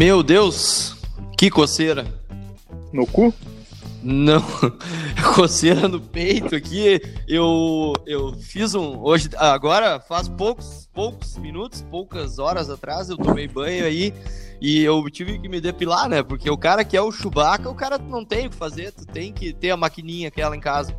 Meu 0.00 0.22
Deus, 0.22 0.96
que 1.36 1.50
coceira. 1.50 2.06
No 2.90 3.06
cu? 3.06 3.34
Não, 4.02 4.42
coceira 5.34 5.88
no 5.88 6.00
peito 6.00 6.56
aqui. 6.56 7.02
Eu, 7.28 7.92
eu 8.06 8.32
fiz 8.32 8.74
um. 8.74 8.98
Hoje, 8.98 9.28
agora 9.36 10.00
faz 10.00 10.26
poucos, 10.26 10.88
poucos 10.94 11.36
minutos, 11.36 11.82
poucas 11.90 12.38
horas 12.38 12.70
atrás, 12.70 13.10
eu 13.10 13.18
tomei 13.18 13.46
banho 13.46 13.84
aí 13.84 14.14
e 14.58 14.80
eu 14.80 15.04
tive 15.10 15.38
que 15.38 15.50
me 15.50 15.60
depilar, 15.60 16.08
né? 16.08 16.22
Porque 16.22 16.48
o 16.48 16.56
cara 16.56 16.82
que 16.82 16.96
é 16.96 17.02
o 17.02 17.12
Chewbacca, 17.12 17.68
o 17.68 17.74
cara 17.74 17.98
não 17.98 18.24
tem 18.24 18.46
o 18.46 18.50
que 18.50 18.56
fazer, 18.56 18.92
tu 18.92 19.04
tem 19.04 19.34
que 19.34 19.52
ter 19.52 19.70
a 19.70 19.76
maquininha 19.76 20.28
aquela 20.28 20.56
em 20.56 20.60
casa. 20.60 20.96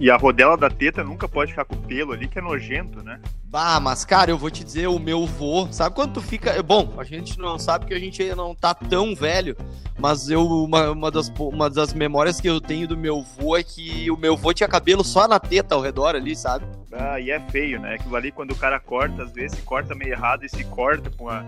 E 0.00 0.10
a 0.10 0.16
rodela 0.16 0.56
da 0.56 0.70
teta 0.70 1.04
nunca 1.04 1.28
pode 1.28 1.50
ficar 1.50 1.66
com 1.66 1.76
pelo 1.76 2.14
ali, 2.14 2.26
que 2.26 2.38
é 2.38 2.42
nojento, 2.42 3.04
né? 3.04 3.20
Bah, 3.44 3.78
mas 3.78 4.02
cara, 4.02 4.30
eu 4.30 4.38
vou 4.38 4.50
te 4.50 4.64
dizer, 4.64 4.86
o 4.86 4.98
meu 4.98 5.26
vô, 5.26 5.68
sabe 5.70 5.94
quando 5.94 6.14
tu 6.14 6.22
fica. 6.22 6.62
Bom, 6.62 6.94
a 6.96 7.04
gente 7.04 7.38
não 7.38 7.58
sabe 7.58 7.84
que 7.84 7.92
a 7.92 7.98
gente 7.98 8.22
ainda 8.22 8.34
não 8.34 8.54
tá 8.54 8.72
tão 8.72 9.14
velho, 9.14 9.54
mas 9.98 10.30
eu, 10.30 10.40
uma, 10.42 10.90
uma, 10.90 11.10
das, 11.10 11.30
uma 11.38 11.68
das 11.68 11.92
memórias 11.92 12.40
que 12.40 12.48
eu 12.48 12.62
tenho 12.62 12.88
do 12.88 12.96
meu 12.96 13.20
vô 13.20 13.58
é 13.58 13.62
que 13.62 14.10
o 14.10 14.16
meu 14.16 14.38
vô 14.38 14.54
tinha 14.54 14.66
cabelo 14.66 15.04
só 15.04 15.28
na 15.28 15.38
teta 15.38 15.74
ao 15.74 15.82
redor 15.82 16.16
ali, 16.16 16.34
sabe? 16.34 16.64
Ah, 16.92 17.20
e 17.20 17.30
é 17.30 17.38
feio, 17.50 17.78
né? 17.78 17.96
Aquilo 17.96 18.16
ali, 18.16 18.32
quando 18.32 18.52
o 18.52 18.56
cara 18.56 18.80
corta, 18.80 19.24
às 19.24 19.32
vezes 19.32 19.58
se 19.58 19.62
corta 19.62 19.94
meio 19.94 20.12
errado 20.12 20.46
e 20.46 20.48
se 20.48 20.64
corta 20.64 21.10
com 21.10 21.28
a, 21.28 21.44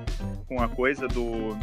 com 0.47 0.61
a 0.61 0.69
coisa 0.69 1.09
do 1.09 1.57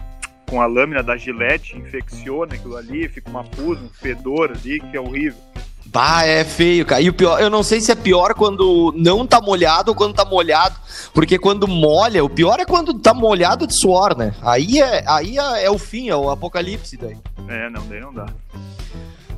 com 0.50 0.60
a 0.60 0.66
lâmina 0.66 1.04
da 1.04 1.16
gilete, 1.16 1.78
infecciona 1.78 2.56
aquilo 2.56 2.76
ali, 2.76 3.08
fica 3.08 3.30
uma 3.30 3.44
pus, 3.44 3.80
um 3.80 3.90
fedor 3.90 4.50
ali, 4.50 4.80
que 4.80 4.98
é 4.98 5.00
horrível. 5.00 5.40
Bah, 5.92 6.24
é 6.24 6.44
feio, 6.44 6.86
cara. 6.86 7.02
E 7.02 7.10
o 7.10 7.14
pior, 7.14 7.42
eu 7.42 7.50
não 7.50 7.64
sei 7.64 7.82
se 7.82 7.92
é 7.92 7.96
pior 7.96 8.36
quando 8.36 8.94
não 8.96 9.26
tá 9.26 9.42
molhado 9.42 9.90
ou 9.90 9.96
quando 9.96 10.14
tá 10.14 10.24
molhado. 10.24 10.76
Porque 11.14 11.40
quando 11.40 11.68
molha, 11.68 12.24
o 12.24 12.30
pior 12.30 12.60
é 12.60 12.66
quando 12.66 12.94
tá 12.94 13.12
molhado 13.14 13.66
de 13.66 13.74
suor, 13.74 14.16
né? 14.16 14.36
Aí 14.42 14.80
é, 14.80 15.04
aí 15.08 15.40
é, 15.40 15.66
é 15.66 15.72
o 15.72 15.80
fim, 15.80 16.10
é 16.10 16.16
o 16.16 16.30
apocalipse 16.30 16.96
daí. 16.96 17.18
É, 17.48 17.70
não, 17.70 17.88
daí 17.88 18.00
não 18.00 18.14
dá. 18.14 18.28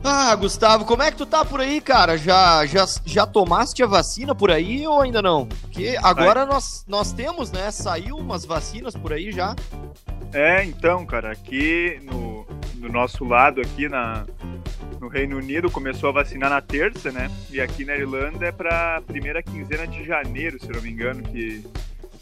Ah, 0.03 0.35
Gustavo, 0.35 0.83
como 0.83 1.03
é 1.03 1.11
que 1.11 1.17
tu 1.17 1.25
tá 1.25 1.45
por 1.45 1.61
aí, 1.61 1.79
cara? 1.79 2.17
Já, 2.17 2.65
já, 2.65 2.85
já 3.05 3.25
tomaste 3.25 3.81
a 3.83 3.87
vacina 3.87 4.33
por 4.33 4.51
aí 4.51 4.85
ou 4.85 4.99
ainda 4.99 5.21
não? 5.21 5.45
Porque 5.45 5.95
agora 6.01 6.45
nós, 6.45 6.83
nós 6.87 7.13
temos, 7.13 7.51
né? 7.51 7.71
Saiu 7.71 8.17
umas 8.17 8.43
vacinas 8.43 8.95
por 8.95 9.13
aí 9.13 9.31
já. 9.31 9.55
É, 10.33 10.65
então, 10.65 11.05
cara, 11.05 11.31
aqui 11.31 11.99
no, 12.03 12.45
no 12.75 12.89
nosso 12.89 13.23
lado, 13.23 13.61
aqui 13.61 13.87
na, 13.87 14.25
no 15.01 15.07
Reino 15.07 15.37
Unido 15.37 15.71
começou 15.71 16.09
a 16.09 16.11
vacinar 16.11 16.51
na 16.51 16.61
terça, 16.61 17.11
né? 17.11 17.29
E 17.49 17.59
aqui 17.59 17.83
na 17.83 17.95
Irlanda 17.95 18.45
é 18.45 18.51
para 18.51 19.01
primeira 19.01 19.41
quinzena 19.41 19.87
de 19.87 20.05
janeiro, 20.05 20.59
se 20.61 20.71
não 20.71 20.79
me 20.79 20.91
engano, 20.91 21.23
que, 21.23 21.65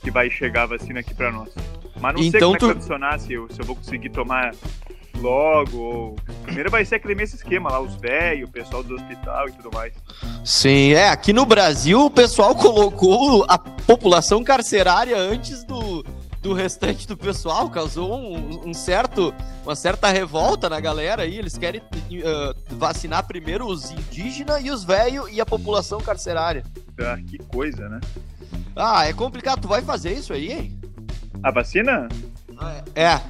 que 0.02 0.10
vai 0.10 0.30
chegar 0.30 0.64
a 0.64 0.68
vacina 0.68 1.02
aqui 1.02 1.14
para 1.14 1.30
nós. 1.30 1.50
Mas 2.00 2.16
não 2.16 2.24
então, 2.24 2.32
sei 2.32 2.40
como 2.40 2.52
tu... 2.52 2.56
é 2.56 2.58
que 2.60 2.66
vai 2.68 2.76
funcionar, 2.76 3.20
se 3.20 3.34
eu, 3.34 3.50
se 3.50 3.60
eu 3.60 3.66
vou 3.66 3.76
conseguir 3.76 4.10
tomar 4.12 4.56
logo. 5.18 5.78
Ou... 5.78 6.16
Primeiro 6.44 6.72
vai 6.72 6.86
ser 6.86 6.96
aquele 6.96 7.16
mesmo 7.16 7.36
esquema 7.36 7.70
lá, 7.70 7.82
os 7.82 7.96
velhos, 7.96 8.48
o 8.48 8.52
pessoal 8.52 8.82
do 8.82 8.96
hospital 8.96 9.50
e 9.50 9.52
tudo 9.52 9.70
mais. 9.74 9.94
Sim, 10.46 10.94
é. 10.94 11.10
Aqui 11.10 11.34
no 11.34 11.46
Brasil 11.46 12.06
o 12.06 12.10
pessoal 12.10 12.56
colocou 12.56 13.46
a 13.50 13.58
população 13.58 14.42
carcerária 14.42 15.18
antes 15.18 15.66
do, 15.66 16.06
do 16.42 16.54
restante 16.54 17.08
do 17.08 17.18
pessoal, 17.18 17.70
causou 17.70 18.14
um, 18.14 18.70
um, 18.70 18.74
certo, 18.74 19.34
uma 19.64 19.76
certa 19.76 20.10
revolta 20.10 20.70
na 20.70 20.80
galera 20.80 21.24
aí. 21.24 21.38
Eles 21.38 21.58
querem 21.58 21.82
uh, 21.82 22.76
vacinar 22.76 23.26
primeiro 23.28 23.68
os 23.68 23.92
indígenas 23.92 24.64
e 24.64 24.72
os 24.72 24.84
velhos 24.84 25.30
e 25.32 25.42
a 25.42 25.46
população 25.46 26.00
carcerária. 26.00 26.64
Ah, 27.00 27.18
que 27.18 27.38
coisa, 27.38 27.90
né? 27.90 28.00
Ah, 28.76 29.06
é 29.08 29.14
complicado. 29.14 29.62
Tu 29.62 29.68
vai 29.68 29.82
fazer 29.82 30.14
isso 30.14 30.34
aí, 30.34 30.52
hein? 30.52 30.80
A 31.44 31.52
vacina? 31.52 32.08
Ah, 32.58 32.84
é. 32.96 33.22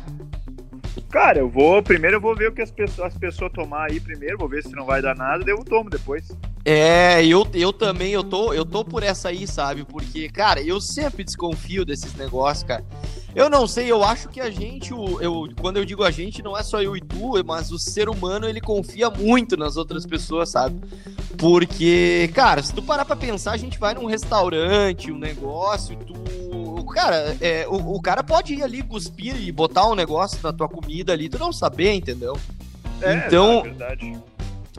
Cara, 1.09 1.39
eu 1.39 1.49
vou. 1.49 1.81
Primeiro 1.81 2.17
eu 2.17 2.21
vou 2.21 2.35
ver 2.35 2.49
o 2.49 2.51
que 2.51 2.61
as 2.61 2.71
pessoas, 2.71 3.13
as 3.13 3.17
pessoas 3.17 3.51
tomar 3.51 3.89
aí 3.89 3.99
primeiro, 3.99 4.37
vou 4.37 4.47
ver 4.47 4.63
se 4.63 4.71
não 4.71 4.85
vai 4.85 5.01
dar 5.01 5.15
nada, 5.15 5.43
daí 5.43 5.53
eu 5.53 5.63
tomo 5.63 5.89
depois. 5.89 6.29
É, 6.63 7.25
eu, 7.25 7.47
eu 7.53 7.73
também, 7.73 8.11
eu 8.11 8.23
tô, 8.23 8.53
eu 8.53 8.65
tô 8.65 8.83
por 8.83 9.01
essa 9.01 9.29
aí, 9.29 9.47
sabe? 9.47 9.83
Porque, 9.83 10.29
cara, 10.29 10.61
eu 10.61 10.79
sempre 10.79 11.23
desconfio 11.23 11.85
desses 11.85 12.13
negócios, 12.15 12.63
cara. 12.63 12.83
Eu 13.35 13.49
não 13.49 13.67
sei, 13.67 13.91
eu 13.91 14.03
acho 14.03 14.27
que 14.29 14.41
a 14.41 14.49
gente, 14.49 14.91
eu, 14.91 15.47
quando 15.61 15.77
eu 15.77 15.85
digo 15.85 16.03
a 16.03 16.09
gente, 16.09 16.41
não 16.41 16.57
é 16.57 16.63
só 16.63 16.81
eu 16.81 16.97
e 16.97 17.01
tu, 17.01 17.33
mas 17.45 17.71
o 17.71 17.77
ser 17.77 18.09
humano, 18.09 18.47
ele 18.47 18.59
confia 18.59 19.09
muito 19.09 19.55
nas 19.55 19.77
outras 19.77 20.05
pessoas, 20.05 20.49
sabe? 20.49 20.81
Porque, 21.37 22.29
cara, 22.33 22.61
se 22.61 22.73
tu 22.73 22.81
parar 22.81 23.05
pra 23.05 23.15
pensar, 23.15 23.51
a 23.51 23.57
gente 23.57 23.79
vai 23.79 23.93
num 23.93 24.05
restaurante, 24.05 25.11
um 25.11 25.17
negócio, 25.17 25.95
tu 25.95 26.13
cara, 26.89 27.37
é, 27.39 27.67
o, 27.67 27.95
o, 27.95 28.01
cara 28.01 28.23
pode 28.23 28.53
ir 28.53 28.63
ali 28.63 28.83
cuspir 28.83 29.35
e 29.35 29.51
botar 29.51 29.87
um 29.87 29.95
negócio 29.95 30.39
na 30.43 30.51
tua 30.51 30.67
comida 30.67 31.13
ali, 31.13 31.29
tu 31.29 31.39
não 31.39 31.53
saber, 31.53 31.93
entendeu? 31.93 32.37
É, 33.01 33.27
então, 33.27 33.59
é 33.59 33.61
verdade. 33.63 34.19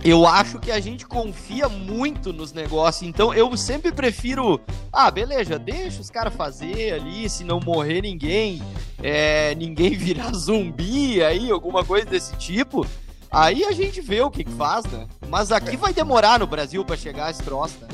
Eu 0.02 0.26
acho 0.26 0.58
que 0.58 0.70
a 0.70 0.80
gente 0.80 1.06
confia 1.06 1.68
muito 1.68 2.32
nos 2.32 2.52
negócios, 2.52 3.06
então 3.06 3.34
eu 3.34 3.54
sempre 3.56 3.92
prefiro. 3.92 4.58
Ah, 4.90 5.10
beleza, 5.10 5.58
deixa 5.58 6.00
os 6.00 6.08
caras 6.08 6.34
fazer 6.34 6.94
ali, 6.94 7.28
se 7.28 7.44
não 7.44 7.60
morrer 7.60 8.00
ninguém, 8.00 8.62
é, 9.02 9.54
ninguém 9.54 9.90
virar 9.96 10.32
zumbi 10.32 11.22
aí, 11.22 11.50
alguma 11.50 11.84
coisa 11.84 12.06
desse 12.06 12.34
tipo. 12.36 12.86
Aí 13.30 13.62
a 13.64 13.72
gente 13.72 14.00
vê 14.00 14.22
o 14.22 14.30
que, 14.30 14.42
que 14.42 14.52
faz, 14.52 14.84
né? 14.86 15.06
Mas 15.28 15.52
aqui 15.52 15.76
vai 15.76 15.92
demorar 15.92 16.38
no 16.38 16.46
Brasil 16.46 16.84
para 16.84 16.96
chegar 16.96 17.30
esse 17.30 17.42
troço, 17.42 17.76
né? 17.80 17.88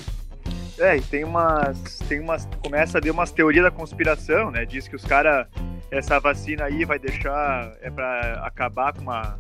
É, 0.78 0.96
e 0.96 1.00
tem 1.00 1.24
umas. 1.24 1.98
Tem 2.08 2.20
umas. 2.20 2.46
Começa 2.62 2.98
a 2.98 3.00
ver 3.00 3.10
umas 3.10 3.30
teorias 3.30 3.64
da 3.64 3.70
conspiração, 3.70 4.50
né? 4.50 4.64
Diz 4.64 4.88
que 4.88 4.96
os 4.96 5.04
caras. 5.04 5.46
Essa 5.90 6.18
vacina 6.18 6.64
aí 6.64 6.84
vai 6.84 6.98
deixar. 6.98 7.72
É 7.80 7.90
para 7.90 8.42
acabar 8.44 8.92
com 8.92 9.02
uma 9.02 9.38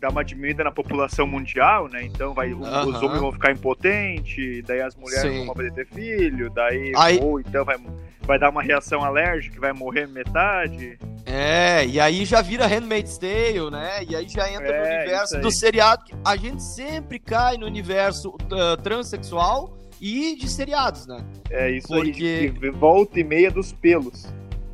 dar 0.00 0.08
uma 0.08 0.24
diminuída 0.24 0.64
na 0.64 0.72
população 0.72 1.26
mundial, 1.26 1.86
né? 1.86 2.02
Então 2.02 2.32
vai, 2.32 2.52
os 2.54 3.02
homens 3.02 3.20
vão 3.20 3.30
ficar 3.30 3.52
impotentes, 3.52 4.64
daí 4.64 4.80
as 4.80 4.96
mulheres 4.96 5.30
Sim. 5.30 5.44
vão 5.44 5.54
poder 5.54 5.72
ter 5.72 5.86
filho, 5.86 6.48
daí 6.50 6.92
aí... 6.96 7.20
ou 7.20 7.38
então 7.38 7.64
vai, 7.64 7.76
vai 8.22 8.38
dar 8.38 8.48
uma 8.48 8.62
reação 8.62 9.04
alérgica, 9.04 9.60
vai 9.60 9.74
morrer 9.74 10.08
metade. 10.08 10.98
É, 11.26 11.86
e 11.86 12.00
aí 12.00 12.24
já 12.24 12.40
vira 12.40 12.66
Handmaid's 12.66 13.18
Tale, 13.18 13.70
né? 13.70 14.02
E 14.08 14.16
aí 14.16 14.26
já 14.26 14.50
entra 14.50 14.68
é, 14.68 14.80
no 14.80 15.02
universo 15.02 15.38
do 15.38 15.50
seriado. 15.50 16.04
A 16.24 16.34
gente 16.34 16.62
sempre 16.62 17.18
cai 17.18 17.58
no 17.58 17.66
universo 17.66 18.30
uh, 18.30 18.80
transexual 18.82 19.76
e 20.00 20.36
de 20.36 20.48
seriados, 20.48 21.06
né? 21.06 21.22
É 21.50 21.70
isso 21.70 21.88
Porque... 21.88 22.52
aí, 22.62 22.70
volta 22.70 23.20
e 23.20 23.24
meia 23.24 23.50
dos 23.50 23.72
pelos. 23.72 24.26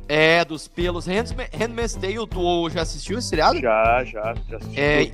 É, 0.07 0.45
dos 0.45 0.67
pelos. 0.67 1.05
Handmaid's 1.05 1.95
Tale, 1.95 2.27
tu 2.27 2.69
já 2.69 2.81
assistiu 2.81 3.17
esse 3.17 3.27
seriado? 3.27 3.59
Já, 3.59 4.03
já, 4.05 4.35
já 4.49 4.57
assisti. 4.57 4.79
É, 4.79 5.11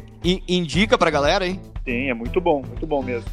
indica 0.47 0.97
pra 0.97 1.09
galera, 1.09 1.47
hein? 1.47 1.59
Sim, 1.83 2.09
é 2.09 2.13
muito 2.13 2.39
bom, 2.39 2.61
muito 2.61 2.85
bom 2.85 3.01
mesmo. 3.01 3.27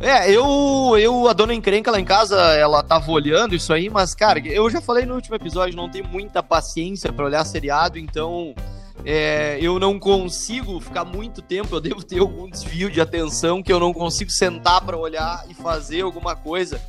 É, 0.00 0.30
eu, 0.30 0.96
eu, 0.96 1.26
a 1.26 1.32
dona 1.32 1.52
encrenca 1.52 1.90
lá 1.90 1.98
em 1.98 2.04
casa, 2.04 2.36
ela 2.54 2.84
tava 2.84 3.10
olhando 3.10 3.54
isso 3.54 3.72
aí, 3.72 3.90
mas, 3.90 4.14
cara, 4.14 4.38
eu 4.46 4.70
já 4.70 4.80
falei 4.80 5.04
no 5.04 5.14
último 5.14 5.34
episódio, 5.34 5.74
não 5.74 5.88
tenho 5.88 6.06
muita 6.06 6.40
paciência 6.40 7.12
para 7.12 7.24
olhar 7.24 7.44
seriado, 7.44 7.98
então 7.98 8.54
é, 9.04 9.58
eu 9.60 9.78
não 9.78 9.98
consigo 9.98 10.80
ficar 10.80 11.04
muito 11.04 11.40
tempo, 11.40 11.74
eu 11.74 11.80
devo 11.80 12.02
ter 12.02 12.18
algum 12.18 12.48
desvio 12.48 12.90
de 12.90 13.00
atenção 13.00 13.62
que 13.62 13.72
eu 13.72 13.80
não 13.80 13.92
consigo 13.92 14.30
sentar 14.30 14.80
para 14.84 14.96
olhar 14.96 15.44
e 15.48 15.54
fazer 15.54 16.02
alguma 16.02 16.34
coisa. 16.34 16.80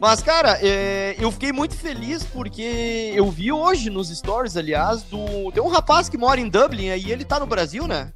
Mas, 0.00 0.20
cara, 0.20 0.58
é, 0.60 1.14
eu 1.18 1.30
fiquei 1.30 1.52
muito 1.52 1.76
feliz 1.76 2.24
porque 2.24 3.12
eu 3.14 3.30
vi 3.30 3.52
hoje 3.52 3.88
nos 3.88 4.08
stories, 4.08 4.56
aliás, 4.56 5.04
do. 5.04 5.52
Tem 5.52 5.62
um 5.62 5.68
rapaz 5.68 6.08
que 6.08 6.18
mora 6.18 6.40
em 6.40 6.48
Dublin 6.48 6.86
e 6.86 7.12
ele 7.12 7.24
tá 7.24 7.38
no 7.38 7.46
Brasil, 7.46 7.86
né? 7.86 8.12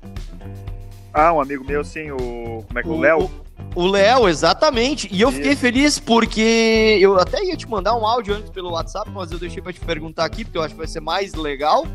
Ah, 1.15 1.33
um 1.33 1.41
amigo 1.41 1.65
meu, 1.65 1.85
sim, 1.85 2.11
o. 2.11 2.65
Como 2.67 2.79
é 2.79 2.83
que 2.83 2.89
é 2.89 2.93
o 2.93 2.99
Léo? 2.99 3.31
O 3.77 3.87
Léo, 3.87 4.27
exatamente. 4.27 5.07
E 5.13 5.21
eu 5.21 5.31
fiquei 5.31 5.53
Isso. 5.53 5.61
feliz 5.61 5.99
porque 5.99 6.99
eu 6.99 7.19
até 7.21 7.45
ia 7.45 7.55
te 7.55 7.69
mandar 7.69 7.95
um 7.95 8.07
áudio 8.07 8.35
antes 8.35 8.49
pelo 8.49 8.71
WhatsApp, 8.71 9.11
mas 9.11 9.31
eu 9.31 9.39
deixei 9.39 9.63
para 9.63 9.71
te 9.71 9.81
perguntar 9.81 10.25
aqui, 10.25 10.47
porque 10.47 10.57
eu 10.57 10.63
acho 10.63 10.73
que 10.73 10.79
vai 10.79 10.87
ser 10.87 11.01
mais 11.01 11.35
legal. 11.35 11.87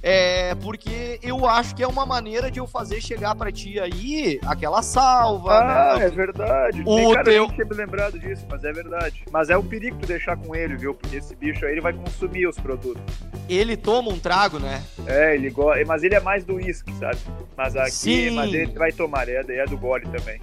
É, 0.00 0.54
porque 0.54 1.18
eu 1.20 1.44
acho 1.48 1.74
que 1.74 1.82
é 1.82 1.88
uma 1.88 2.06
maneira 2.06 2.48
de 2.48 2.60
eu 2.60 2.66
fazer 2.68 3.00
chegar 3.00 3.34
para 3.34 3.50
ti 3.50 3.80
aí 3.80 4.38
aquela 4.46 4.82
salva. 4.82 5.52
Ah, 5.52 5.98
né? 5.98 6.06
é 6.06 6.10
verdade. 6.10 6.82
O 6.86 6.94
Tem 6.94 7.12
cara 7.12 7.24
teu... 7.24 7.48
tinha 7.48 7.66
me 7.66 7.74
lembrado 7.74 8.16
disso, 8.20 8.46
mas 8.48 8.62
é 8.62 8.72
verdade. 8.72 9.24
Mas 9.32 9.50
é 9.50 9.58
um 9.58 9.64
perigo 9.64 9.98
tu 9.98 10.06
deixar 10.06 10.36
com 10.36 10.54
ele, 10.54 10.76
viu? 10.76 10.94
Porque 10.94 11.16
esse 11.16 11.34
bicho 11.34 11.66
aí 11.66 11.72
ele 11.72 11.80
vai 11.80 11.92
consumir 11.92 12.46
os 12.46 12.56
produtos. 12.56 13.02
Ele 13.48 13.76
toma 13.76 14.12
um 14.12 14.18
trago, 14.20 14.60
né? 14.60 14.80
É, 15.08 15.34
ele 15.34 15.50
gosta. 15.50 15.84
Mas 15.84 16.04
ele 16.04 16.14
é 16.14 16.20
mais 16.20 16.44
do 16.44 16.54
uísque, 16.54 16.92
sabe? 17.00 17.18
Mas 17.56 17.74
aqui, 17.74 17.90
Sim. 17.90 18.30
mas 18.30 18.54
ele 18.54 18.72
vai 18.78 18.92
tomar, 18.92 19.28
é, 19.28 19.44
é 19.44 19.64
do 19.64 19.76
gole 19.76 20.06
também. 20.06 20.40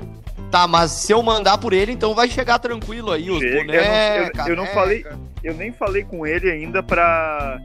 Tá, 0.53 0.67
mas 0.73 0.89
se 0.89 1.11
eu 1.11 1.21
mandar 1.21 1.59
por 1.59 1.71
ele, 1.71 1.91
então 1.91 2.15
vai 2.15 2.27
chegar 2.27 2.57
tranquilo 2.57 3.11
aí, 3.11 3.29
os 3.29 3.39
Chega. 3.39 3.75
Eu, 3.75 4.23
eu, 4.23 4.47
eu 4.47 4.55
não 4.55 4.65
falei, 4.65 5.05
eu 5.43 5.53
nem 5.53 5.71
falei 5.71 6.03
com 6.03 6.25
ele 6.25 6.49
ainda 6.49 6.81
pra 6.81 7.61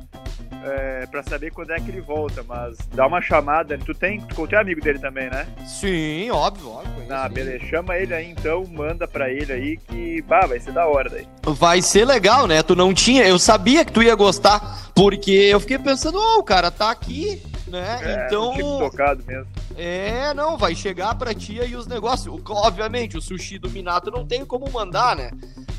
é, 0.63 1.07
pra 1.07 1.23
saber 1.23 1.51
quando 1.51 1.71
é 1.71 1.81
que 1.81 1.89
ele 1.89 2.03
volta, 2.03 2.45
mas 2.47 2.77
dá 2.93 3.07
uma 3.07 3.23
chamada. 3.23 3.79
Tu 3.79 3.95
tem, 3.95 4.21
tu 4.21 4.47
é 4.53 4.57
amigo 4.59 4.83
dele 4.83 4.99
também, 4.99 5.31
né? 5.31 5.47
Sim, 5.67 6.31
óbvio, 6.31 6.69
óbvio. 6.69 7.07
Ah, 7.09 7.27
beleza. 7.31 7.65
Chama 7.65 7.97
ele 7.97 8.13
aí 8.13 8.31
então, 8.31 8.67
manda 8.67 9.09
pra 9.09 9.31
ele 9.31 9.55
aí 9.55 9.77
que, 9.79 10.21
bah, 10.29 10.45
vai 10.45 10.61
ser 10.61 10.73
da 10.73 10.87
hora 10.87 11.09
daí. 11.09 11.27
Vai 11.45 11.81
ser 11.81 12.05
legal, 12.05 12.47
né? 12.47 12.63
Tu 12.63 12.77
não 12.77 12.93
tinha, 12.93 13.27
eu 13.27 13.39
sabia 13.39 13.87
que 13.87 13.93
tu 13.93 14.03
ia 14.03 14.15
gostar, 14.15 14.91
Porque 14.95 15.31
eu 15.31 15.61
fiquei 15.61 15.79
pensando, 15.79 16.19
oh, 16.19 16.41
o 16.41 16.45
cara 16.45 16.71
tá 16.71 16.91
aqui, 16.91 17.43
né? 17.69 18.01
É, 18.03 18.27
então. 18.27 18.57
Tocado 18.79 19.23
mesmo. 19.27 19.47
É, 19.77 20.33
não, 20.35 20.57
vai 20.59 20.75
chegar 20.75 21.15
pra 21.15 21.33
ti 21.35 21.61
aí 21.61 21.77
os 21.77 21.87
negócios. 21.87 22.35
Obviamente, 22.49 23.17
o 23.17 23.21
sushi 23.23 23.59
do 23.59 23.71
Minato 23.71 24.11
não 24.11 24.27
tem 24.27 24.45
como 24.45 24.71
mandar, 24.71 25.15
né? 25.17 25.31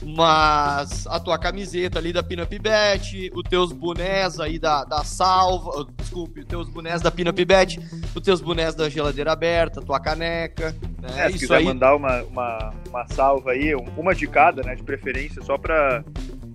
Mas 0.01 1.05
a 1.07 1.19
tua 1.19 1.37
camiseta 1.37 1.99
ali 1.99 2.13
da 2.13 2.23
Pinup 2.23 2.57
Bet, 2.59 3.29
os 3.35 3.43
teus 3.43 3.71
bonés 3.73 4.39
aí 4.39 4.57
da, 4.57 4.83
da 4.85 5.03
salva, 5.03 5.85
desculpe, 5.97 6.39
os 6.39 6.45
teus 6.45 6.69
bonés 6.69 7.01
da 7.01 7.11
Pinup 7.11 7.43
Bet, 7.45 7.79
os 8.15 8.21
teus 8.21 8.39
bonés 8.39 8.73
da 8.75 8.89
geladeira 8.89 9.31
aberta, 9.33 9.81
tua 9.81 9.99
caneca. 9.99 10.71
Né? 11.01 11.09
É, 11.17 11.23
se 11.25 11.29
Isso 11.31 11.39
quiser 11.39 11.57
aí. 11.57 11.65
mandar 11.65 11.95
uma, 11.95 12.21
uma, 12.23 12.73
uma 12.87 13.07
salva 13.07 13.51
aí, 13.51 13.75
um- 13.75 13.85
uma 13.97 14.15
de 14.15 14.25
cada, 14.27 14.61
né, 14.63 14.75
de 14.75 14.83
preferência, 14.83 15.41
só 15.41 15.57
pra, 15.57 16.03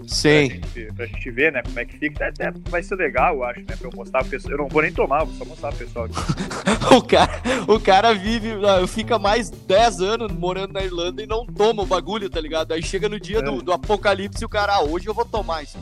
pra, 0.06 0.14
Sim. 0.14 0.50
gente, 0.50 0.92
pra 0.94 1.06
gente 1.06 1.30
ver, 1.30 1.52
né, 1.52 1.62
como 1.62 1.78
é 1.80 1.84
que 1.84 1.96
fica. 1.98 2.28
Até, 2.28 2.52
vai 2.68 2.82
ser 2.82 2.94
legal, 2.96 3.34
eu 3.36 3.44
acho, 3.44 3.60
né, 3.60 3.76
pra 3.78 3.88
eu 3.88 3.92
mostrar 3.94 4.20
pro 4.20 4.30
pessoal. 4.30 4.52
Eu 4.52 4.58
não 4.58 4.68
vou 4.68 4.82
nem 4.82 4.92
tomar, 4.92 5.24
vou 5.24 5.34
só 5.34 5.44
mostrar 5.44 5.70
pro 5.70 5.78
pessoal. 5.86 6.04
aqui. 6.06 6.14
O 6.94 7.02
cara, 7.02 7.32
o 7.66 7.80
cara 7.80 8.14
vive, 8.14 8.50
fica 8.86 9.18
mais 9.18 9.50
10 9.50 10.00
anos 10.00 10.30
morando 10.32 10.74
na 10.74 10.82
Irlanda 10.82 11.22
e 11.22 11.26
não 11.26 11.44
toma 11.44 11.82
o 11.82 11.86
bagulho, 11.86 12.30
tá 12.30 12.40
ligado? 12.40 12.70
Aí 12.72 12.82
chega 12.82 13.08
no 13.08 13.18
dia 13.18 13.38
É. 13.38 13.42
do, 13.42 13.60
do 13.62 13.72
apocalipse 13.72 14.42
e 14.42 14.46
o 14.46 14.48
cara, 14.48 14.74
ah, 14.76 14.82
hoje 14.84 15.08
eu 15.08 15.14
vou 15.14 15.24
tomar 15.24 15.62
isso. 15.64 15.76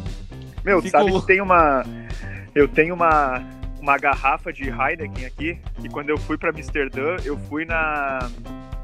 Meu, 0.64 0.80
Fico- 0.80 0.96
sabe 0.96 1.12
que 1.12 1.26
tem 1.26 1.40
uma. 1.42 1.84
Eu 2.54 2.66
tenho 2.66 2.94
uma, 2.94 3.44
uma 3.82 3.98
garrafa 3.98 4.52
de 4.52 4.68
Heineken 4.70 5.26
aqui, 5.26 5.58
e 5.82 5.88
quando 5.88 6.08
eu 6.08 6.16
fui 6.16 6.38
pra 6.38 6.50
Amsterdã, 6.50 7.16
eu 7.24 7.36
fui 7.36 7.64
na, 7.64 8.30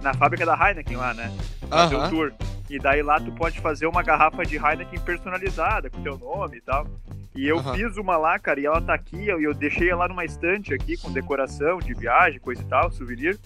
na 0.02 0.12
fábrica 0.12 0.44
da 0.44 0.54
Heineken 0.54 0.96
lá, 0.96 1.14
né? 1.14 1.32
Fazer 1.70 1.94
o 1.94 1.98
Aham. 2.00 2.10
tour. 2.10 2.32
E 2.68 2.78
daí 2.78 3.00
lá 3.00 3.18
tu 3.18 3.30
pode 3.32 3.60
fazer 3.60 3.86
uma 3.86 4.02
garrafa 4.02 4.44
de 4.44 4.56
Heineken 4.56 5.00
personalizada, 5.00 5.88
com 5.88 6.02
teu 6.02 6.18
nome 6.18 6.56
e 6.56 6.60
tal. 6.60 6.86
E 7.34 7.46
eu 7.46 7.58
Aham. 7.60 7.74
fiz 7.74 7.96
uma 7.96 8.16
lá, 8.16 8.38
cara, 8.40 8.58
e 8.58 8.66
ela 8.66 8.80
tá 8.80 8.92
aqui, 8.92 9.16
e 9.16 9.28
eu, 9.28 9.40
eu 9.40 9.54
deixei 9.54 9.88
ela 9.88 10.08
numa 10.08 10.24
estante 10.24 10.74
aqui, 10.74 10.96
com 10.96 11.12
decoração 11.12 11.78
de 11.78 11.94
viagem, 11.94 12.40
coisa 12.40 12.60
e 12.60 12.66
tal, 12.66 12.90
souvenir. 12.90 13.38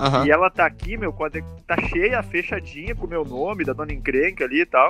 Aham. 0.00 0.24
E 0.24 0.30
ela 0.30 0.50
tá 0.50 0.64
aqui, 0.64 0.96
meu, 0.96 1.14
tá 1.66 1.76
cheia, 1.88 2.22
fechadinha, 2.22 2.94
com 2.94 3.06
o 3.06 3.08
meu 3.08 3.24
nome, 3.24 3.64
da 3.64 3.74
dona 3.74 3.92
encrenca 3.92 4.44
ali 4.44 4.62
e 4.62 4.66
tal. 4.66 4.88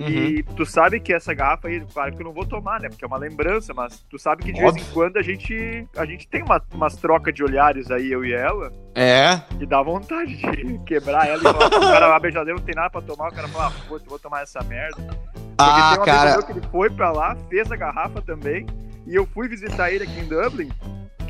Uhum. 0.00 0.08
E 0.08 0.42
tu 0.42 0.64
sabe 0.64 0.98
que 1.00 1.12
essa 1.12 1.34
garrafa 1.34 1.68
aí, 1.68 1.80
claro 1.92 2.12
que 2.14 2.20
eu 2.22 2.24
não 2.24 2.32
vou 2.32 2.46
tomar, 2.46 2.80
né? 2.80 2.88
Porque 2.88 3.04
é 3.04 3.08
uma 3.08 3.18
lembrança, 3.18 3.74
mas 3.74 4.00
tu 4.08 4.18
sabe 4.18 4.42
que 4.44 4.52
de 4.52 4.58
Óbvio. 4.64 4.74
vez 4.82 4.88
em 4.88 4.92
quando 4.94 5.16
a 5.18 5.22
gente, 5.22 5.86
a 5.96 6.04
gente 6.06 6.26
tem 6.28 6.42
uma, 6.42 6.60
umas 6.72 6.96
trocas 6.96 7.34
de 7.34 7.44
olhares 7.44 7.90
aí, 7.90 8.10
eu 8.10 8.24
e 8.24 8.32
ela, 8.32 8.72
É. 8.94 9.40
e 9.60 9.66
dá 9.66 9.82
vontade 9.82 10.36
de 10.36 10.78
quebrar 10.86 11.28
ela 11.28 11.38
e 11.38 11.42
falar, 11.42 11.66
o 11.66 11.70
cara 11.92 12.16
abre 12.16 12.28
a 12.28 12.32
geladeira, 12.32 12.58
não 12.58 12.64
tem 12.66 12.74
nada 12.74 12.90
pra 12.90 13.02
tomar, 13.02 13.28
o 13.28 13.34
cara 13.34 13.48
fala, 13.48 13.68
ah, 13.68 13.72
eu 13.90 14.00
vou 14.08 14.18
tomar 14.18 14.42
essa 14.42 14.62
merda. 14.64 14.96
Porque 14.96 15.56
Ah, 15.58 15.90
tem 15.92 16.00
um 16.00 16.04
cara. 16.06 16.42
que 16.42 16.52
ele 16.52 16.62
foi 16.72 16.88
pra 16.90 17.10
lá, 17.12 17.36
fez 17.50 17.70
a 17.70 17.76
garrafa 17.76 18.22
também, 18.22 18.66
e 19.06 19.14
eu 19.14 19.26
fui 19.26 19.48
visitar 19.48 19.90
ele 19.92 20.04
aqui 20.04 20.18
em 20.20 20.26
Dublin, 20.28 20.70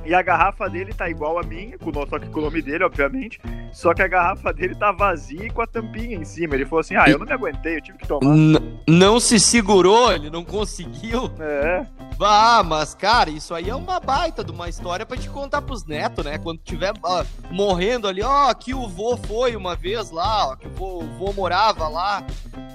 e 0.04 0.14
a 0.14 0.22
garrafa 0.22 0.68
dele 0.68 0.92
tá 0.94 1.08
igual 1.08 1.38
a 1.38 1.42
minha, 1.42 1.76
com 1.78 1.90
o 1.90 1.92
nome- 1.92 2.08
só 2.08 2.18
que 2.18 2.28
com 2.28 2.40
o 2.40 2.42
nome 2.42 2.62
dele, 2.62 2.84
obviamente, 2.84 3.40
só 3.72 3.92
que 3.94 4.02
a 4.02 4.08
garrafa 4.08 4.52
dele 4.52 4.74
tá 4.74 4.90
vazia 4.92 5.44
e 5.46 5.50
com 5.50 5.62
a 5.62 5.66
tampinha 5.66 6.16
em 6.16 6.24
cima. 6.24 6.54
Ele 6.54 6.64
falou 6.64 6.80
assim, 6.80 6.96
ah, 6.96 7.08
eu 7.08 7.18
não 7.18 7.26
me 7.26 7.32
aguentei, 7.32 7.76
eu 7.76 7.82
tive 7.82 7.98
que 7.98 8.08
tomar. 8.08 8.34
N- 8.34 8.78
não 8.88 9.20
se 9.20 9.38
segurou, 9.38 10.12
ele 10.12 10.30
não 10.30 10.44
conseguiu. 10.44 11.30
É, 11.38 11.86
Ah, 12.22 12.62
mas, 12.62 12.92
cara, 12.94 13.30
isso 13.30 13.54
aí 13.54 13.70
é 13.70 13.74
uma 13.74 13.98
baita 13.98 14.44
de 14.44 14.52
uma 14.52 14.68
história 14.68 15.06
pra 15.06 15.16
te 15.16 15.28
contar 15.30 15.62
pros 15.62 15.86
netos, 15.86 16.22
né? 16.22 16.36
Quando 16.36 16.58
tiver 16.62 16.92
ah, 17.02 17.24
morrendo 17.50 18.06
ali, 18.06 18.22
ó, 18.22 18.50
aqui 18.50 18.74
o 18.74 18.86
vô 18.86 19.16
foi 19.16 19.56
uma 19.56 19.74
vez 19.74 20.10
lá, 20.10 20.48
ó, 20.48 20.56
que 20.56 20.66
o 20.66 20.70
vô, 20.70 20.98
o 21.02 21.06
vô 21.18 21.32
morava 21.32 21.88
lá 21.88 22.22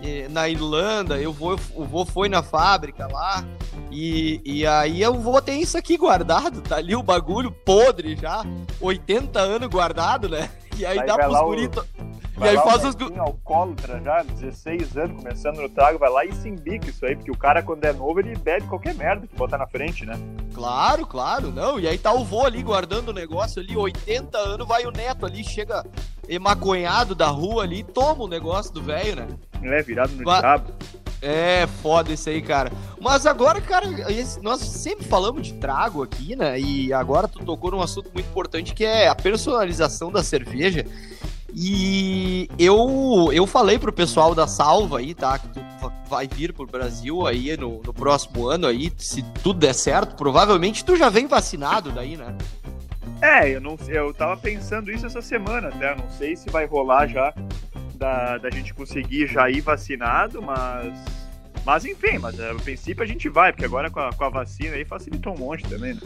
eh, 0.04 0.28
na 0.32 0.50
Irlanda, 0.50 1.20
eu 1.20 1.32
vou, 1.32 1.60
o 1.76 1.86
vô 1.86 2.06
foi 2.06 2.28
na 2.28 2.42
fábrica 2.42 3.06
lá, 3.08 3.46
e, 3.92 4.42
e 4.44 4.66
aí 4.66 5.00
eu 5.02 5.14
vou 5.14 5.40
ter 5.42 5.54
isso 5.54 5.78
aqui 5.78 5.96
guardado, 5.96 6.62
tá 6.62 6.78
ali 6.78 6.96
o 6.96 7.04
bagulho 7.16 7.50
podre 7.52 8.16
já, 8.16 8.44
80 8.82 9.40
anos 9.40 9.70
guardado, 9.70 10.28
né? 10.28 10.50
E 10.78 10.86
aí 10.86 11.00
Aí 11.00 11.08
dá 11.08 11.18
pros 11.18 11.40
guritos. 11.40 11.86
E 12.38 12.44
aí 12.44 12.58
faz 12.58 12.84
os. 12.84 12.96
netinho 12.96 13.22
alcoólatra 13.22 14.02
já, 14.04 14.22
16 14.24 14.98
anos, 14.98 15.24
começando 15.24 15.62
no 15.62 15.70
trago, 15.70 15.98
vai 15.98 16.10
lá 16.10 16.26
e 16.26 16.34
se 16.34 16.50
embica 16.50 16.90
isso 16.90 17.06
aí, 17.06 17.16
porque 17.16 17.32
o 17.32 17.38
cara, 17.38 17.64
quando 17.64 17.86
é 17.86 17.94
novo, 17.94 18.20
ele 18.20 18.36
bebe 18.36 18.68
qualquer 18.68 18.94
merda 18.94 19.26
que 19.26 19.34
botar 19.38 19.58
na 19.58 19.66
frente, 19.66 20.06
né? 20.06 20.20
Claro, 20.54 21.08
claro, 21.08 21.50
não. 21.50 21.80
E 21.80 21.88
aí 21.88 21.98
tá 21.98 22.12
o 22.12 22.26
vô 22.26 22.44
ali 22.44 22.62
guardando 22.62 23.10
o 23.10 23.14
negócio 23.14 23.62
ali, 23.62 23.78
80 23.78 24.38
anos, 24.38 24.68
vai 24.68 24.86
o 24.86 24.92
neto 24.92 25.26
ali, 25.26 25.46
chega 25.46 25.86
emaconhado 26.28 27.16
da 27.16 27.28
rua 27.28 27.64
ali 27.64 27.80
e 27.80 27.84
toma 27.84 28.26
o 28.26 28.28
negócio 28.28 28.74
do 28.74 28.82
velho, 28.84 29.16
né? 29.16 29.28
É, 29.64 29.82
virado 29.82 30.12
no 30.14 30.26
Va- 30.26 30.42
diabo. 30.42 30.74
É, 31.28 31.66
foda 31.82 32.14
isso 32.14 32.30
aí, 32.30 32.40
cara. 32.40 32.72
Mas 33.02 33.26
agora, 33.26 33.60
cara, 33.60 33.88
nós 34.44 34.62
sempre 34.62 35.04
falamos 35.06 35.48
de 35.48 35.54
trago 35.54 36.04
aqui, 36.04 36.36
né? 36.36 36.60
E 36.60 36.94
agora 36.94 37.28
tu 37.28 37.44
tocou 37.44 37.72
num 37.72 37.82
assunto 37.82 38.12
muito 38.14 38.28
importante 38.28 38.76
que 38.76 38.86
é 38.86 39.08
a 39.08 39.16
personalização 39.16 40.12
da 40.12 40.22
cerveja. 40.22 40.86
E 41.52 42.48
eu, 42.60 43.30
eu 43.34 43.48
falei 43.48 43.80
pro 43.80 43.92
pessoal 43.92 44.36
da 44.36 44.46
Salva 44.46 45.00
aí, 45.00 45.16
tá? 45.16 45.40
Que 45.40 45.48
tu 45.48 45.60
va- 45.82 45.94
vai 46.08 46.28
vir 46.28 46.54
pro 46.54 46.68
Brasil 46.68 47.26
aí 47.26 47.58
no, 47.58 47.82
no 47.82 47.94
próximo 47.94 48.48
ano 48.48 48.68
aí, 48.68 48.92
se 48.98 49.24
tudo 49.42 49.60
der 49.60 49.74
certo. 49.74 50.16
Provavelmente 50.16 50.86
tu 50.86 50.96
já 50.96 51.10
vem 51.10 51.26
vacinado 51.26 51.92
daí, 51.92 52.18
né? 52.18 52.36
É, 53.22 53.50
eu 53.50 53.62
não 53.62 53.78
eu 53.88 54.14
tava 54.14 54.36
pensando 54.38 54.92
isso 54.92 55.06
essa 55.06 55.22
semana 55.22 55.70
até, 55.70 55.96
não 55.96 56.10
sei 56.12 56.36
se 56.36 56.50
vai 56.50 56.66
rolar 56.66 57.08
já 57.08 57.34
da, 57.96 58.38
da 58.38 58.50
gente 58.50 58.74
conseguir 58.74 59.28
já 59.28 59.50
ir 59.50 59.62
vacinado, 59.62 60.42
mas. 60.42 60.94
Mas 61.66 61.84
enfim, 61.84 62.20
mas 62.20 62.40
é, 62.40 62.52
a 62.52 62.54
princípio 62.54 63.04
a 63.04 63.08
gente 63.08 63.28
vai, 63.28 63.52
porque 63.52 63.66
agora 63.66 63.90
com 63.90 64.00
a, 64.00 64.14
com 64.14 64.24
a 64.24 64.30
vacina 64.30 64.76
aí 64.76 64.86
facilitou 64.86 65.34
um 65.34 65.40
monte 65.40 65.64
também, 65.64 65.96
né? 65.96 66.02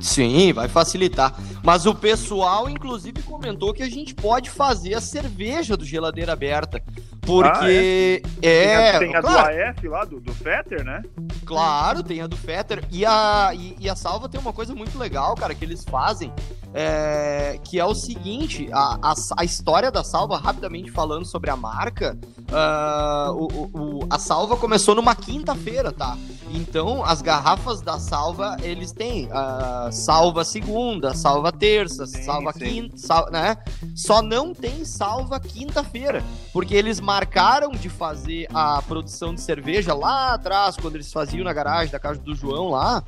Sim, 0.00 0.52
vai 0.52 0.68
facilitar. 0.68 1.34
Mas 1.64 1.84
o 1.84 1.92
pessoal, 1.92 2.70
inclusive, 2.70 3.20
comentou 3.22 3.74
que 3.74 3.82
a 3.82 3.90
gente 3.90 4.14
pode 4.14 4.48
fazer 4.48 4.94
a 4.94 5.00
cerveja 5.00 5.76
do 5.76 5.84
geladeira 5.84 6.32
aberta. 6.32 6.80
Porque 7.22 8.22
é. 8.40 8.40
tem 8.40 8.74
a, 8.76 8.98
tem 9.00 9.16
a 9.16 9.20
claro, 9.20 9.54
do 9.54 9.62
AF 9.62 9.88
lá, 9.88 10.04
do, 10.04 10.20
do 10.20 10.32
Fetter, 10.32 10.84
né? 10.84 11.02
claro, 11.44 12.02
tem 12.02 12.20
a 12.20 12.28
do 12.28 12.36
Fetter. 12.36 12.84
E 12.90 13.04
a, 13.04 13.50
e, 13.52 13.76
e 13.80 13.88
a 13.88 13.96
Salva 13.96 14.28
tem 14.28 14.40
uma 14.40 14.52
coisa 14.52 14.72
muito 14.74 14.96
legal, 14.96 15.34
cara, 15.34 15.54
que 15.54 15.64
eles 15.64 15.84
fazem. 15.84 16.32
É, 16.72 17.58
que 17.64 17.78
é 17.80 17.84
o 17.84 17.94
seguinte: 17.94 18.68
a, 18.72 18.98
a, 19.02 19.14
a 19.38 19.44
história 19.44 19.90
da 19.90 20.04
Salva, 20.04 20.38
rapidamente 20.38 20.90
falando 20.90 21.24
sobre 21.24 21.50
a 21.50 21.56
marca, 21.56 22.16
ah, 22.52 23.30
o, 23.34 23.46
o- 23.72 24.06
a 24.10 24.18
Salva 24.18 24.56
começou 24.56 24.94
numa 24.94 25.14
quinta-feira, 25.14 25.92
tá? 25.92 26.16
Então, 26.52 27.04
as 27.04 27.22
garrafas 27.22 27.80
da 27.80 27.96
Salva, 27.98 28.56
eles 28.62 28.90
têm 28.92 29.28
ah, 29.32 29.88
Salva 29.92 30.44
segunda, 30.44 31.14
Salva 31.14 31.52
terça, 31.52 32.06
Sim, 32.06 32.22
Salva 32.22 32.52
sim. 32.52 32.58
quinta, 32.58 32.96
sal- 32.98 33.30
né? 33.30 33.56
Só 33.94 34.20
não 34.22 34.52
tem 34.54 34.84
Salva 34.84 35.38
quinta-feira, 35.38 36.22
porque 36.52 36.74
eles 36.74 36.98
marcaram 37.00 37.70
de 37.70 37.88
fazer 37.88 38.48
a 38.52 38.82
produção 38.82 39.34
de 39.34 39.40
cerveja 39.40 39.94
lá 39.94 40.34
atrás, 40.34 40.76
quando 40.76 40.96
eles 40.96 41.12
faziam 41.12 41.44
na 41.44 41.52
garagem 41.52 41.90
da 41.92 41.98
casa 42.00 42.20
do 42.20 42.34
João 42.34 42.70
lá, 42.70 43.02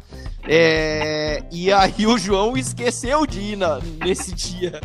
é, 0.45 1.43
e 1.51 1.73
aí 1.73 2.07
o 2.07 2.19
João 2.19 2.57
esqueceu 2.57 3.27
de 3.27 3.52
ir 3.53 3.57
na- 3.57 3.81
nesse 4.05 4.33
dia. 4.35 4.81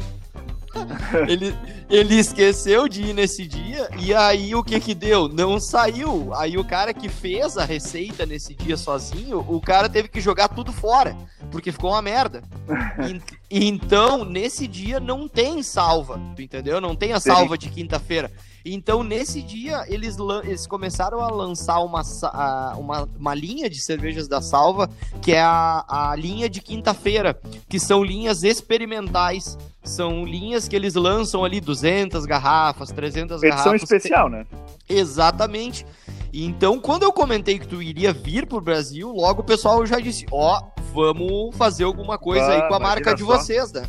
Ele, 1.28 1.56
ele 1.90 2.16
esqueceu 2.16 2.88
de 2.88 3.02
ir 3.02 3.14
nesse 3.14 3.48
dia 3.48 3.90
e 4.00 4.14
aí 4.14 4.54
o 4.54 4.64
que 4.64 4.80
que 4.80 4.94
deu? 4.94 5.28
Não 5.28 5.60
saiu. 5.60 6.32
Aí 6.36 6.56
o 6.58 6.64
cara 6.64 6.94
que 6.94 7.10
fez 7.10 7.58
a 7.58 7.66
receita 7.66 8.26
nesse 8.28 8.54
dia 8.54 8.78
sozinho, 8.78 9.44
o 9.48 9.60
cara 9.60 9.90
teve 9.90 10.08
que 10.08 10.22
jogar 10.22 10.50
tudo 10.50 10.72
fora, 10.72 11.18
porque 11.52 11.72
ficou 11.72 11.92
uma 11.92 12.02
merda. 12.02 12.44
E- 13.50 13.68
então, 13.68 14.26
nesse 14.26 14.68
dia 14.68 15.00
não 15.00 15.28
tem 15.28 15.64
salva, 15.64 16.20
tu 16.36 16.42
entendeu? 16.42 16.82
Não 16.82 16.96
tem 16.96 17.14
a 17.14 17.20
salva 17.20 17.58
de 17.58 17.70
quinta-feira. 17.70 18.30
Então, 18.74 19.04
nesse 19.04 19.42
dia, 19.42 19.86
eles, 19.88 20.18
eles 20.44 20.68
começaram 20.68 21.20
a 21.22 21.30
lançar 21.30 21.80
uma, 21.80 22.02
a- 22.24 22.76
uma, 22.78 23.10
uma 23.18 23.34
linha 23.34 23.70
de 23.70 23.80
cervejas 23.80 24.28
da 24.28 24.42
salva, 24.42 24.90
que 25.22 25.32
é 25.32 25.42
a, 25.42 25.86
a 26.12 26.16
linha 26.16 26.50
de 26.50 26.62
quinta-feira, 26.62 27.40
que 27.70 27.80
são 27.80 28.04
linhas 28.04 28.44
experimentais. 28.44 29.58
São 29.84 30.26
linhas 30.26 30.68
que 30.68 30.76
eles 30.76 30.96
lançam 30.96 31.46
ali 31.46 31.62
200 31.62 32.26
garrafas, 32.26 32.92
300 32.92 33.42
Edição 33.42 33.58
garrafas. 33.66 33.84
especial, 33.84 34.30
né? 34.30 34.46
Exatamente. 34.90 35.86
Então, 36.34 36.80
quando 36.80 37.04
eu 37.04 37.14
comentei 37.14 37.58
que 37.58 37.68
tu 37.68 37.82
iria 37.82 38.12
vir 38.12 38.46
pro 38.48 38.60
Brasil, 38.60 39.12
logo 39.14 39.42
o 39.42 39.46
pessoal 39.46 39.86
já 39.86 40.00
disse: 40.00 40.26
Ó, 40.32 40.62
vamos 40.94 41.56
fazer 41.56 41.86
alguma 41.86 42.18
coisa 42.18 42.46
aí 42.48 42.60
Ah, 42.60 42.68
com 42.68 42.76
a 42.76 42.80
marca 42.80 43.16
de 43.16 43.24
só. 43.24 43.28
vocês, 43.38 43.72
né? 43.72 43.84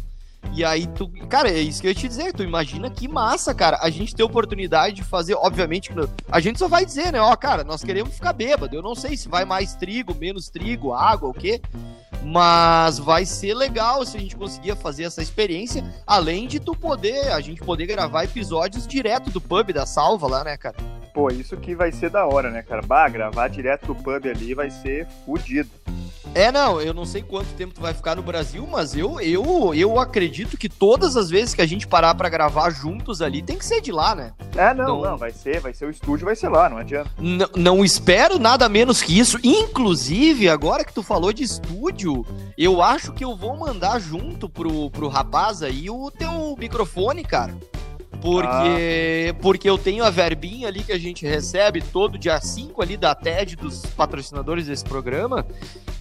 E 0.55 0.65
aí 0.65 0.87
tu. 0.89 1.09
Cara, 1.29 1.49
é 1.49 1.59
isso 1.59 1.81
que 1.81 1.87
eu 1.87 1.91
ia 1.91 1.95
te 1.95 2.09
dizer. 2.09 2.33
Tu 2.33 2.43
imagina 2.43 2.91
que 2.91 3.07
massa, 3.07 3.55
cara. 3.55 3.79
A 3.81 3.91
gente 3.91 4.15
ter 4.15 4.23
oportunidade 4.23 4.97
de 4.97 5.05
fazer, 5.05 5.35
obviamente, 5.35 5.91
a 6.31 6.41
gente 6.41 6.59
só 6.59 6.69
vai 6.69 6.85
dizer, 6.85 7.13
né? 7.13 7.21
Ó, 7.21 7.35
cara, 7.37 7.63
nós 7.65 7.85
queremos 7.85 8.15
ficar 8.15 8.33
bêbado. 8.33 8.75
Eu 8.75 8.83
não 8.83 8.95
sei 8.95 9.17
se 9.17 9.29
vai 9.29 9.45
mais 9.45 9.75
trigo, 9.75 10.15
menos 10.15 10.49
trigo, 10.49 10.93
água, 10.93 11.29
o 11.29 11.35
quê. 11.35 11.61
Mas 12.25 12.99
vai 12.99 13.25
ser 13.25 13.55
legal 13.55 14.05
se 14.05 14.17
a 14.17 14.21
gente 14.21 14.37
conseguir 14.37 14.75
fazer 14.77 15.05
essa 15.05 15.23
experiência, 15.23 15.85
além 16.07 16.47
de 16.49 16.59
tu 16.59 16.75
poder, 16.75 17.33
a 17.33 17.41
gente 17.41 17.61
poder 17.61 17.87
gravar 17.87 18.25
episódios 18.25 18.87
direto 18.87 19.31
do 19.31 19.41
pub 19.41 19.73
da 19.73 19.87
salva 19.87 20.27
lá, 20.27 20.45
né, 20.45 20.57
cara? 20.57 20.77
Pô, 21.15 21.29
isso 21.31 21.57
que 21.57 21.75
vai 21.75 21.93
ser 21.93 22.11
da 22.11 22.27
hora, 22.27 22.51
né, 22.51 22.63
cara? 22.63 22.83
Bah, 22.83 23.09
gravar 23.09 23.49
direto 23.49 23.87
do 23.87 23.95
pub 23.95 24.27
ali 24.27 24.55
vai 24.55 24.71
ser 24.71 25.07
fudido. 25.25 25.71
É, 26.39 26.53
não, 26.53 26.81
eu 26.81 26.95
não 26.95 27.05
sei 27.05 27.21
quanto 27.21 27.49
tempo 27.55 27.75
tu 27.75 27.81
vai 27.81 27.93
ficar 27.93 28.15
no 28.15 28.23
Brasil, 28.23 28.65
mas 28.65 28.95
eu, 28.95 29.21
eu, 29.21 29.75
eu 29.75 29.99
acredito 29.99 30.57
que 30.57 30.69
todas 30.69 31.17
as 31.17 31.29
vezes 31.29 31.53
que 31.53 31.61
a 31.61 31.67
gente 31.67 31.85
parar 31.85 32.15
para 32.15 32.29
gravar 32.29 32.71
juntos 32.71 33.21
ali, 33.21 33.43
tem 33.43 33.59
que 33.59 33.67
ser 33.67 33.81
de 33.81 33.91
lá, 33.91 34.15
né? 34.15 34.33
É, 34.57 34.73
não, 34.73 34.87
não, 34.87 35.03
não, 35.03 35.17
vai 35.17 35.33
ser, 35.33 35.59
vai 35.59 35.75
ser 35.75 35.87
o 35.87 35.91
estúdio, 35.91 36.27
vai 36.27 36.37
ser 36.37 36.49
lá, 36.49 36.69
não 36.69 36.77
adianta. 36.77 37.11
Não 37.57 37.85
espero 37.85 38.39
nada 38.39 38.69
menos 38.69 39.03
que 39.03 39.19
isso. 39.19 39.37
Inclusive, 39.43 40.49
agora 40.49 40.85
que 40.85 40.93
tu 40.93 41.03
falou 41.03 41.33
de 41.33 41.43
estúdio, 41.43 42.25
eu 42.57 42.81
acho 42.81 43.13
que 43.13 43.25
eu 43.25 43.35
vou 43.35 43.57
mandar 43.57 43.99
junto 43.99 44.49
pro, 44.49 44.93
pro 44.93 45.09
rapaz 45.09 45.61
aí 45.61 45.91
o 45.91 46.09
teu 46.09 46.55
microfone, 46.57 47.25
cara. 47.25 47.53
Porque, 48.21 49.31
ah. 49.31 49.35
porque 49.41 49.69
eu 49.69 49.79
tenho 49.79 50.05
a 50.05 50.11
verbinha 50.11 50.69
ali 50.69 50.83
que 50.83 50.93
a 50.93 50.99
gente 50.99 51.27
recebe 51.27 51.81
todo 51.81 52.19
dia 52.19 52.41
5 52.41 52.83
ali 52.83 52.97
da 52.97 53.15
TED 53.15 53.57
dos 53.57 53.87
patrocinadores 53.87 54.67
desse 54.67 54.85
programa. 54.85 55.47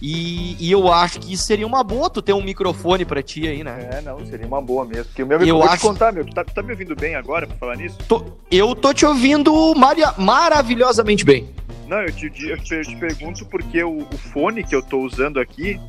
E, 0.00 0.56
e, 0.60 0.70
eu 0.70 0.92
acho 0.92 1.18
que 1.18 1.32
isso 1.32 1.42
seria 1.42 1.66
uma 1.66 1.82
boa 1.82 2.08
tu 2.08 2.22
ter 2.22 2.32
um 2.32 2.42
microfone 2.42 3.04
pra 3.04 3.20
ti 3.22 3.48
aí, 3.48 3.64
né? 3.64 3.90
É, 3.92 4.00
não, 4.00 4.24
seria 4.24 4.46
uma 4.46 4.62
boa 4.62 4.84
mesmo. 4.84 5.06
Porque 5.06 5.22
o 5.22 5.26
meu 5.26 5.40
eu 5.40 5.56
vou 5.56 5.64
acho... 5.64 5.78
te 5.78 5.80
contar, 5.80 6.12
meu, 6.12 6.24
tu 6.24 6.32
tá, 6.32 6.44
tu 6.44 6.54
tá 6.54 6.62
me 6.62 6.70
ouvindo 6.70 6.94
bem 6.94 7.16
agora 7.16 7.46
pra 7.46 7.56
falar 7.56 7.76
nisso? 7.76 7.98
Tô, 8.06 8.24
eu 8.50 8.76
tô 8.76 8.94
te 8.94 9.04
ouvindo 9.04 9.74
maria, 9.74 10.14
maravilhosamente 10.16 11.24
bem. 11.24 11.48
Não, 11.88 12.00
eu 12.02 12.12
te, 12.12 12.26
eu 12.26 12.58
te, 12.62 12.74
eu 12.74 12.82
te 12.82 12.96
pergunto 12.96 13.44
porque 13.46 13.82
o, 13.82 14.00
o 14.02 14.18
fone 14.32 14.62
que 14.62 14.74
eu 14.74 14.82
tô 14.82 15.00
usando 15.00 15.40
aqui, 15.40 15.80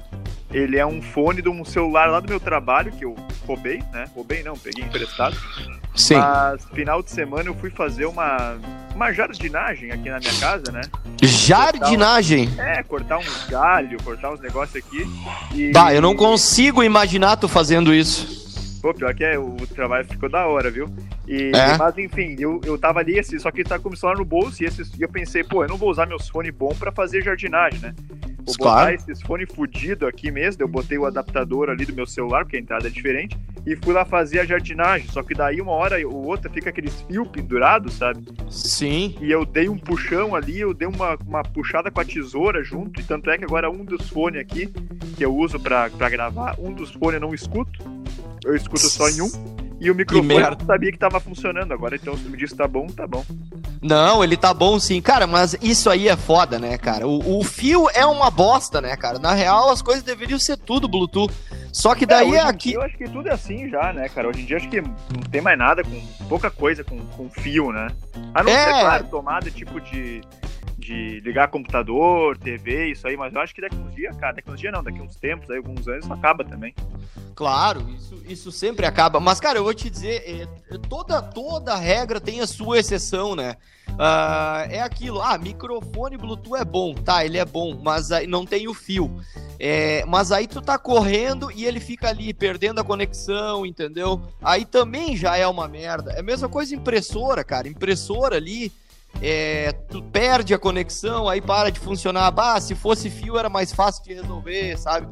ele 0.52 0.78
é 0.78 0.86
um 0.86 1.02
fone 1.02 1.42
de 1.42 1.50
um 1.50 1.64
celular 1.64 2.10
lá 2.10 2.20
do 2.20 2.30
meu 2.30 2.40
trabalho, 2.40 2.92
que 2.92 3.06
eu 3.06 3.16
roubei, 3.46 3.84
né? 3.92 4.06
Roubei 4.16 4.42
não, 4.42 4.58
peguei 4.58 4.84
emprestado. 4.84 5.38
Sim. 5.96 6.16
Mas 6.16 6.66
final 6.74 7.04
de 7.04 7.12
semana 7.12 7.50
eu 7.50 7.56
fui 7.56 7.70
fazer 7.70 8.06
uma, 8.06 8.58
uma 8.96 9.12
jardinagem 9.12 9.92
aqui 9.92 10.10
na 10.10 10.20
minha 10.20 10.40
casa, 10.40 10.72
né? 10.72 10.82
Jardinagem? 11.22 12.48
Cortar 12.48 12.64
um, 12.64 12.68
é, 12.68 12.84
cortar 12.84 13.18
uns 13.18 13.48
galhos, 13.50 14.04
cortar 14.04 14.32
uns 14.32 14.40
negócios 14.40 14.76
aqui. 14.76 15.06
E, 15.54 15.72
bah, 15.72 15.94
eu 15.94 16.02
não 16.02 16.16
consigo 16.16 16.84
imaginar 16.84 17.38
tu 17.38 17.48
fazendo 17.48 17.94
isso. 17.94 18.40
Pô, 18.82 18.94
pior 18.94 19.14
que 19.14 19.24
é, 19.24 19.38
o 19.38 19.56
trabalho 19.76 20.08
ficou 20.08 20.30
da 20.30 20.48
hora, 20.48 20.72
viu? 20.72 20.90
E, 21.28 21.52
é? 21.54 21.78
Mas 21.78 21.98
enfim, 21.98 22.36
eu, 22.40 22.62
eu 22.64 22.78
tava 22.78 23.00
ali, 23.00 23.20
assim, 23.20 23.38
só 23.38 23.52
que 23.52 23.64
tá 23.64 23.78
com 23.78 23.90
o 23.90 23.96
celular 23.96 24.18
no 24.18 24.26
bolso 24.26 24.64
e, 24.64 24.66
esse, 24.66 24.84
e 24.98 25.02
eu 25.02 25.10
pensei, 25.10 25.44
pô, 25.44 25.64
eu 25.64 25.70
não 25.70 25.78
vou 25.78 25.90
usar 25.90 26.06
meus 26.06 26.30
fones 26.30 26.54
bons 26.54 26.78
pra 26.78 26.92
fazer 26.92 27.22
jardinagem, 27.22 27.80
né? 27.80 27.94
Vou 28.46 28.56
claro. 28.56 28.92
botar 28.92 28.94
esses 28.94 29.22
fones 29.22 29.48
fudido 29.54 30.08
aqui 30.08 30.32
mesmo, 30.32 30.64
eu 30.64 30.68
botei 30.68 30.98
o 30.98 31.06
adaptador 31.06 31.70
ali 31.70 31.86
do 31.86 31.94
meu 31.94 32.08
celular, 32.08 32.46
porque 32.46 32.58
a 32.58 32.60
entrada 32.60 32.88
é 32.88 32.90
diferente, 32.90 33.38
e 33.70 33.76
fui 33.76 33.94
lá 33.94 34.04
fazer 34.04 34.40
a 34.40 34.46
jardinagem. 34.46 35.08
Só 35.10 35.22
que 35.22 35.36
daí 35.36 35.62
uma 35.62 35.72
hora 35.72 35.96
ou 36.08 36.26
outra 36.26 36.50
fica 36.50 36.72
aqueles 36.72 37.02
fios 37.02 37.28
pendurados, 37.28 37.94
sabe? 37.94 38.26
Sim. 38.50 39.16
E 39.22 39.30
eu 39.30 39.46
dei 39.46 39.70
um 39.70 39.78
puxão 39.78 40.36
ali, 40.36 40.60
eu 40.60 40.74
dei 40.74 40.88
uma, 40.88 41.16
uma 41.26 41.44
puxada 41.44 41.92
com 41.92 42.00
a 42.00 42.06
tesoura 42.06 42.64
junto, 42.64 43.00
e 43.00 43.04
tanto 43.04 43.30
é 43.30 43.38
que 43.38 43.44
agora 43.44 43.70
um 43.70 43.86
dos 43.86 44.10
fones 44.10 44.42
aqui, 44.42 44.74
que 45.16 45.24
eu 45.24 45.36
uso 45.36 45.60
pra 45.60 45.88
gravar, 45.88 46.56
um 46.58 46.74
dos 46.74 46.92
fones 46.92 47.16
eu 47.16 47.22
não 47.22 47.34
escuto, 47.34 47.80
eu 48.44 48.56
escuto 48.56 48.88
só 48.88 49.08
em 49.08 49.22
um. 49.22 49.59
E 49.80 49.90
o 49.90 49.96
microfone 49.96 50.34
eu 50.34 50.52
não 50.52 50.66
sabia 50.66 50.92
que 50.92 50.98
tava 50.98 51.20
funcionando. 51.20 51.74
Agora, 51.74 51.96
então, 51.96 52.18
se 52.18 52.24
me 52.28 52.38
disse 52.38 52.54
que 52.54 52.58
tá 52.58 52.68
bom, 52.68 52.88
tá 52.88 53.08
bom. 53.08 53.24
Não, 53.82 54.24
ele 54.24 54.36
tá 54.36 54.54
bom 54.54 54.78
sim. 54.80 55.02
Cara, 55.02 55.26
mas 55.26 55.56
isso 55.62 55.90
aí 55.90 56.10
é 56.10 56.18
foda, 56.18 56.60
né, 56.60 56.78
cara? 56.78 57.08
O, 57.08 57.40
o 57.40 57.44
fio 57.44 57.88
é 57.94 58.06
uma 58.06 58.30
bosta, 58.30 58.82
né, 58.82 58.96
cara? 58.98 59.20
Na 59.20 59.34
real, 59.34 59.70
as 59.70 59.82
coisas 59.82 60.04
deveriam 60.04 60.38
ser 60.38 60.58
tudo 60.58 60.88
Bluetooth. 60.88 61.34
Só 61.72 61.96
que 61.96 62.06
daí 62.06 62.36
é, 62.36 62.42
aqui. 62.42 62.74
Eu 62.74 62.82
acho 62.82 62.98
que 62.98 63.10
tudo 63.10 63.30
é 63.30 63.34
assim 63.34 63.70
já, 63.70 63.94
né, 63.94 64.10
cara? 64.10 64.28
Hoje 64.28 64.42
em 64.42 64.46
dia 64.46 64.58
acho 64.58 64.70
que 64.70 64.82
não 64.82 65.22
tem 65.32 65.40
mais 65.40 65.58
nada 65.58 65.84
com 65.84 66.02
pouca 66.28 66.52
coisa 66.52 66.84
com, 66.84 66.98
com 66.98 67.30
fio, 67.30 67.72
né? 67.72 67.88
A 68.34 68.44
não 68.44 68.52
é... 68.52 68.66
ser, 68.66 68.82
claro, 68.82 69.08
tomada 69.08 69.50
tipo 69.50 69.80
de, 69.80 70.22
de 70.90 71.20
ligar 71.20 71.50
computador, 71.50 72.36
TV, 72.36 72.88
isso 72.88 73.08
aí, 73.08 73.16
mas 73.16 73.32
eu 73.32 73.42
acho 73.42 73.54
que 73.54 73.62
daqui 73.62 73.76
uns 73.76 73.94
dias, 73.94 74.18
cara, 74.18 74.34
daqui 74.34 74.50
uns 74.50 74.60
dias 74.60 74.74
não, 74.74 74.84
daqui 74.84 75.00
uns 75.00 75.16
tempos, 75.16 75.48
aí, 75.52 75.58
alguns 75.58 75.88
anos, 75.88 76.04
isso 76.04 76.14
acaba 76.14 76.44
também. 76.44 76.74
Claro, 77.36 77.88
isso, 77.92 78.24
isso 78.28 78.52
sempre 78.52 78.88
acaba. 78.88 79.20
Mas, 79.20 79.40
cara, 79.40 79.60
eu 79.60 79.64
vou 79.64 79.74
te 79.74 79.88
dizer, 79.88 80.24
é, 80.26 80.78
toda, 80.90 81.22
toda 81.22 81.76
regra 81.76 82.20
tem 82.20 82.42
a 82.42 82.48
sua 82.48 82.80
exceção, 82.80 83.36
né? 83.36 83.56
Uh, 83.90 84.66
é 84.70 84.82
aquilo, 84.82 85.22
ah, 85.22 85.38
microfone 85.38 86.18
Bluetooth 86.18 86.60
é 86.60 86.66
bom, 86.66 86.94
tá, 86.94 87.26
ele 87.26 87.38
é 87.38 87.46
bom, 87.46 87.78
mas 87.82 88.12
aí 88.12 88.26
não 88.26 88.46
tem 88.46 88.68
o 88.68 88.74
fio. 88.74 89.22
É, 89.60 90.04
mas 90.08 90.32
aí 90.32 90.48
tu 90.48 90.62
tá 90.62 90.78
correndo 90.78 91.52
e 91.52 91.66
ele 91.66 91.80
fica 91.80 92.10
ali 92.10 92.34
perdendo 92.34 92.80
a 92.80 92.84
conexão, 92.84 93.66
entendeu? 93.66 94.22
Aí 94.42 94.66
também 94.66 95.16
já 95.16 95.38
é 95.38 95.46
uma 95.46 95.68
merda. 95.68 96.14
É 96.14 96.22
a 96.22 96.24
mesma 96.24 96.50
coisa 96.50 96.74
impressora, 96.74 97.44
cara. 97.44 97.68
Impressora 97.68 98.38
ali, 98.38 98.72
é, 99.22 99.72
tu 99.90 100.02
perde 100.02 100.54
a 100.54 100.60
conexão, 100.60 101.28
aí 101.28 101.42
para 101.42 101.70
de 101.70 101.80
funcionar. 101.80 102.32
Bah, 102.32 102.60
se 102.62 102.76
fosse 102.76 103.10
fio 103.10 103.38
era 103.38 103.50
mais 103.50 103.74
fácil 103.74 104.04
de 104.04 104.14
resolver, 104.14 104.78
sabe? 104.78 105.08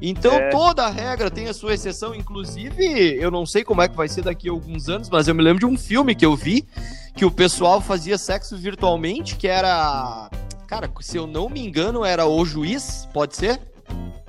Então 0.00 0.32
é. 0.32 0.48
toda 0.48 0.88
regra 0.88 1.30
tem 1.30 1.46
a 1.46 1.52
sua 1.52 1.74
exceção, 1.74 2.14
inclusive 2.14 3.16
eu 3.20 3.30
não 3.30 3.44
sei 3.44 3.62
como 3.62 3.82
é 3.82 3.88
que 3.88 3.96
vai 3.96 4.08
ser 4.08 4.22
daqui 4.22 4.48
a 4.48 4.52
alguns 4.52 4.88
anos, 4.88 5.10
mas 5.10 5.28
eu 5.28 5.34
me 5.34 5.42
lembro 5.42 5.60
de 5.60 5.66
um 5.66 5.76
filme 5.76 6.14
que 6.14 6.24
eu 6.24 6.34
vi 6.34 6.66
que 7.14 7.24
o 7.24 7.30
pessoal 7.30 7.80
fazia 7.80 8.16
sexo 8.16 8.56
virtualmente, 8.56 9.36
que 9.36 9.46
era, 9.46 10.30
cara, 10.66 10.90
se 11.00 11.18
eu 11.18 11.26
não 11.26 11.50
me 11.50 11.60
engano, 11.60 12.04
era 12.04 12.26
O 12.26 12.44
Juiz, 12.46 13.06
pode 13.12 13.36
ser? 13.36 13.60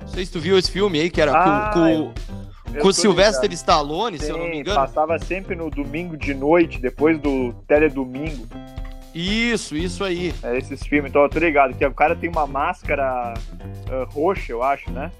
Não 0.00 0.08
sei 0.08 0.26
se 0.26 0.32
tu 0.32 0.40
viu 0.40 0.58
esse 0.58 0.70
filme 0.70 1.00
aí 1.00 1.10
que 1.10 1.20
era 1.20 1.32
ah, 1.32 1.70
com, 1.72 2.12
com, 2.72 2.80
com 2.80 2.88
o 2.88 2.92
Sylvester 2.92 3.42
ligado. 3.42 3.56
Stallone, 3.56 4.18
Sim, 4.18 4.24
se 4.26 4.30
eu 4.30 4.36
não 4.36 4.48
me 4.48 4.58
engano. 4.58 4.76
Passava 4.76 5.18
sempre 5.18 5.54
no 5.54 5.70
domingo 5.70 6.18
de 6.18 6.34
noite, 6.34 6.78
depois 6.78 7.18
do 7.18 7.54
teledomingo. 7.66 8.46
Isso, 9.14 9.76
isso 9.76 10.04
aí. 10.04 10.34
É 10.42 10.56
esses 10.56 10.82
filmes, 10.86 11.10
então 11.10 11.22
eu 11.22 11.28
tô 11.28 11.38
ligado, 11.38 11.74
que 11.76 11.84
o 11.84 11.94
cara 11.94 12.16
tem 12.16 12.30
uma 12.30 12.46
máscara 12.46 13.34
uh, 13.88 14.12
roxa, 14.12 14.52
eu 14.52 14.62
acho, 14.62 14.90
né? 14.90 15.10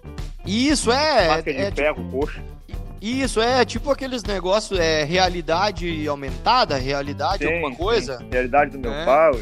Isso, 0.46 0.90
é. 0.90 1.28
Máscara 1.28 1.56
de 1.56 1.62
é, 1.62 1.70
ferro 1.70 2.04
tipo, 2.04 2.18
roxa. 2.18 2.42
Isso, 3.00 3.40
é 3.40 3.64
tipo 3.64 3.90
aqueles 3.90 4.22
negócios, 4.22 4.78
é 4.78 5.02
realidade 5.02 6.06
aumentada, 6.06 6.76
realidade 6.76 7.44
sim, 7.44 7.52
alguma 7.52 7.74
coisa. 7.74 8.18
Sim. 8.18 8.28
Realidade 8.30 8.70
do 8.70 8.78
meu 8.78 8.92
é. 8.92 9.04
pau. 9.04 9.32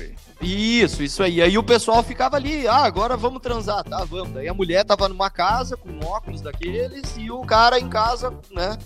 E... 0.41 0.81
Isso, 0.81 1.03
isso 1.03 1.23
aí. 1.23 1.43
Aí 1.43 1.59
o 1.59 1.63
pessoal 1.63 2.03
ficava 2.03 2.37
ali, 2.37 2.67
ah, 2.67 2.85
agora 2.85 3.17
vamos 3.17 3.43
transar, 3.43 3.85
tá, 3.85 4.05
vamos. 4.05 4.31
Daí 4.31 4.49
a 4.49 4.55
mulher 4.55 4.85
tava 4.85 5.09
numa 5.09 5.29
casa 5.29 5.77
com 5.77 5.91
óculos 6.07 6.41
daqueles 6.41 7.15
e 7.19 7.31
o 7.31 7.43
cara 7.43 7.79
em 7.79 7.89
casa, 7.89 8.33
né? 8.51 8.79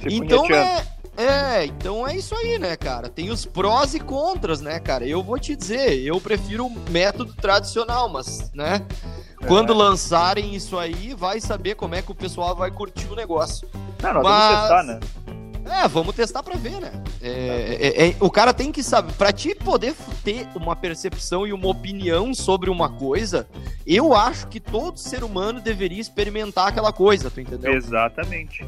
Se 0.00 0.14
então, 0.14 0.46
é, 0.46 0.86
é, 1.16 1.64
então 1.66 2.06
é 2.06 2.16
isso 2.16 2.34
aí, 2.34 2.58
né, 2.58 2.76
cara? 2.76 3.08
Tem 3.08 3.30
os 3.30 3.44
prós 3.44 3.94
e 3.94 4.00
contras, 4.00 4.60
né, 4.60 4.78
cara? 4.78 5.06
Eu 5.06 5.22
vou 5.22 5.38
te 5.38 5.54
dizer, 5.54 5.98
eu 6.00 6.20
prefiro 6.20 6.66
o 6.66 6.90
método 6.90 7.34
tradicional, 7.34 8.08
mas, 8.08 8.50
né? 8.54 8.86
É. 9.42 9.46
Quando 9.46 9.72
lançarem 9.72 10.54
isso 10.54 10.78
aí, 10.78 11.14
vai 11.14 11.40
saber 11.40 11.74
como 11.74 11.94
é 11.94 12.02
que 12.02 12.10
o 12.10 12.14
pessoal 12.14 12.54
vai 12.54 12.70
curtir 12.70 13.08
o 13.10 13.16
negócio. 13.16 13.68
Não, 14.02 14.14
nós 14.14 14.22
mas... 14.22 14.40
vamos 14.40 14.60
testar, 14.60 14.82
né? 14.84 15.00
É, 15.70 15.86
vamos 15.86 16.14
testar 16.16 16.42
pra 16.42 16.56
ver, 16.56 16.80
né? 16.80 16.90
É, 17.22 17.78
é, 17.80 18.08
é, 18.08 18.16
o 18.18 18.30
cara 18.30 18.52
tem 18.52 18.72
que 18.72 18.82
saber. 18.82 19.12
Pra 19.12 19.32
te 19.32 19.54
poder 19.54 19.94
ter 20.24 20.48
uma 20.54 20.74
percepção 20.74 21.46
e 21.46 21.52
uma 21.52 21.68
opinião 21.68 22.34
sobre 22.34 22.70
uma 22.70 22.88
coisa, 22.88 23.46
eu 23.86 24.14
acho 24.14 24.48
que 24.48 24.58
todo 24.58 24.98
ser 24.98 25.22
humano 25.22 25.60
deveria 25.60 26.00
experimentar 26.00 26.68
aquela 26.68 26.92
coisa, 26.92 27.30
tu 27.30 27.40
entendeu? 27.40 27.72
Exatamente. 27.72 28.66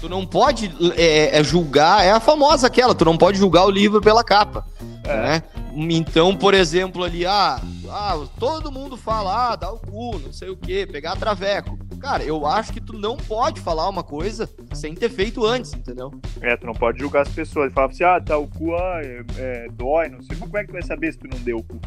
Tu 0.00 0.08
não 0.08 0.26
pode 0.26 0.72
é, 0.96 1.38
é, 1.38 1.44
julgar, 1.44 2.04
é 2.04 2.10
a 2.10 2.20
famosa 2.20 2.66
aquela, 2.66 2.94
tu 2.94 3.04
não 3.04 3.18
pode 3.18 3.38
julgar 3.38 3.66
o 3.66 3.70
livro 3.70 4.00
pela 4.00 4.24
capa. 4.24 4.66
É. 5.04 5.16
Né? 5.16 5.42
Então, 5.74 6.34
por 6.34 6.54
exemplo, 6.54 7.04
ali, 7.04 7.26
ah, 7.26 7.60
ah, 7.88 8.18
todo 8.38 8.72
mundo 8.72 8.96
fala, 8.96 9.52
ah, 9.52 9.56
dá 9.56 9.70
o 9.70 9.78
cu, 9.78 10.18
não 10.18 10.32
sei 10.32 10.48
o 10.48 10.56
que, 10.56 10.86
pegar 10.86 11.16
traveco. 11.16 11.78
Cara, 12.00 12.24
eu 12.24 12.46
acho 12.46 12.72
que 12.72 12.80
tu 12.80 12.94
não 12.94 13.16
pode 13.16 13.60
falar 13.60 13.88
uma 13.88 14.02
coisa 14.02 14.48
sem 14.72 14.94
ter 14.94 15.10
feito 15.10 15.44
antes, 15.44 15.74
entendeu? 15.74 16.10
É, 16.40 16.56
tu 16.56 16.66
não 16.66 16.72
pode 16.72 16.98
julgar 16.98 17.22
as 17.22 17.28
pessoas 17.28 17.70
e 17.70 17.74
falar 17.74 17.88
assim, 17.88 18.04
ah, 18.04 18.18
dá 18.18 18.38
o 18.38 18.48
cu, 18.48 18.74
ah, 18.74 19.00
é, 19.02 19.22
é, 19.36 19.68
dói, 19.70 20.08
não 20.08 20.22
sei. 20.22 20.36
Como 20.36 20.56
é 20.56 20.62
que 20.62 20.68
tu 20.68 20.72
vai 20.72 20.82
saber 20.82 21.12
se 21.12 21.18
tu 21.18 21.28
não 21.28 21.38
deu 21.40 21.58
o 21.58 21.62
cu? 21.62 21.78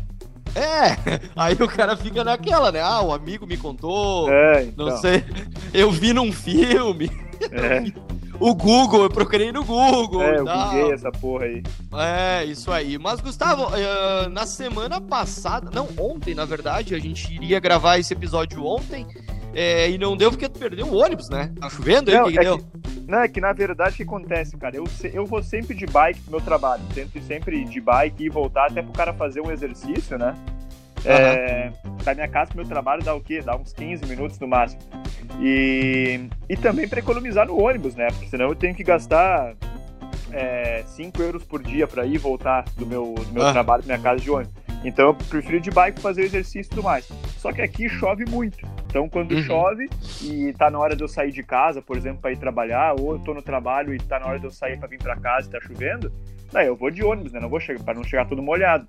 É, 0.55 1.19
aí 1.36 1.53
o 1.53 1.67
cara 1.67 1.98
fica 1.98 2.24
naquela, 2.24 2.72
né? 2.72 2.81
Ah, 2.81 3.01
o 3.01 3.13
amigo 3.13 3.45
me 3.45 3.57
contou, 3.57 4.31
é, 4.31 4.63
então. 4.63 4.88
não 4.88 4.98
sei, 4.98 5.24
eu 5.74 5.91
vi 5.91 6.13
num 6.13 6.31
filme. 6.31 7.10
É. 7.51 7.83
o 8.39 8.53
Google, 8.53 9.03
eu 9.03 9.10
procurei 9.10 9.51
no 9.51 9.63
Google. 9.63 10.22
É, 10.22 10.39
eu 10.39 10.45
buguei 10.45 10.91
essa 10.91 11.12
porra 11.12 11.45
aí. 11.45 11.63
É, 11.93 12.45
isso 12.45 12.72
aí. 12.72 12.98
Mas, 12.98 13.19
Gustavo, 13.19 13.67
uh, 13.67 14.29
na 14.29 14.45
semana 14.45 15.00
passada, 15.01 15.69
não, 15.74 15.88
ontem, 15.98 16.33
na 16.36 16.45
verdade, 16.45 16.93
a 16.95 17.00
gente 17.00 17.33
iria 17.33 17.60
gravar 17.60 17.98
esse 17.98 18.13
episódio 18.13 18.65
ontem. 18.65 19.07
É, 19.53 19.89
e 19.89 19.98
não 19.98 20.17
deu 20.17 20.31
porque 20.31 20.50
tu 20.50 20.60
perdeu 20.60 20.88
o 20.88 20.95
ônibus, 20.95 21.29
né? 21.29 21.51
Tá 21.60 21.69
chovendo 21.69 22.10
aí, 22.10 22.17
não, 22.17 22.25
que, 22.25 22.33
que 22.33 22.39
é 22.39 22.43
deu? 22.43 22.57
Que, 22.57 22.65
não, 23.07 23.19
é 23.19 23.27
que 23.27 23.39
na 23.39 23.53
verdade 23.53 23.93
o 23.93 23.98
que 23.98 24.03
acontece, 24.03 24.57
cara? 24.57 24.75
Eu, 24.75 24.86
eu 25.13 25.25
vou 25.25 25.43
sempre 25.43 25.75
de 25.75 25.86
bike 25.86 26.19
pro 26.22 26.31
meu 26.31 26.41
trabalho. 26.41 26.81
Tento 26.93 27.22
sempre 27.22 27.63
de 27.63 27.79
bike 27.79 28.24
e 28.24 28.29
voltar 28.29 28.67
até 28.67 28.81
pro 28.81 28.91
cara 28.93 29.13
fazer 29.13 29.41
um 29.41 29.51
exercício, 29.51 30.17
né? 30.17 30.36
É, 31.05 31.72
da 32.03 32.15
minha 32.15 32.27
casa 32.29 32.51
pro 32.51 32.57
meu 32.57 32.67
trabalho 32.67 33.03
dá 33.03 33.13
o 33.13 33.22
quê? 33.22 33.41
Dá 33.41 33.55
uns 33.55 33.74
15 33.74 34.05
minutos 34.05 34.39
no 34.39 34.48
máximo. 34.48 34.81
E, 35.39 36.29
e 36.50 36.55
também 36.55 36.88
para 36.88 37.00
economizar 37.00 37.45
no 37.45 37.62
ônibus, 37.62 37.95
né? 37.95 38.07
Porque 38.07 38.27
senão 38.27 38.48
eu 38.48 38.55
tenho 38.55 38.74
que 38.74 38.83
gastar 38.83 39.53
é, 40.31 40.83
5 40.88 41.22
euros 41.22 41.43
por 41.43 41.62
dia 41.62 41.88
para 41.88 42.05
ir 42.05 42.15
e 42.15 42.17
voltar 42.17 42.63
do 42.77 42.86
meu, 42.86 43.13
do 43.13 43.33
meu 43.33 43.45
ah. 43.45 43.51
trabalho 43.51 43.83
pra 43.83 43.95
minha 43.95 44.03
casa 44.03 44.22
de 44.22 44.31
ônibus. 44.31 44.62
Então 44.84 45.08
eu 45.08 45.13
prefiro 45.13 45.60
de 45.60 45.72
bike 45.72 46.00
fazer 46.00 46.24
exercício 46.24 46.68
e 46.68 46.70
tudo 46.70 46.84
mais. 46.84 47.08
Só 47.38 47.52
que 47.52 47.62
aqui 47.62 47.88
chove 47.88 48.25
muito. 48.25 48.68
Então 48.88 49.08
quando 49.10 49.34
uhum. 49.34 49.44
chove 49.44 49.90
e 50.22 50.54
tá 50.54 50.70
na 50.70 50.80
hora 50.80 50.96
de 50.96 51.04
eu 51.04 51.08
sair 51.08 51.32
de 51.32 51.42
casa, 51.42 51.82
por 51.82 51.98
exemplo, 51.98 52.22
para 52.22 52.32
ir 52.32 52.38
trabalhar, 52.38 53.00
ou 53.00 53.13
eu 53.13 53.20
tô 53.20 53.34
no 53.34 53.42
trabalho 53.42 53.94
e 53.94 53.98
tá 53.98 54.20
na 54.20 54.28
hora 54.28 54.40
de 54.40 54.46
eu 54.46 54.52
sair 54.52 54.78
para 54.78 54.88
vir 54.88 55.00
para 55.00 55.16
casa 55.16 55.48
e 55.48 55.52
tá 55.52 55.60
chovendo, 55.62 56.12
daí 56.52 56.68
eu 56.68 56.75
vou 56.75 56.92
de 56.92 57.04
ônibus, 57.04 57.32
né? 57.32 57.40
Não 57.40 57.50
vou 57.50 57.60
chegar 57.60 57.84
para 57.84 57.94
não 57.94 58.04
chegar 58.04 58.25
todo 58.25 58.42
molhado. 58.42 58.88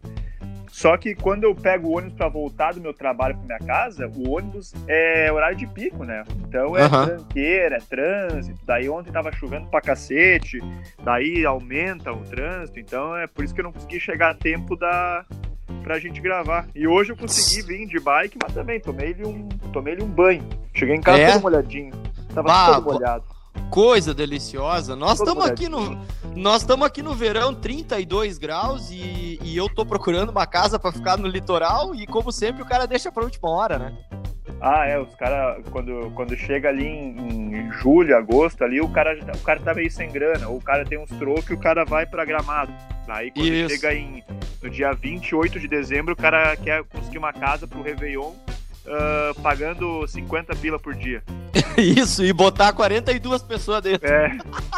Só 0.74 0.96
que 0.96 1.14
quando 1.14 1.44
eu 1.44 1.54
pego 1.54 1.86
o 1.86 1.96
ônibus 1.96 2.16
para 2.16 2.28
voltar 2.28 2.74
do 2.74 2.80
meu 2.80 2.92
trabalho 2.92 3.36
para 3.36 3.46
minha 3.46 3.58
casa, 3.60 4.08
o 4.08 4.28
ônibus 4.28 4.74
é 4.88 5.30
horário 5.30 5.56
de 5.56 5.68
pico, 5.68 6.02
né? 6.02 6.24
Então 6.48 6.76
é 6.76 6.82
uhum. 6.82 7.06
tranqueira, 7.06 7.76
é 7.76 7.78
trânsito. 7.78 8.58
Daí 8.66 8.88
ontem 8.88 9.12
tava 9.12 9.30
chovendo 9.30 9.68
pra 9.68 9.80
cacete, 9.80 10.58
daí 11.04 11.46
aumenta 11.46 12.12
o 12.12 12.24
trânsito. 12.24 12.80
Então 12.80 13.16
é 13.16 13.28
por 13.28 13.44
isso 13.44 13.54
que 13.54 13.60
eu 13.60 13.64
não 13.66 13.72
consegui 13.72 14.00
chegar 14.00 14.30
a 14.30 14.34
tempo 14.34 14.74
da 14.74 15.24
pra 15.82 15.98
gente 15.98 16.20
gravar. 16.20 16.68
E 16.74 16.86
hoje 16.86 17.12
eu 17.12 17.16
consegui 17.16 17.62
vir 17.62 17.86
de 17.86 18.00
bike, 18.00 18.38
mas 18.42 18.54
também 18.54 18.80
tomei-lhe 18.80 19.26
um, 19.26 19.48
tomei 19.72 19.96
um 20.00 20.06
banho. 20.06 20.46
Cheguei 20.74 20.96
em 20.96 21.00
casa 21.00 21.18
é? 21.18 21.32
todo 21.32 21.42
molhadinho. 21.42 21.92
Tava 22.34 22.48
bah, 22.48 22.74
todo 22.74 22.92
molhado. 22.92 23.24
Coisa 23.70 24.12
deliciosa. 24.12 24.96
Nós 24.96 25.18
estamos 25.18 25.44
aqui 25.44 25.68
no 25.68 25.98
nós 26.34 26.62
estamos 26.62 26.84
aqui 26.84 27.00
no 27.00 27.14
verão, 27.14 27.54
32 27.54 28.38
graus, 28.38 28.90
e, 28.90 29.38
e 29.40 29.56
eu 29.56 29.68
tô 29.68 29.86
procurando 29.86 30.30
uma 30.30 30.46
casa 30.46 30.80
para 30.80 30.90
ficar 30.90 31.16
no 31.16 31.28
litoral, 31.28 31.94
e 31.94 32.06
como 32.06 32.32
sempre, 32.32 32.60
o 32.60 32.66
cara 32.66 32.86
deixa 32.86 33.12
pra 33.12 33.22
última 33.22 33.48
hora, 33.48 33.78
né? 33.78 33.96
Ah, 34.66 34.86
é, 34.86 34.98
os 34.98 35.14
caras, 35.14 35.62
quando, 35.70 36.10
quando 36.14 36.34
chega 36.34 36.70
ali 36.70 36.86
em, 36.86 37.54
em, 37.54 37.70
julho, 37.72 38.16
agosto, 38.16 38.64
ali, 38.64 38.80
o 38.80 38.88
cara, 38.88 39.14
o 39.34 39.40
cara 39.40 39.60
tá 39.60 39.74
meio 39.74 39.90
sem 39.90 40.10
grana, 40.10 40.48
ou 40.48 40.56
o 40.56 40.62
cara 40.62 40.86
tem 40.86 40.98
uns 40.98 41.10
trocos 41.10 41.50
e 41.50 41.52
o 41.52 41.58
cara 41.58 41.84
vai 41.84 42.06
pra 42.06 42.24
gramado. 42.24 42.72
Aí 43.06 43.30
quando 43.30 43.46
Isso. 43.46 43.74
chega 43.74 43.92
em, 43.92 44.24
no 44.62 44.70
dia 44.70 44.94
28 44.94 45.60
de 45.60 45.68
dezembro, 45.68 46.14
o 46.14 46.16
cara 46.16 46.56
quer 46.56 46.82
conseguir 46.84 47.18
uma 47.18 47.30
casa 47.30 47.68
pro 47.68 47.82
Réveillon 47.82 48.30
uh, 48.30 49.40
pagando 49.42 50.06
50 50.06 50.56
pila 50.56 50.78
por 50.78 50.94
dia. 50.94 51.22
Isso, 51.76 52.24
e 52.24 52.32
botar 52.32 52.72
42 52.72 53.42
pessoas 53.42 53.82
dentro. 53.82 54.08
É. 54.08 54.34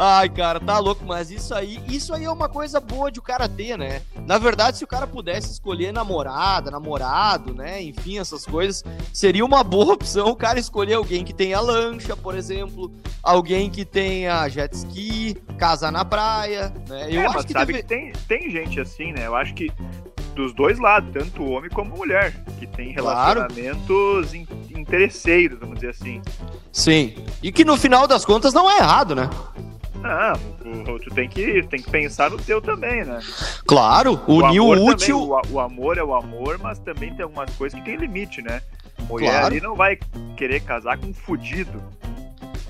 Ai, 0.00 0.28
cara, 0.28 0.60
tá 0.60 0.78
louco, 0.78 1.04
mas 1.04 1.28
isso 1.28 1.52
aí, 1.52 1.80
isso 1.88 2.14
aí 2.14 2.24
é 2.24 2.30
uma 2.30 2.48
coisa 2.48 2.78
boa 2.78 3.10
de 3.10 3.18
o 3.18 3.22
cara 3.22 3.48
ter, 3.48 3.76
né? 3.76 4.00
Na 4.24 4.38
verdade, 4.38 4.78
se 4.78 4.84
o 4.84 4.86
cara 4.86 5.08
pudesse 5.08 5.50
escolher 5.50 5.92
namorada, 5.92 6.70
namorado, 6.70 7.52
né? 7.52 7.82
Enfim, 7.82 8.20
essas 8.20 8.46
coisas, 8.46 8.84
seria 9.12 9.44
uma 9.44 9.64
boa 9.64 9.94
opção 9.94 10.28
o 10.28 10.36
cara 10.36 10.60
escolher 10.60 10.94
alguém 10.94 11.24
que 11.24 11.34
tenha 11.34 11.58
lancha, 11.58 12.16
por 12.16 12.36
exemplo, 12.36 12.92
alguém 13.20 13.68
que 13.68 13.84
tenha 13.84 14.48
jet 14.48 14.72
ski, 14.72 15.36
casa 15.58 15.90
na 15.90 16.04
praia, 16.04 16.72
né? 16.88 17.08
Eu 17.10 17.22
é, 17.22 17.26
acho 17.26 17.44
que 17.44 17.52
sabe 17.52 17.72
deve... 17.72 17.82
que 17.82 17.88
tem, 17.88 18.12
tem 18.28 18.50
gente 18.50 18.78
assim, 18.78 19.10
né? 19.10 19.26
Eu 19.26 19.34
acho 19.34 19.52
que 19.52 19.68
dos 20.36 20.54
dois 20.54 20.78
lados, 20.78 21.10
tanto 21.12 21.42
homem 21.44 21.68
como 21.68 21.96
mulher, 21.96 22.32
que 22.60 22.68
tem 22.68 22.92
relacionamentos 22.92 24.30
claro. 24.30 24.46
interesseiros, 24.70 25.58
vamos 25.58 25.80
dizer 25.80 25.90
assim. 25.90 26.22
Sim. 26.70 27.16
E 27.42 27.50
que 27.50 27.64
no 27.64 27.76
final 27.76 28.06
das 28.06 28.24
contas 28.24 28.54
não 28.54 28.70
é 28.70 28.76
errado, 28.78 29.16
né? 29.16 29.28
Não, 30.02 30.98
tu 30.98 31.10
tem 31.10 31.28
que, 31.28 31.62
tem 31.64 31.82
que 31.82 31.90
pensar 31.90 32.30
no 32.30 32.38
teu 32.38 32.60
também, 32.60 33.04
né? 33.04 33.20
Claro, 33.66 34.20
unir 34.28 34.60
o 34.60 34.70
útil. 34.84 35.18
Também, 35.18 35.52
o, 35.52 35.54
o, 35.54 35.60
amor 35.60 35.98
é 35.98 36.02
o 36.02 36.14
amor, 36.14 36.58
mas 36.58 36.78
também 36.78 37.12
tem 37.14 37.24
algumas 37.24 37.54
coisas 37.56 37.78
que 37.78 37.84
tem 37.84 37.96
limite, 37.96 38.40
né? 38.42 38.62
Mulher 39.08 39.30
claro. 39.30 39.46
ali 39.46 39.60
não 39.60 39.74
vai 39.74 39.98
querer 40.36 40.60
casar 40.60 40.98
com 40.98 41.06
um 41.06 41.14
fudido. 41.14 41.82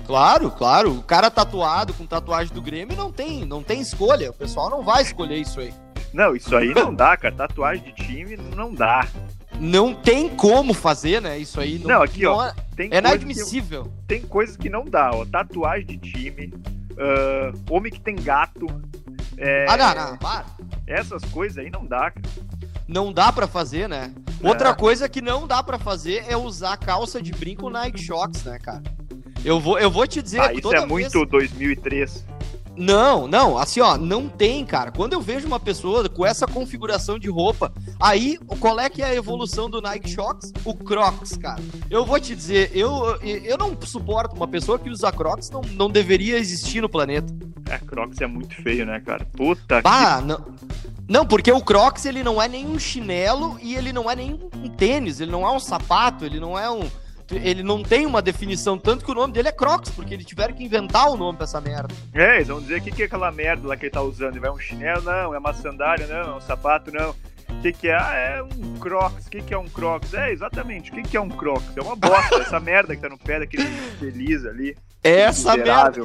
Claro, 0.05 0.49
claro. 0.49 0.91
O 0.91 1.03
cara 1.03 1.29
tatuado 1.29 1.93
com 1.93 2.05
tatuagem 2.05 2.53
do 2.53 2.61
Grêmio 2.61 2.97
não 2.97 3.11
tem, 3.11 3.45
não 3.45 3.61
tem 3.61 3.79
escolha. 3.79 4.31
O 4.31 4.33
pessoal 4.33 4.69
não 4.69 4.83
vai 4.83 5.03
escolher 5.03 5.37
isso 5.37 5.59
aí. 5.59 5.71
Não, 6.11 6.35
isso 6.35 6.55
aí 6.55 6.73
não 6.73 6.93
dá, 6.93 7.15
cara. 7.15 7.35
Tatuagem 7.35 7.83
de 7.83 7.91
time 7.91 8.35
não 8.55 8.73
dá. 8.73 9.07
Não 9.59 9.93
tem 9.93 10.29
como 10.29 10.73
fazer, 10.73 11.21
né? 11.21 11.37
Isso 11.37 11.59
aí 11.59 11.77
não. 11.77 11.89
Não, 11.89 12.01
aqui, 12.01 12.23
não 12.23 12.33
ó. 12.33 12.47
É, 12.47 12.53
é 12.89 12.97
inadmissível. 12.97 13.83
Que, 13.83 13.91
tem 14.07 14.21
coisas 14.21 14.57
que 14.57 14.69
não 14.69 14.85
dá, 14.85 15.11
ó. 15.13 15.25
Tatuagem 15.25 15.85
de 15.85 15.97
time, 15.97 16.53
uh, 16.99 17.73
homem 17.73 17.91
que 17.91 17.99
tem 17.99 18.15
gato. 18.15 18.67
É, 19.37 19.65
ah, 19.69 19.77
não, 19.77 20.11
não, 20.11 20.17
para. 20.17 20.45
Essas 20.85 21.23
coisas 21.25 21.57
aí 21.57 21.69
não 21.69 21.85
dá, 21.85 22.11
cara. 22.11 22.29
Não 22.87 23.13
dá 23.13 23.31
para 23.31 23.47
fazer, 23.47 23.87
né? 23.87 24.13
É. 24.43 24.47
Outra 24.47 24.73
coisa 24.73 25.07
que 25.07 25.21
não 25.21 25.47
dá 25.47 25.61
para 25.61 25.77
fazer 25.77 26.25
é 26.27 26.35
usar 26.35 26.75
calça 26.77 27.21
de 27.21 27.31
brinco 27.31 27.69
Nike 27.69 28.01
Shox, 28.01 28.43
né, 28.43 28.57
cara? 28.57 28.83
Eu 29.45 29.59
vou, 29.59 29.79
eu 29.79 29.89
vou 29.89 30.05
te 30.05 30.21
dizer. 30.21 30.41
Ah, 30.41 30.53
isso 30.53 30.73
é 30.73 30.85
muito 30.85 31.25
2003. 31.25 32.25
Não, 32.79 33.27
não, 33.27 33.57
assim, 33.57 33.81
ó, 33.81 33.97
não 33.97 34.29
tem, 34.29 34.65
cara. 34.65 34.89
Quando 34.89 35.11
eu 35.11 35.19
vejo 35.19 35.45
uma 35.45 35.59
pessoa 35.59 36.07
com 36.07 36.25
essa 36.25 36.47
configuração 36.47 37.19
de 37.19 37.29
roupa, 37.29 37.73
aí 37.99 38.37
qual 38.59 38.79
é 38.79 38.89
que 38.89 39.01
é 39.01 39.07
a 39.07 39.15
evolução 39.15 39.69
do 39.69 39.81
Nike 39.81 40.09
Shox? 40.09 40.53
O 40.63 40.73
Crocs, 40.73 41.35
cara. 41.35 41.61
Eu 41.89 42.05
vou 42.05 42.17
te 42.21 42.33
dizer, 42.33 42.71
eu, 42.73 43.17
eu 43.21 43.57
não 43.57 43.77
suporto 43.81 44.33
uma 44.33 44.47
pessoa 44.47 44.79
que 44.79 44.89
usa 44.89 45.11
Crocs, 45.11 45.49
não, 45.49 45.59
não 45.73 45.89
deveria 45.89 46.37
existir 46.37 46.79
no 46.79 46.87
planeta. 46.87 47.33
É, 47.69 47.77
Crocs 47.79 48.21
é 48.21 48.27
muito 48.27 48.55
feio, 48.63 48.85
né, 48.85 49.01
cara? 49.01 49.27
Puta 49.35 49.81
bah, 49.81 50.19
que... 50.19 50.27
não. 50.27 50.45
Não, 51.09 51.25
porque 51.25 51.51
o 51.51 51.59
Crocs 51.59 52.05
ele 52.05 52.23
não 52.23 52.41
é 52.41 52.47
nem 52.47 52.65
um 52.65 52.79
chinelo 52.79 53.57
e 53.61 53.75
ele 53.75 53.91
não 53.91 54.09
é 54.09 54.15
nem 54.15 54.39
um 54.55 54.69
tênis, 54.69 55.19
ele 55.19 55.31
não 55.31 55.45
é 55.45 55.51
um 55.51 55.59
sapato, 55.59 56.23
ele 56.23 56.39
não 56.39 56.57
é 56.57 56.69
um 56.69 56.87
ele 57.31 57.63
não 57.63 57.83
tem 57.83 58.05
uma 58.05 58.21
definição, 58.21 58.77
tanto 58.77 59.05
que 59.05 59.11
o 59.11 59.15
nome 59.15 59.33
dele 59.33 59.49
é 59.49 59.51
Crocs, 59.51 59.91
porque 59.91 60.13
eles 60.13 60.25
tiveram 60.25 60.53
que 60.53 60.63
inventar 60.63 61.09
o 61.09 61.17
nome 61.17 61.37
pra 61.37 61.43
essa 61.45 61.61
merda. 61.61 61.93
É, 62.13 62.37
eles 62.37 62.47
vão 62.47 62.59
dizer 62.59 62.79
o 62.79 62.81
que, 62.81 62.91
que 62.91 63.03
é 63.03 63.05
aquela 63.05 63.31
merda 63.31 63.67
lá 63.67 63.77
que 63.77 63.85
ele 63.85 63.91
tá 63.91 64.01
usando. 64.01 64.33
Ele 64.33 64.39
vai 64.39 64.51
um 64.51 64.59
chinelo? 64.59 65.01
Não. 65.01 65.33
É 65.33 65.37
uma 65.37 65.53
sandália? 65.53 66.07
Não. 66.07 66.33
É 66.33 66.35
um 66.35 66.41
sapato? 66.41 66.91
Não. 66.91 67.15
O 67.49 67.61
que, 67.61 67.73
que 67.73 67.87
é? 67.89 67.95
Ah, 67.95 68.15
é 68.15 68.43
um 68.43 68.77
Crocs. 68.79 69.27
O 69.27 69.29
que, 69.29 69.41
que 69.41 69.53
é 69.53 69.57
um 69.57 69.67
Crocs? 69.67 70.13
É, 70.13 70.31
exatamente. 70.31 70.91
O 70.91 70.93
que, 70.93 71.01
que 71.01 71.17
é 71.17 71.21
um 71.21 71.29
Crocs? 71.29 71.75
É 71.75 71.81
uma 71.81 71.95
bosta. 71.95 72.35
essa 72.37 72.59
merda 72.59 72.95
que 72.95 73.01
tá 73.01 73.09
no 73.09 73.17
pé 73.17 73.39
daquele 73.39 73.65
feliz 73.99 74.45
ali. 74.45 74.77
Essa 75.03 75.55
merda. 75.55 76.01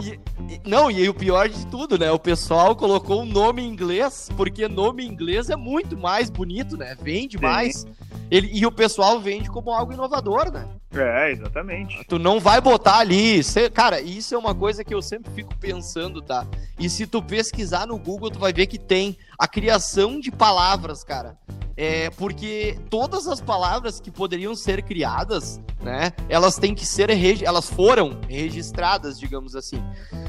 Não, 0.64 0.90
e 0.90 1.08
o 1.08 1.14
pior 1.14 1.48
de 1.48 1.66
tudo, 1.66 1.98
né? 1.98 2.10
O 2.12 2.18
pessoal 2.18 2.76
colocou 2.76 3.22
um 3.22 3.26
nome 3.26 3.62
em 3.62 3.68
inglês, 3.68 4.28
porque 4.36 4.68
nome 4.68 5.04
em 5.04 5.08
inglês 5.08 5.50
é 5.50 5.56
muito 5.56 5.96
mais 5.96 6.30
bonito, 6.30 6.76
né? 6.76 6.96
Vende 7.00 7.36
Sim. 7.36 7.42
mais. 7.42 7.86
Ele, 8.30 8.50
e 8.52 8.64
o 8.64 8.72
pessoal 8.72 9.20
vende 9.20 9.50
como 9.50 9.70
algo 9.70 9.92
inovador, 9.92 10.50
né? 10.50 10.66
É, 10.94 11.32
exatamente. 11.32 12.04
Tu 12.08 12.18
não 12.18 12.38
vai 12.38 12.60
botar 12.60 12.98
ali. 12.98 13.42
Cê, 13.42 13.68
cara, 13.68 14.00
isso 14.00 14.34
é 14.34 14.38
uma 14.38 14.54
coisa 14.54 14.84
que 14.84 14.94
eu 14.94 15.02
sempre 15.02 15.30
fico 15.32 15.54
pensando, 15.56 16.22
tá? 16.22 16.46
E 16.78 16.88
se 16.88 17.06
tu 17.06 17.22
pesquisar 17.22 17.86
no 17.86 17.98
Google, 17.98 18.30
tu 18.30 18.38
vai 18.38 18.52
ver 18.52 18.66
que 18.66 18.78
tem 18.78 19.16
a 19.38 19.48
criação 19.48 20.20
de 20.20 20.30
palavras, 20.30 21.02
cara. 21.02 21.36
É, 21.76 22.08
porque 22.10 22.78
todas 22.88 23.26
as 23.26 23.40
palavras 23.40 23.98
que 23.98 24.10
poderiam 24.10 24.54
ser 24.54 24.82
criadas, 24.82 25.60
né, 25.82 26.12
elas 26.28 26.56
têm 26.56 26.72
que 26.72 26.86
ser 26.86 27.10
elas 27.42 27.68
foram 27.68 28.20
registradas, 28.28 28.83
digamos 29.18 29.56
assim. 29.56 29.82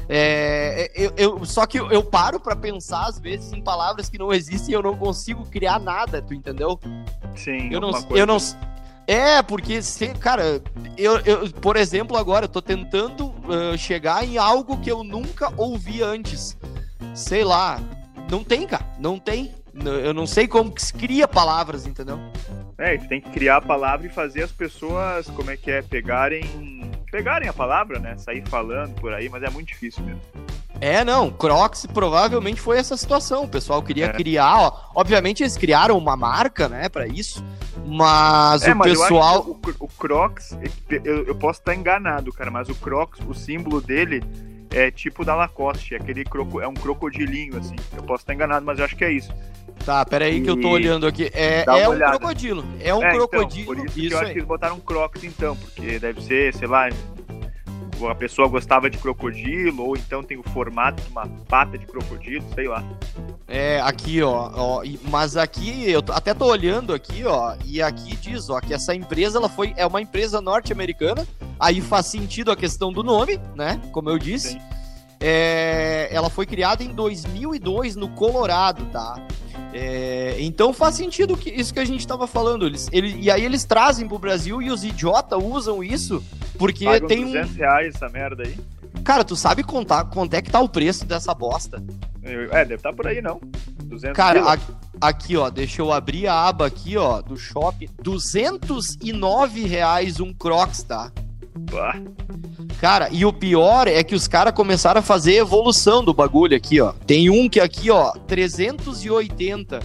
É, 0.08 0.90
eu, 0.94 1.12
eu, 1.16 1.44
só 1.44 1.66
que 1.66 1.78
eu, 1.78 2.02
paro 2.02 2.38
para 2.38 2.54
pensar 2.54 3.06
às 3.06 3.18
vezes 3.18 3.52
em 3.52 3.60
palavras 3.60 4.08
que 4.08 4.18
não 4.18 4.32
existem 4.32 4.72
e 4.72 4.74
eu 4.74 4.82
não 4.82 4.96
consigo 4.96 5.44
criar 5.46 5.80
nada, 5.80 6.22
tu 6.22 6.32
entendeu? 6.32 6.78
Sim. 7.34 7.72
Eu 7.72 7.80
não, 7.80 7.90
eu 8.10 8.26
não, 8.26 8.38
é, 9.06 9.40
porque, 9.40 9.78
cara, 10.18 10.60
eu, 10.96 11.18
eu, 11.20 11.50
por 11.52 11.76
exemplo, 11.76 12.16
agora 12.16 12.46
eu 12.46 12.48
tô 12.48 12.60
tentando 12.60 13.26
uh, 13.26 13.78
chegar 13.78 14.24
em 14.24 14.36
algo 14.36 14.78
que 14.78 14.90
eu 14.90 15.04
nunca 15.04 15.52
ouvi 15.56 16.02
antes. 16.02 16.56
Sei 17.14 17.44
lá. 17.44 17.80
Não 18.28 18.42
tem, 18.42 18.66
cara. 18.66 18.84
Não 18.98 19.18
tem. 19.18 19.54
Eu 19.74 20.12
não 20.12 20.26
sei 20.26 20.48
como 20.48 20.72
que 20.72 20.82
se 20.82 20.92
cria 20.92 21.28
palavras, 21.28 21.86
entendeu? 21.86 22.18
É, 22.78 22.96
tu 22.98 23.08
tem 23.08 23.20
que 23.20 23.30
criar 23.30 23.56
a 23.56 23.60
palavra 23.60 24.06
e 24.06 24.10
fazer 24.10 24.42
as 24.42 24.52
pessoas, 24.52 25.28
como 25.30 25.50
é 25.50 25.56
que 25.56 25.70
é, 25.70 25.80
pegarem. 25.82 26.90
Pegarem 27.10 27.48
a 27.48 27.52
palavra, 27.52 27.98
né? 27.98 28.18
Sair 28.18 28.46
falando 28.48 28.94
por 29.00 29.14
aí, 29.14 29.28
mas 29.28 29.42
é 29.42 29.48
muito 29.48 29.68
difícil 29.68 30.04
mesmo. 30.04 30.20
É, 30.80 31.02
não, 31.02 31.30
Crocs 31.30 31.86
provavelmente 31.86 32.60
foi 32.60 32.78
essa 32.78 32.96
situação. 32.96 33.44
O 33.44 33.48
pessoal 33.48 33.82
queria 33.82 34.06
é. 34.06 34.12
criar, 34.12 34.58
ó, 34.58 34.90
obviamente 34.94 35.42
eles 35.42 35.56
criaram 35.56 35.96
uma 35.96 36.16
marca, 36.16 36.68
né, 36.68 36.88
para 36.88 37.06
isso, 37.06 37.42
mas 37.86 38.62
é, 38.62 38.72
o 38.72 38.76
mas 38.76 38.90
pessoal. 38.90 39.42
o, 39.46 39.60
o, 39.80 39.88
Crocs, 39.88 40.56
eu, 41.02 41.24
eu, 41.24 41.34
posso 41.34 41.60
estar 41.60 41.74
enganado, 41.74 42.30
cara, 42.32 42.50
mas 42.50 42.68
o 42.68 42.74
Crocs, 42.74 43.20
o 43.26 43.32
símbolo 43.32 43.80
dele 43.80 44.22
é 44.70 44.90
tipo 44.90 45.24
da 45.24 45.34
Lacoste, 45.34 45.94
aquele 45.94 46.24
croco, 46.24 46.60
é 46.60 46.68
um 46.68 46.74
crocodilinho, 46.74 47.56
assim. 47.56 47.76
Eu 47.96 48.02
posso 48.02 48.22
estar 48.22 48.34
enganado, 48.34 48.66
mas 48.66 48.78
eu 48.78 48.84
acho 48.84 48.96
que 48.96 49.04
é 49.04 49.10
isso. 49.10 49.32
Tá, 49.86 50.04
peraí 50.04 50.32
aí 50.32 50.40
que 50.40 50.50
eu 50.50 50.60
tô 50.60 50.68
olhando 50.70 51.06
aqui. 51.06 51.30
É, 51.32 51.64
é 51.64 51.88
um 51.88 51.96
crocodilo. 51.96 52.64
É 52.80 52.92
um 52.92 53.04
é, 53.04 53.10
crocodilo. 53.14 53.72
Então, 53.72 53.84
por 53.84 53.86
isso, 53.86 54.00
isso 54.00 54.08
que 54.08 54.14
eu 54.14 54.18
acho 54.18 54.32
que 54.32 54.38
eles 54.38 54.48
botaram 54.48 54.80
Crocs 54.80 55.22
então, 55.22 55.56
porque 55.56 56.00
deve 56.00 56.20
ser, 56.20 56.52
sei 56.54 56.66
lá, 56.66 56.88
a 58.10 58.14
pessoa 58.16 58.48
gostava 58.48 58.90
de 58.90 58.98
crocodilo, 58.98 59.84
ou 59.84 59.96
então 59.96 60.24
tem 60.24 60.36
o 60.36 60.42
formato 60.42 61.00
de 61.00 61.08
uma 61.08 61.28
pata 61.48 61.78
de 61.78 61.86
crocodilo, 61.86 62.44
sei 62.52 62.66
lá. 62.66 62.82
É, 63.46 63.80
aqui, 63.80 64.20
ó, 64.24 64.50
ó, 64.56 64.82
mas 65.08 65.36
aqui, 65.36 65.88
eu 65.88 66.02
até 66.10 66.34
tô 66.34 66.46
olhando 66.46 66.92
aqui, 66.92 67.24
ó, 67.24 67.54
e 67.64 67.80
aqui 67.80 68.16
diz, 68.16 68.50
ó, 68.50 68.60
que 68.60 68.74
essa 68.74 68.92
empresa, 68.92 69.38
ela 69.38 69.48
foi, 69.48 69.72
é 69.76 69.86
uma 69.86 70.02
empresa 70.02 70.40
norte-americana, 70.40 71.24
aí 71.60 71.80
faz 71.80 72.06
sentido 72.06 72.50
a 72.50 72.56
questão 72.56 72.92
do 72.92 73.04
nome, 73.04 73.40
né, 73.54 73.80
como 73.92 74.10
eu 74.10 74.18
disse, 74.18 74.50
Sim. 74.50 74.60
É, 75.20 76.08
ela 76.10 76.28
foi 76.28 76.44
criada 76.44 76.82
em 76.82 76.88
2002 76.88 77.96
no 77.96 78.08
Colorado, 78.08 78.84
tá? 78.86 79.16
É, 79.72 80.36
então 80.38 80.72
faz 80.72 80.94
sentido 80.94 81.36
que, 81.36 81.50
isso 81.50 81.72
que 81.72 81.80
a 81.80 81.84
gente 81.84 82.00
estava 82.00 82.26
falando. 82.26 82.66
Eles, 82.66 82.88
ele, 82.92 83.16
e 83.20 83.30
aí 83.30 83.44
eles 83.44 83.64
trazem 83.64 84.08
pro 84.08 84.18
Brasil 84.18 84.62
e 84.62 84.70
os 84.70 84.84
idiotas 84.84 85.38
usam 85.42 85.82
isso 85.82 86.22
porque 86.58 86.84
Pagam 86.84 87.08
tem 87.08 87.24
200 87.24 87.50
um. 87.50 87.54
reais 87.54 87.94
essa 87.94 88.08
merda 88.08 88.42
aí. 88.44 88.56
Cara, 89.04 89.22
tu 89.24 89.36
sabe 89.36 89.62
contar 89.62 90.04
quanto 90.06 90.34
é 90.34 90.42
que 90.42 90.50
tá 90.50 90.60
o 90.60 90.68
preço 90.68 91.04
dessa 91.04 91.32
bosta? 91.34 91.82
É, 92.22 92.64
deve 92.64 92.74
estar 92.74 92.92
por 92.92 93.06
aí, 93.06 93.20
não. 93.22 93.40
200 93.84 94.16
Cara, 94.16 94.52
a- 94.54 94.58
aqui, 95.00 95.36
ó, 95.36 95.48
deixa 95.48 95.80
eu 95.80 95.92
abrir 95.92 96.26
a 96.26 96.48
aba 96.48 96.66
aqui, 96.66 96.96
ó, 96.96 97.20
do 97.20 97.36
shopping. 97.36 97.88
209 98.02 99.64
reais 99.64 100.18
um 100.18 100.32
Crocs, 100.32 100.82
tá? 100.82 101.12
Pá. 101.70 102.00
Cara, 102.80 103.08
e 103.10 103.24
o 103.24 103.32
pior 103.32 103.88
é 103.88 104.02
que 104.04 104.14
os 104.14 104.28
caras 104.28 104.52
começaram 104.52 104.98
a 105.00 105.02
fazer 105.02 105.34
evolução 105.36 106.04
do 106.04 106.12
bagulho 106.12 106.56
aqui, 106.56 106.80
ó. 106.80 106.92
Tem 107.06 107.30
um 107.30 107.48
que 107.48 107.60
aqui, 107.60 107.90
ó, 107.90 108.12
380. 108.26 109.80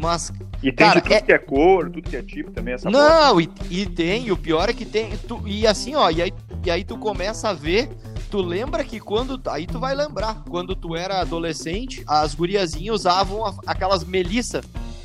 Mas, 0.00 0.32
E 0.62 0.72
tem 0.72 0.86
Cara, 0.86 1.00
de 1.00 1.02
tudo 1.02 1.12
é- 1.14 1.20
que 1.20 1.32
é 1.32 1.38
cor, 1.38 1.84
tudo 1.90 2.02
que 2.02 2.16
é 2.16 2.22
tipo 2.22 2.50
também, 2.50 2.74
essa 2.74 2.90
não, 2.90 3.40
e, 3.40 3.48
e 3.70 3.86
tem, 3.86 4.26
e 4.26 4.32
o 4.32 4.36
pior 4.36 4.68
é 4.68 4.72
que 4.72 4.84
tem. 4.84 5.10
tu- 5.28 5.42
e 5.46 5.66
assim, 5.66 5.94
ó, 5.94 6.10
e 6.10 6.22
aí, 6.22 6.32
e 6.64 6.70
aí 6.70 6.84
tu 6.84 6.96
começa 6.96 7.50
a 7.50 7.52
ver. 7.52 7.88
Tu 8.30 8.40
lembra 8.40 8.82
que 8.82 8.98
quando. 8.98 9.40
Aí 9.48 9.66
tu 9.66 9.78
vai 9.78 9.94
lembrar. 9.94 10.42
Quando 10.48 10.74
tu 10.74 10.96
era 10.96 11.20
adolescente, 11.20 12.02
as 12.06 12.34
guriazinhas 12.34 12.96
usavam 13.00 13.44
a- 13.46 13.54
aquelas 13.66 14.02
melissa. 14.04 14.60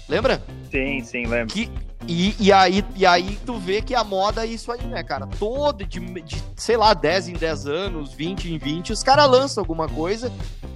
Lembra? 0.08 0.42
Sim, 0.72 1.02
sim, 1.04 1.26
lembro. 1.28 1.54
Que, 1.54 1.70
e, 2.08 2.36
e, 2.40 2.52
aí, 2.52 2.84
e 2.96 3.06
aí 3.06 3.38
tu 3.46 3.58
vê 3.58 3.82
que 3.82 3.94
a 3.94 4.04
moda 4.04 4.46
é 4.46 4.48
isso 4.48 4.72
aí, 4.72 4.86
né, 4.88 5.04
cara? 5.04 5.28
Todo 5.28 5.86
de, 5.86 6.00
de, 6.00 6.42
sei 6.56 6.78
lá, 6.78 6.94
10 6.94 7.30
em 7.30 7.34
10 7.34 7.68
anos, 7.68 8.14
20 8.14 8.54
em 8.54 8.58
20, 8.58 8.94
os 8.94 9.04
caras 9.04 9.30
lançam 9.30 9.62
alguma 9.62 9.88
coisa. 9.88 10.32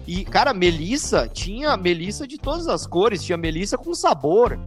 E, 0.05 0.25
cara, 0.25 0.53
Melissa 0.53 1.27
tinha 1.27 1.77
Melissa 1.77 2.27
de 2.27 2.37
todas 2.37 2.67
as 2.67 2.85
cores, 2.85 3.23
tinha 3.23 3.37
Melissa 3.37 3.77
com 3.77 3.93
sabor. 3.93 4.59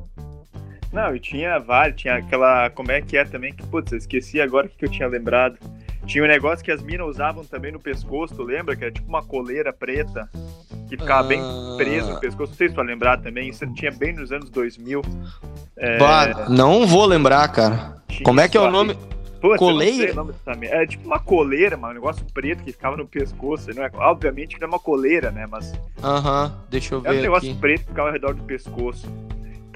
Não, 0.92 1.14
e 1.14 1.20
tinha 1.20 1.58
vários, 1.58 2.00
tinha 2.00 2.14
aquela. 2.14 2.70
Como 2.70 2.90
é 2.90 3.02
que 3.02 3.18
é 3.18 3.24
também? 3.24 3.52
Que, 3.52 3.66
putz, 3.66 3.92
eu 3.92 3.98
esqueci 3.98 4.40
agora 4.40 4.66
o 4.66 4.70
que 4.70 4.84
eu 4.84 4.90
tinha 4.90 5.06
lembrado. 5.06 5.58
Tinha 6.06 6.24
um 6.24 6.28
negócio 6.28 6.64
que 6.64 6.70
as 6.70 6.80
minas 6.80 7.06
usavam 7.06 7.44
também 7.44 7.72
no 7.72 7.80
pescoço, 7.80 8.42
lembra? 8.42 8.74
Que 8.74 8.84
era 8.84 8.92
tipo 8.92 9.08
uma 9.08 9.22
coleira 9.22 9.72
preta, 9.72 10.30
que 10.88 10.96
ficava 10.96 11.22
bem 11.28 11.40
preso 11.76 12.12
no 12.12 12.20
pescoço. 12.20 12.50
Não 12.52 12.56
sei 12.56 12.68
se 12.68 12.74
tu 12.74 12.76
vai 12.76 12.86
lembrar 12.86 13.18
também, 13.18 13.48
isso 13.48 13.66
tinha 13.74 13.90
bem 13.90 14.12
nos 14.14 14.32
anos 14.32 14.48
2000. 14.50 15.02
É, 15.76 15.98
Bah, 15.98 16.46
não 16.48 16.86
vou 16.86 17.04
lembrar, 17.06 17.46
cara. 17.48 17.96
tinha 18.08 18.24
Como 18.24 18.40
é 18.40 18.48
que 18.48 18.56
é 18.56 18.60
o 18.60 18.70
nome? 18.70 18.96
Putz, 19.40 19.58
sei 19.58 19.58
Coleira? 19.58 20.14
É 20.62 20.86
tipo 20.86 21.06
uma 21.06 21.18
coleira, 21.18 21.76
mano, 21.76 21.92
um 21.92 21.94
negócio 21.96 22.24
preto 22.32 22.64
que 22.64 22.72
ficava 22.72 22.96
no 22.96 23.06
pescoço. 23.06 23.68
Não 23.74 23.84
é, 23.84 23.90
obviamente 23.94 24.54
que 24.54 24.60
não 24.60 24.68
é 24.68 24.70
uma 24.70 24.78
coleira, 24.78 25.30
né? 25.30 25.46
Mas 25.48 25.72
Aham, 26.02 26.52
deixa 26.70 26.94
eu 26.94 27.02
é 27.04 27.10
um 27.10 27.14
ver 27.14 27.22
negócio 27.22 27.50
aqui. 27.50 27.60
preto 27.60 27.82
que 27.82 27.88
ficava 27.88 28.08
ao 28.08 28.12
redor 28.14 28.34
do 28.34 28.42
pescoço. 28.44 29.06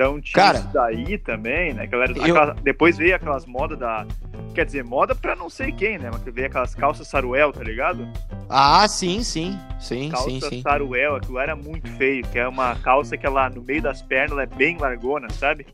Então 0.01 0.19
tinha 0.19 0.33
Cara, 0.43 0.59
isso 0.61 0.69
daí 0.73 1.19
também, 1.19 1.75
né? 1.75 1.83
Aquela, 1.83 2.07
eu- 2.07 2.13
aquela- 2.23 2.57
depois 2.63 2.97
veio 2.97 3.15
aquelas 3.15 3.45
modas 3.45 3.79
da. 3.79 4.07
Quer 4.55 4.65
dizer, 4.65 4.83
moda 4.83 5.15
pra 5.15 5.37
não 5.37 5.51
sei 5.51 5.71
quem, 5.71 5.99
né? 5.99 6.09
Mas 6.11 6.23
veio 6.35 6.47
aquelas 6.47 6.75
calças 6.75 7.07
saruel, 7.07 7.53
tá 7.53 7.63
ligado? 7.63 8.09
Ah, 8.49 8.89
sim, 8.89 9.23
sim. 9.23 9.59
Sim, 9.79 10.09
Calça 10.09 10.31
sim, 10.31 10.41
sim. 10.41 10.63
saruel, 10.63 11.17
aquilo 11.17 11.39
era 11.39 11.55
muito 11.55 11.87
feio, 11.93 12.27
que 12.29 12.39
é 12.39 12.49
uma 12.49 12.75
calça 12.77 13.15
que 13.17 13.27
ela 13.27 13.51
no 13.51 13.61
meio 13.63 13.83
das 13.83 14.01
pernas 14.01 14.33
ela 14.33 14.43
é 14.43 14.47
bem 14.47 14.79
largona, 14.79 15.29
sabe? 15.39 15.67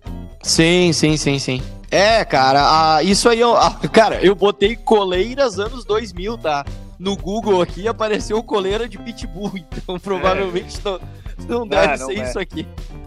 Sim, 0.43 0.93
sim, 0.93 1.17
sim, 1.17 1.39
sim. 1.39 1.63
É, 1.91 2.25
cara, 2.25 2.97
ah, 2.97 3.03
isso 3.05 3.29
aí, 3.29 3.39
eu, 3.41 3.57
ah, 3.57 3.79
cara, 3.93 4.21
eu 4.25 4.35
botei 4.35 4.75
coleiras 4.75 5.59
anos 5.61 5.85
2000, 5.85 6.37
tá? 6.37 6.65
No 6.99 7.17
Google 7.17 7.63
aqui 7.63 7.87
apareceu 7.87 8.43
coleira 8.43 8.89
de 8.89 8.99
pitbull, 8.99 9.53
então 9.73 9.99
provavelmente 10.01 10.79
não, 10.85 11.01
não 11.49 11.67
deve 11.69 11.97
não 11.99 12.07
ser 12.09 12.19
é. 12.19 12.23
isso 12.29 12.39
aqui. 12.41 12.67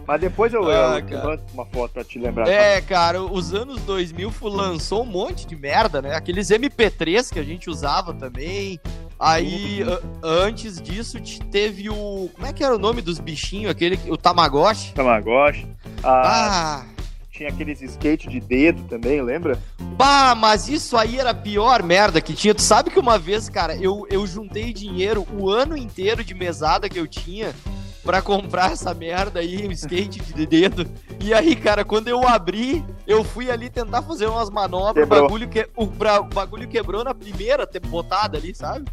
Mas 0.10 0.22
depois 0.22 0.52
eu, 0.52 0.68
Ah, 0.68 1.00
eu 1.08 1.20
mando 1.24 1.44
uma 1.54 1.68
foto 1.68 1.92
pra 1.94 2.04
te 2.04 2.18
lembrar. 2.18 2.48
É, 2.48 2.82
cara, 2.82 3.22
os 3.22 3.54
anos 3.54 3.80
2000 3.84 4.32
fu- 4.32 4.48
lançou 4.50 5.04
um 5.04 5.06
monte 5.06 5.46
de 5.46 5.56
merda, 5.56 6.02
né? 6.02 6.16
Aqueles 6.16 6.50
MP3 6.50 7.32
que 7.32 7.38
a 7.38 7.44
gente 7.44 7.70
usava 7.70 8.12
também. 8.12 8.80
Aí, 9.20 9.82
antes 10.24 10.82
disso, 10.82 11.20
te- 11.20 11.40
teve 11.52 11.92
o. 11.92 12.28
Como 12.34 12.48
é 12.48 12.52
que 12.52 12.64
era 12.64 12.74
o 12.76 12.80
nome 12.80 13.04
dos 13.04 13.20
bichinhos? 13.20 13.70
Aquele, 13.70 14.00
o 14.10 14.18
Tamagotchi? 14.18 14.94
Tamagotchi. 14.96 15.68
Ah, 16.04 16.82
Ah, 16.82 16.86
Tinha 17.32 17.50
aqueles 17.50 17.80
skate 17.80 18.28
de 18.30 18.40
dedo 18.40 18.82
também, 18.90 19.22
lembra? 19.22 19.60
Pá, 19.96 20.34
mas 20.34 20.68
isso 20.68 20.98
aí 20.98 21.20
era 21.20 21.30
a 21.30 21.36
pior 21.36 21.84
merda 21.84 22.20
que 22.20 22.34
tinha. 22.34 22.56
Tu 22.56 22.64
sabe 22.64 22.90
que 22.90 23.00
uma 23.00 23.20
vez, 23.20 23.48
cara, 23.48 23.76
eu, 23.76 24.08
eu 24.10 24.26
juntei 24.26 24.74
dinheiro 24.74 25.24
o 25.38 25.52
ano 25.52 25.78
inteiro 25.78 26.24
de 26.24 26.34
mesada 26.34 26.90
que 26.90 27.00
eu 27.00 27.08
tinha 27.08 27.54
pra 28.10 28.24
comprar 28.24 28.72
essa 28.72 28.92
merda 28.92 29.40
aí, 29.40 29.68
um 29.68 29.72
skate 29.72 30.20
de 30.34 30.44
dedo. 30.48 30.84
E 31.20 31.32
aí, 31.32 31.56
cara, 31.56 31.86
quando 31.86 32.08
eu 32.08 32.28
abri, 32.28 32.84
eu 33.06 33.24
fui 33.24 33.52
ali 33.52 33.70
tentar 33.70 34.02
fazer 34.02 34.26
umas 34.26 34.50
manobras, 34.50 35.06
o 35.06 35.08
bagulho, 35.08 35.48
que, 35.48 35.70
o, 35.78 35.86
bra- 35.86 36.20
o 36.20 36.24
bagulho 36.24 36.68
quebrou 36.68 37.04
na 37.04 37.14
primeira 37.14 37.70
botada 37.88 38.36
ali, 38.36 38.56
sabe? 38.56 38.90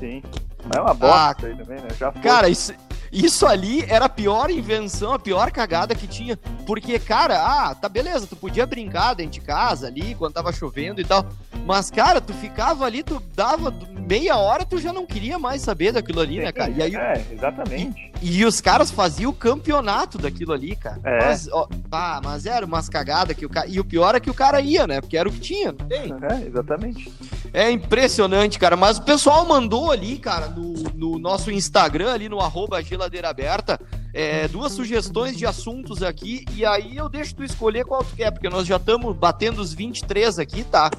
Sim. 0.00 0.24
Mas 0.64 0.76
é 0.76 0.80
uma 0.80 0.92
bosta 0.92 1.46
aí 1.46 1.54
também, 1.56 1.80
né? 1.80 1.86
Já 1.96 2.10
foi. 2.10 2.20
Ah, 2.20 2.24
Cara, 2.24 2.48
isso, 2.48 2.74
isso 3.12 3.46
ali 3.46 3.84
era 3.88 4.06
a 4.06 4.08
pior 4.08 4.50
invenção, 4.50 5.12
a 5.12 5.20
pior 5.20 5.52
cagada 5.52 5.94
que 5.94 6.08
tinha. 6.08 6.36
Porque, 6.66 6.98
cara, 6.98 7.40
ah, 7.40 7.74
tá 7.76 7.88
beleza, 7.88 8.26
tu 8.26 8.34
podia 8.34 8.66
brincar 8.66 9.14
dentro 9.14 9.32
de 9.34 9.40
casa 9.40 9.86
ali, 9.86 10.16
quando 10.16 10.32
tava 10.34 10.52
chovendo 10.52 11.00
e 11.00 11.04
tal. 11.04 11.24
Mas, 11.64 11.90
cara, 11.92 12.20
tu 12.20 12.32
ficava 12.34 12.84
ali, 12.84 13.02
tu 13.04 13.22
dava 13.36 13.72
meia 14.08 14.36
hora, 14.36 14.64
tu 14.64 14.78
já 14.78 14.92
não 14.92 15.06
queria 15.06 15.38
mais 15.38 15.62
saber 15.62 15.92
daquilo 15.92 16.20
ali, 16.20 16.38
né, 16.38 16.50
cara? 16.50 16.70
E 16.70 16.82
aí, 16.82 16.94
É, 16.96 17.24
exatamente. 17.30 18.10
E 18.20 18.44
os 18.44 18.60
caras 18.60 18.90
faziam 18.90 19.30
o 19.30 19.34
campeonato 19.34 20.18
daquilo 20.18 20.52
ali, 20.52 20.74
cara. 20.74 21.00
É. 21.04 21.26
Mas, 21.26 21.48
ó, 21.50 21.68
ah, 21.90 22.20
mas 22.22 22.46
era 22.46 22.66
umas 22.66 22.88
cagadas 22.88 23.36
que 23.36 23.46
o 23.46 23.48
cara. 23.48 23.68
E 23.68 23.78
o 23.78 23.84
pior 23.84 24.14
é 24.14 24.20
que 24.20 24.30
o 24.30 24.34
cara 24.34 24.60
ia, 24.60 24.86
né? 24.86 25.00
Porque 25.00 25.16
era 25.16 25.28
o 25.28 25.32
que 25.32 25.40
tinha, 25.40 25.72
não 25.72 25.86
tem. 25.86 26.12
É, 26.22 26.46
exatamente. 26.46 27.12
É 27.52 27.70
impressionante, 27.70 28.58
cara. 28.58 28.76
Mas 28.76 28.98
o 28.98 29.02
pessoal 29.02 29.46
mandou 29.46 29.90
ali, 29.90 30.18
cara, 30.18 30.48
no, 30.48 30.72
no 30.94 31.18
nosso 31.18 31.50
Instagram, 31.50 32.12
ali 32.12 32.28
no 32.28 32.40
arroba 32.40 32.82
geladeira 32.82 33.28
aberta, 33.28 33.80
é, 34.12 34.48
duas 34.48 34.72
sugestões 34.72 35.36
de 35.36 35.46
assuntos 35.46 36.02
aqui. 36.02 36.44
E 36.54 36.64
aí 36.64 36.96
eu 36.96 37.08
deixo 37.08 37.36
tu 37.36 37.44
escolher 37.44 37.84
qual 37.84 38.02
tu 38.02 38.16
quer, 38.16 38.30
porque 38.30 38.48
nós 38.48 38.66
já 38.66 38.76
estamos 38.76 39.16
batendo 39.16 39.60
os 39.60 39.72
23 39.72 40.38
aqui, 40.38 40.64
tá? 40.64 40.90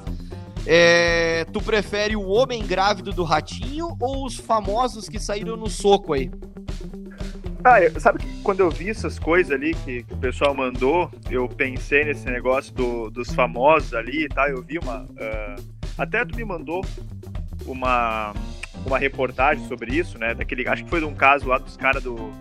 É, 0.66 1.46
tu 1.52 1.60
prefere 1.60 2.16
o 2.16 2.28
homem 2.28 2.66
grávido 2.66 3.12
do 3.12 3.24
ratinho 3.24 3.96
ou 3.98 4.26
os 4.26 4.36
famosos 4.36 5.08
que 5.08 5.18
saíram 5.18 5.56
no 5.56 5.68
soco 5.68 6.12
aí? 6.12 6.30
Ah, 7.62 7.80
eu- 7.82 8.00
sabe 8.00 8.18
que 8.20 8.42
quando 8.42 8.60
eu 8.60 8.70
vi 8.70 8.88
essas 8.90 9.18
coisas 9.18 9.52
ali 9.52 9.74
que, 9.74 10.02
que 10.02 10.14
o 10.14 10.16
pessoal 10.16 10.54
mandou, 10.54 11.10
eu 11.30 11.46
pensei 11.48 12.04
nesse 12.04 12.24
negócio 12.26 12.72
do- 12.74 13.10
dos 13.10 13.32
famosos 13.34 13.92
ali 13.94 14.24
e 14.24 14.28
tal. 14.28 14.48
Eu 14.48 14.62
vi 14.62 14.78
uma. 14.78 15.06
ah, 15.18 15.56
até 15.98 16.24
tu 16.24 16.34
me 16.36 16.44
mandou 16.44 16.82
uma, 17.66 18.32
uma 18.86 18.98
reportagem 18.98 19.66
sobre 19.68 19.94
isso, 19.94 20.18
né? 20.18 20.34
Daquele, 20.34 20.66
acho 20.68 20.84
que 20.84 20.90
foi 20.90 21.00
de 21.00 21.06
um 21.06 21.14
caso 21.14 21.48
lá 21.48 21.58
dos 21.58 21.76
caras 21.76 22.02
do. 22.02 22.32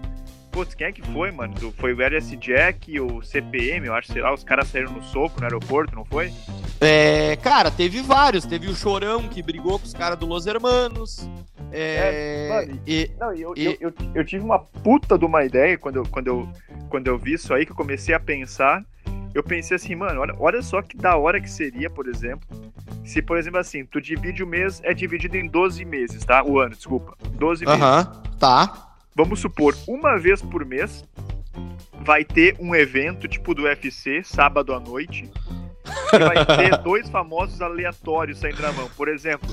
Putz, 0.52 0.74
quem 0.74 0.88
é 0.88 0.92
que 0.92 1.02
foi, 1.02 1.32
mano? 1.32 1.54
Do- 1.54 1.72
foi 1.74 1.94
o 1.94 2.02
LS 2.02 2.36
Jack 2.38 3.00
o 3.00 3.22
CPM, 3.22 3.86
eu 3.88 3.94
acho, 3.94 4.12
sei 4.12 4.22
lá, 4.22 4.34
os 4.34 4.44
caras 4.44 4.68
saíram 4.70 4.92
no 4.92 5.04
soco 5.04 5.40
no 5.40 5.46
aeroporto, 5.46 5.94
não 5.96 6.04
foi? 6.06 6.34
É, 6.82 7.36
cara, 7.36 7.70
teve 7.70 8.02
vários. 8.02 8.46
Teve 8.46 8.68
o 8.68 8.74
Chorão 8.76 9.28
que 9.28 9.44
brigou 9.44 9.78
com 9.78 9.86
os 9.86 9.94
caras 9.94 10.18
do 10.18 10.26
Los 10.26 10.48
Hermanos. 10.48 11.30
É, 11.72 12.48
É, 12.48 12.50
mano, 12.50 12.82
e, 12.86 13.12
Não, 13.20 13.34
eu, 13.34 13.54
E- 13.56 13.66
eu, 13.66 13.78
eu, 13.80 13.94
eu 14.16 14.26
tive 14.26 14.44
uma 14.44 14.60
puta 14.60 15.18
de 15.18 15.26
uma 15.26 15.44
ideia 15.44 15.78
quando 15.78 15.98
eu, 15.98 16.04
quando, 16.06 16.28
eu, 16.28 16.50
quando 16.90 17.08
eu 17.08 17.18
vi 17.18 17.34
isso 17.34 17.54
aí, 17.54 17.66
que 17.66 17.72
eu 17.72 17.76
comecei 17.76 18.14
a 18.16 18.20
pensar. 18.20 18.84
Eu 19.34 19.44
pensei 19.44 19.76
assim, 19.76 19.94
mano, 19.94 20.22
olha, 20.22 20.36
olha 20.40 20.62
só 20.62 20.82
que 20.82 20.98
da 20.98 21.16
hora 21.16 21.40
que 21.40 21.50
seria, 21.50 21.88
por 21.90 22.08
exemplo, 22.08 22.48
se, 23.06 23.22
por 23.22 23.38
exemplo, 23.38 23.60
assim, 23.60 23.86
tu 23.86 24.02
divide 24.02 24.44
o 24.44 24.48
mês, 24.48 24.82
é 24.84 24.92
dividido 24.94 25.38
em 25.38 25.48
12 25.48 25.86
meses, 25.86 26.26
tá? 26.26 26.44
O 26.44 26.60
ano, 26.60 26.76
desculpa. 26.76 27.16
12 27.34 27.64
meses. 27.66 27.80
Aham, 27.82 28.24
tá. 28.40 28.96
Vamos 29.16 29.40
supor, 29.40 29.76
uma 29.88 30.18
vez 30.18 30.42
por 30.42 30.66
mês 30.66 31.04
vai 32.02 32.24
ter 32.24 32.56
um 32.60 32.74
evento 32.74 33.28
tipo 33.28 33.54
do 33.54 33.64
UFC, 33.64 34.24
sábado 34.24 34.74
à 34.74 34.80
noite. 34.80 35.30
Que 36.10 36.20
vai 36.20 36.46
ter 36.46 36.78
dois 36.80 37.10
famosos 37.10 37.62
aleatórios 37.62 38.40
saindo 38.40 38.62
na 38.62 38.72
mão. 38.72 38.90
Por 38.96 39.08
exemplo, 39.08 39.50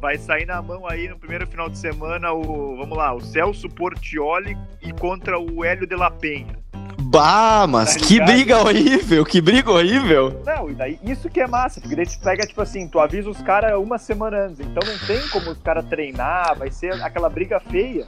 vai 0.00 0.18
sair 0.18 0.46
na 0.46 0.60
mão 0.60 0.86
aí 0.86 1.08
no 1.08 1.18
primeiro 1.18 1.46
final 1.46 1.68
de 1.68 1.78
semana 1.78 2.32
o, 2.32 2.76
vamos 2.76 2.96
lá, 2.96 3.14
o 3.14 3.20
Celso 3.20 3.68
Portioli 3.68 4.56
e 4.82 4.92
contra 4.92 5.38
o 5.38 5.64
Hélio 5.64 5.86
de 5.86 5.96
la 5.96 6.10
Penha. 6.10 6.63
Bah, 7.04 7.66
mas 7.68 7.94
Tá 7.96 8.00
que 8.06 8.20
briga 8.20 8.58
horrível, 8.58 9.24
que 9.24 9.40
briga 9.40 9.70
horrível. 9.70 10.40
Não, 10.44 10.70
e 10.70 10.74
daí 10.74 10.98
isso 11.02 11.28
que 11.28 11.40
é 11.40 11.46
massa, 11.46 11.80
porque 11.80 11.94
daí 11.96 12.06
tu 12.06 12.18
pega, 12.20 12.46
tipo 12.46 12.60
assim, 12.62 12.88
tu 12.88 12.98
avisa 12.98 13.28
os 13.28 13.40
caras 13.42 13.78
uma 13.78 13.98
semana 13.98 14.46
antes, 14.46 14.60
então 14.60 14.82
não 14.90 14.98
tem 15.06 15.20
como 15.28 15.50
os 15.50 15.58
caras 15.58 15.84
treinar, 15.86 16.56
vai 16.58 16.70
ser 16.70 16.92
aquela 17.02 17.28
briga 17.28 17.60
feia. 17.60 18.06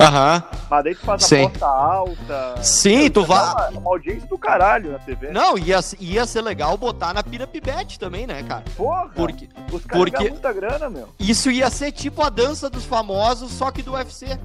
Aham. 0.00 0.42
Mas 0.68 0.84
daí 0.84 0.94
tu 0.96 1.00
faz 1.02 1.22
a 1.24 1.26
Sim. 1.28 1.44
aposta 1.44 1.66
alta. 1.66 2.54
Sim, 2.62 3.08
tu 3.10 3.24
vai. 3.24 3.38
Uma, 3.52 3.68
uma 3.80 3.90
audiência 3.90 4.26
do 4.28 4.36
caralho 4.36 4.92
na 4.92 4.98
TV. 4.98 5.30
Não, 5.30 5.56
ia, 5.56 5.78
ia 6.00 6.26
ser 6.26 6.42
legal 6.42 6.76
botar 6.76 7.14
na 7.14 7.22
Pinup 7.22 7.60
Bet 7.60 7.98
também, 7.98 8.26
né, 8.26 8.42
cara? 8.42 8.64
Porra, 8.76 9.08
Porque 9.14 9.48
os 9.72 9.84
caras 9.84 10.10
porque- 10.10 10.28
muita 10.30 10.52
grana, 10.52 10.90
meu. 10.90 11.08
isso 11.20 11.50
ia 11.50 11.70
ser 11.70 11.92
tipo 11.92 12.20
a 12.22 12.28
dança 12.28 12.68
dos 12.68 12.84
famosos, 12.84 13.52
só 13.52 13.70
que 13.70 13.80
do 13.82 13.92
UFC. 13.92 14.38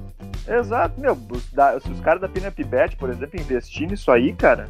Exato, 0.48 1.00
meu. 1.00 1.12
os- 1.30 1.50
da- 1.52 1.78
se 1.80 1.90
os 1.90 2.00
caras 2.00 2.20
da 2.20 2.28
Pinup 2.28 2.62
Bet, 2.64 2.96
por 2.96 3.10
exemplo, 3.10 3.40
investir 3.40 3.88
nisso 3.88 4.10
aí, 4.10 4.32
cara. 4.32 4.68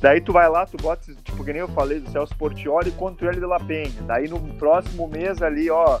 Daí 0.00 0.20
tu 0.20 0.32
vai 0.32 0.48
lá, 0.48 0.64
tu 0.64 0.76
bota, 0.76 1.12
tipo, 1.24 1.44
que 1.44 1.52
nem 1.52 1.60
eu 1.60 1.66
falei, 1.68 1.98
do 1.98 2.08
Celso 2.10 2.32
Portioli 2.36 2.92
contra 2.92 3.26
o 3.26 3.28
Hélio 3.28 3.40
de 3.40 3.46
La 3.46 3.58
Penha. 3.58 3.90
Daí 4.02 4.28
no 4.28 4.38
próximo 4.54 5.08
mês 5.08 5.42
ali, 5.42 5.68
ó, 5.70 5.98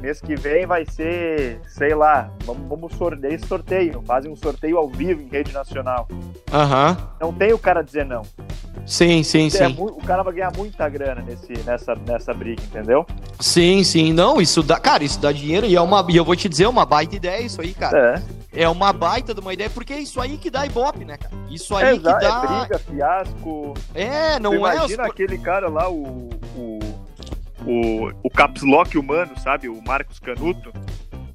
mês 0.00 0.20
que 0.20 0.34
vem 0.34 0.66
vai 0.66 0.84
ser, 0.84 1.60
sei 1.68 1.94
lá, 1.94 2.28
vamos, 2.44 2.68
vamos 2.68 2.92
sorteio, 2.96 3.46
sorteio, 3.46 4.02
fazem 4.04 4.32
um 4.32 4.36
sorteio 4.36 4.76
ao 4.78 4.88
vivo 4.88 5.22
em 5.22 5.28
rede 5.28 5.52
nacional. 5.52 6.08
Aham. 6.52 6.96
Não 7.20 7.32
tem 7.32 7.52
o 7.52 7.58
cara 7.58 7.82
dizer 7.82 8.04
não. 8.04 8.22
Sim, 8.86 9.22
sim, 9.24 9.46
É 9.48 9.50
sim. 9.50 9.76
o 9.78 9.96
cara 10.02 10.22
vai 10.22 10.32
ganhar 10.34 10.52
muita 10.56 10.88
grana 10.88 11.20
nesse, 11.20 11.52
nessa, 11.64 11.94
nessa 12.06 12.32
briga, 12.32 12.62
entendeu? 12.62 13.04
Sim, 13.40 13.82
sim. 13.82 14.12
Não, 14.12 14.40
isso 14.40 14.62
dá. 14.62 14.78
Cara, 14.78 15.02
isso 15.02 15.18
dá 15.20 15.32
dinheiro 15.32 15.66
e 15.66 15.74
é 15.74 15.80
uma. 15.80 16.06
E 16.08 16.16
eu 16.16 16.24
vou 16.24 16.36
te 16.36 16.48
dizer, 16.48 16.64
é 16.64 16.68
uma 16.68 16.86
baita 16.86 17.16
ideia 17.16 17.42
isso 17.42 17.60
aí, 17.60 17.74
cara. 17.74 18.22
É. 18.52 18.62
É 18.62 18.68
uma 18.68 18.92
baita 18.92 19.34
de 19.34 19.40
uma 19.40 19.52
ideia, 19.52 19.68
porque 19.68 19.92
é 19.92 19.98
isso 19.98 20.20
aí 20.20 20.38
que 20.38 20.48
dá 20.50 20.64
ibope, 20.64 21.04
né, 21.04 21.16
cara? 21.18 21.34
Isso 21.50 21.74
aí 21.76 21.98
que 21.98 22.06
Exa- 22.08 22.18
dá. 22.18 22.42
é 22.44 22.60
briga, 22.60 22.78
fiasco. 22.78 23.74
É, 23.94 24.38
não 24.38 24.52
Tu 24.52 24.56
é. 24.66 24.70
os- 24.70 24.76
imagina 24.76 25.06
aquele 25.06 25.38
cara 25.38 25.68
lá, 25.68 25.90
o. 25.90 26.30
o... 26.56 26.78
O, 27.68 28.12
o 28.22 28.30
caps 28.30 28.62
lock 28.62 28.96
humano, 28.96 29.32
sabe? 29.42 29.68
O 29.68 29.82
Marcos 29.84 30.20
Canuto, 30.20 30.72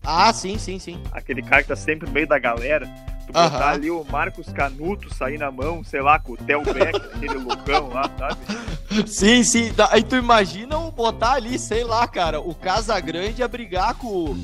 Ah, 0.01 0.31
sim, 0.31 0.57
sim, 0.57 0.79
sim. 0.79 0.97
aquele 1.11 1.41
cara 1.41 1.61
que 1.61 1.67
tá 1.67 1.75
sempre 1.75 2.07
no 2.07 2.13
meio 2.13 2.25
da 2.25 2.39
galera. 2.39 2.87
Tu 3.27 3.33
botar 3.33 3.69
ali 3.71 3.89
o 3.89 4.03
Marcos 4.03 4.51
Canuto 4.51 5.13
sair 5.13 5.37
na 5.37 5.51
mão, 5.51 5.83
sei 5.83 6.01
lá, 6.01 6.19
com 6.19 6.33
o 6.33 6.37
Theo 6.37 6.63
Beck, 6.63 6.95
aquele 7.15 7.35
loucão 7.35 7.89
lá, 7.89 8.09
sabe? 8.17 9.07
Sim, 9.07 9.43
sim. 9.43 9.71
Aí 9.89 10.03
tu 10.03 10.15
imagina 10.15 10.77
o 10.77 10.91
botar 10.91 11.33
ali, 11.33 11.57
sei 11.57 11.83
lá, 11.83 12.07
cara, 12.07 12.39
o 12.39 12.53
Casagrande 12.53 13.41
a 13.41 13.47
brigar 13.47 13.95
com, 13.95 14.35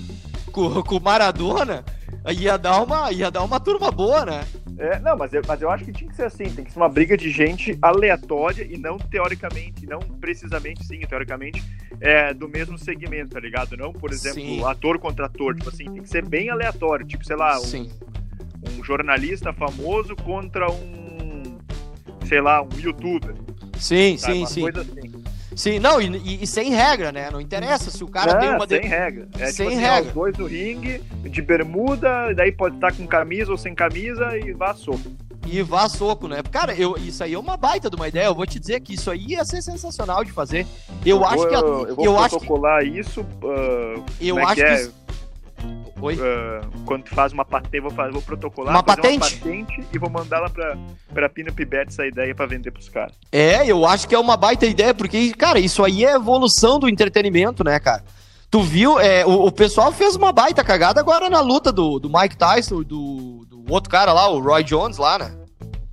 com, 0.51 0.81
com 0.83 0.97
o 0.97 1.01
Maradona. 1.01 1.83
Ia 2.29 2.57
dar, 2.57 2.81
uma, 2.81 3.11
ia 3.11 3.31
dar 3.31 3.43
uma 3.43 3.59
turma 3.59 3.89
boa, 3.89 4.25
né? 4.25 4.45
É, 4.77 4.99
não, 4.99 5.17
mas 5.17 5.33
eu, 5.33 5.41
mas 5.47 5.61
eu 5.61 5.71
acho 5.71 5.85
que 5.85 5.91
tinha 5.91 6.09
que 6.09 6.15
ser 6.15 6.25
assim, 6.25 6.45
tem 6.45 6.63
que 6.63 6.71
ser 6.71 6.77
uma 6.77 6.89
briga 6.89 7.17
de 7.17 7.31
gente 7.31 7.77
aleatória 7.81 8.63
e 8.63 8.77
não 8.77 8.97
teoricamente, 8.97 9.87
não 9.87 9.99
precisamente 9.99 10.85
sim, 10.85 10.99
teoricamente, 10.99 11.63
é, 11.99 12.31
do 12.33 12.47
mesmo 12.47 12.77
segmento, 12.77 13.31
tá 13.31 13.39
ligado? 13.39 13.75
Não, 13.75 13.91
por 13.91 14.11
exemplo, 14.11 14.39
Sim. 14.39 14.63
ator 14.63 14.99
contra 14.99 15.25
ator, 15.25 15.55
tipo 15.55 15.69
assim, 15.69 15.85
tem 15.85 16.03
que 16.03 16.09
ser 16.09 16.23
bem 16.23 16.49
aleatório, 16.49 17.05
tipo, 17.07 17.25
sei 17.25 17.35
lá, 17.35 17.57
um, 17.59 17.63
Sim. 17.63 17.89
Um 18.77 18.83
jornalista 18.83 19.53
famoso 19.53 20.15
contra 20.15 20.69
um, 20.71 21.57
sei 22.25 22.41
lá, 22.41 22.61
um 22.61 22.69
youtuber, 22.79 23.35
Sim, 23.79 24.17
sabe? 24.17 24.33
sim, 24.33 24.39
Uma 24.39 24.47
sim. 24.47 24.61
coisa 24.61 24.81
assim. 24.81 25.17
Sim, 25.55 25.79
não, 25.79 25.99
e, 25.99 26.43
e- 26.43 26.45
sem 26.47 26.69
regra, 26.71 27.11
né? 27.11 27.31
Não 27.31 27.41
interessa 27.41 27.89
se 27.89 28.03
o 28.03 28.07
cara 28.07 28.33
Não, 28.33 28.39
tem 28.39 28.49
uma. 28.51 28.67
sem 28.67 28.79
de- 28.79 28.87
regra. 28.87 29.27
É 29.39 29.45
Sem 29.51 29.69
tipo 29.69 29.77
assim, 29.79 29.87
ó, 29.89 29.93
regra. 29.95 30.07
os 30.09 30.13
dois 30.13 30.37
no 30.37 30.45
ringue, 30.45 31.01
de 31.23 31.41
bermuda, 31.41 32.31
daí 32.35 32.51
pode 32.51 32.75
estar 32.75 32.93
com 32.93 33.07
camisa 33.07 33.51
ou 33.51 33.57
sem 33.57 33.73
camisa 33.73 34.37
e 34.37 34.53
vá 34.53 34.75
soco. 34.75 35.01
E 35.47 35.63
vá 35.63 35.89
soco, 35.89 36.27
né? 36.27 36.43
Cara, 36.51 36.75
eu, 36.75 36.95
isso 36.97 37.23
aí 37.23 37.33
é 37.33 37.39
uma 37.39 37.57
baita 37.57 37.89
de 37.89 37.95
uma 37.95 38.07
ideia. 38.07 38.25
Eu 38.25 38.35
vou 38.35 38.45
te 38.45 38.59
dizer 38.59 38.81
que 38.81 38.93
isso 38.93 39.09
aí 39.09 39.25
ia 39.29 39.43
ser 39.45 39.63
sensacional 39.63 40.23
de 40.23 40.31
fazer. 40.31 40.67
Eu, 41.03 41.23
acho 41.25 41.37
vou, 41.37 41.47
que. 41.47 41.55
a- 41.55 41.57
eu 41.59 41.95
vou 41.95 42.05
eu 42.05 42.19
acho 42.19 42.37
que. 42.37 42.45
protocolar 42.45 42.85
isso. 42.85 43.25
ah, 43.43 44.03
Eu 44.21 44.37
é 44.37 44.43
acho 44.43 44.55
que 44.55 44.61
que. 44.61 44.67
é? 44.67 44.89
Oi? 46.01 46.17
ah, 46.21 46.61
quando 46.85 47.03
tu 47.03 47.15
faz 47.15 47.33
uma 47.33 47.43
patente, 47.45 47.79
vou, 47.79 47.91
fazer, 47.91 48.11
vou 48.11 48.21
protocolar, 48.21 48.73
Uma 48.73 48.83
fazer 48.83 49.01
patente? 49.01 49.17
uma 49.17 49.41
patente 49.41 49.87
e 49.93 49.97
vou 49.97 50.09
mandar 50.09 50.39
lá 50.39 50.49
pra, 50.49 50.77
pra 51.13 51.29
Pinup 51.29 51.65
Bet 51.65 51.87
essa 51.89 52.05
ideia 52.05 52.33
pra 52.35 52.45
vender 52.45 52.71
pros 52.71 52.89
caras. 52.89 53.13
É, 53.31 53.65
eu 53.65 53.85
acho 53.85 54.07
que 54.07 54.13
é 54.15 54.19
uma 54.19 54.37
baita 54.37 54.65
ideia, 54.65 54.93
porque, 54.93 55.31
cara, 55.33 55.59
isso 55.59 55.83
aí 55.83 56.05
é 56.05 56.13
evolução 56.15 56.79
do 56.79 56.87
entretenimento, 56.89 57.63
né, 57.63 57.79
cara? 57.79 58.03
Tu 58.49 58.61
viu, 58.61 58.99
é, 58.99 59.25
o, 59.25 59.45
o 59.47 59.51
pessoal 59.51 59.91
fez 59.91 60.15
uma 60.15 60.31
baita 60.31 60.63
cagada 60.63 60.99
agora 61.01 61.29
na 61.29 61.41
luta 61.41 61.71
do, 61.71 61.99
do 61.99 62.09
Mike 62.09 62.37
Tyson, 62.37 62.81
do, 62.81 63.45
do 63.49 63.65
outro 63.69 63.89
cara 63.89 64.13
lá, 64.13 64.29
o 64.29 64.39
Roy 64.39 64.63
Jones 64.63 64.97
lá, 64.97 65.19
né? 65.19 65.35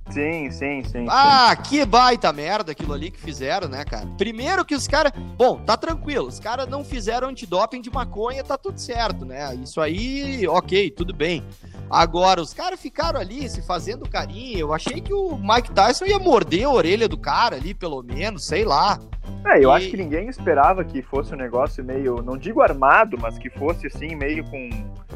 Sim, 0.09 0.51
sim, 0.51 0.83
sim. 0.83 1.05
Ah, 1.09 1.53
que 1.55 1.83
baita 1.83 2.31
merda 2.31 2.71
aquilo 2.71 2.93
ali 2.93 3.09
que 3.11 3.19
fizeram, 3.19 3.67
né, 3.67 3.83
cara? 3.83 4.05
Primeiro 4.17 4.63
que 4.63 4.75
os 4.75 4.87
caras. 4.87 5.11
Bom, 5.35 5.59
tá 5.65 5.75
tranquilo, 5.75 6.27
os 6.27 6.39
caras 6.39 6.67
não 6.69 6.83
fizeram 6.85 7.27
antidoping 7.29 7.81
de 7.81 7.89
maconha, 7.91 8.43
tá 8.43 8.57
tudo 8.57 8.79
certo, 8.79 9.25
né? 9.25 9.53
Isso 9.55 9.81
aí, 9.81 10.47
ok, 10.47 10.91
tudo 10.91 11.13
bem. 11.13 11.43
Agora, 11.89 12.41
os 12.41 12.53
caras 12.53 12.79
ficaram 12.79 13.19
ali 13.19 13.49
se 13.49 13.61
fazendo 13.61 14.07
carinho. 14.07 14.59
Eu 14.59 14.73
achei 14.73 15.01
que 15.01 15.13
o 15.13 15.37
Mike 15.37 15.71
Tyson 15.71 16.05
ia 16.05 16.19
morder 16.19 16.65
a 16.65 16.71
orelha 16.71 17.07
do 17.07 17.17
cara 17.17 17.55
ali, 17.55 17.73
pelo 17.73 18.01
menos, 18.01 18.45
sei 18.45 18.63
lá. 18.63 18.99
É, 19.45 19.57
eu 19.57 19.69
E- 19.69 19.73
acho 19.73 19.89
que 19.89 19.97
ninguém 19.97 20.27
esperava 20.29 20.83
que 20.83 21.01
fosse 21.01 21.33
um 21.33 21.37
negócio 21.37 21.83
meio, 21.83 22.21
não 22.21 22.37
digo 22.37 22.61
armado, 22.61 23.17
mas 23.19 23.37
que 23.37 23.49
fosse 23.49 23.87
assim, 23.87 24.15
meio 24.15 24.43
com. 24.45 24.69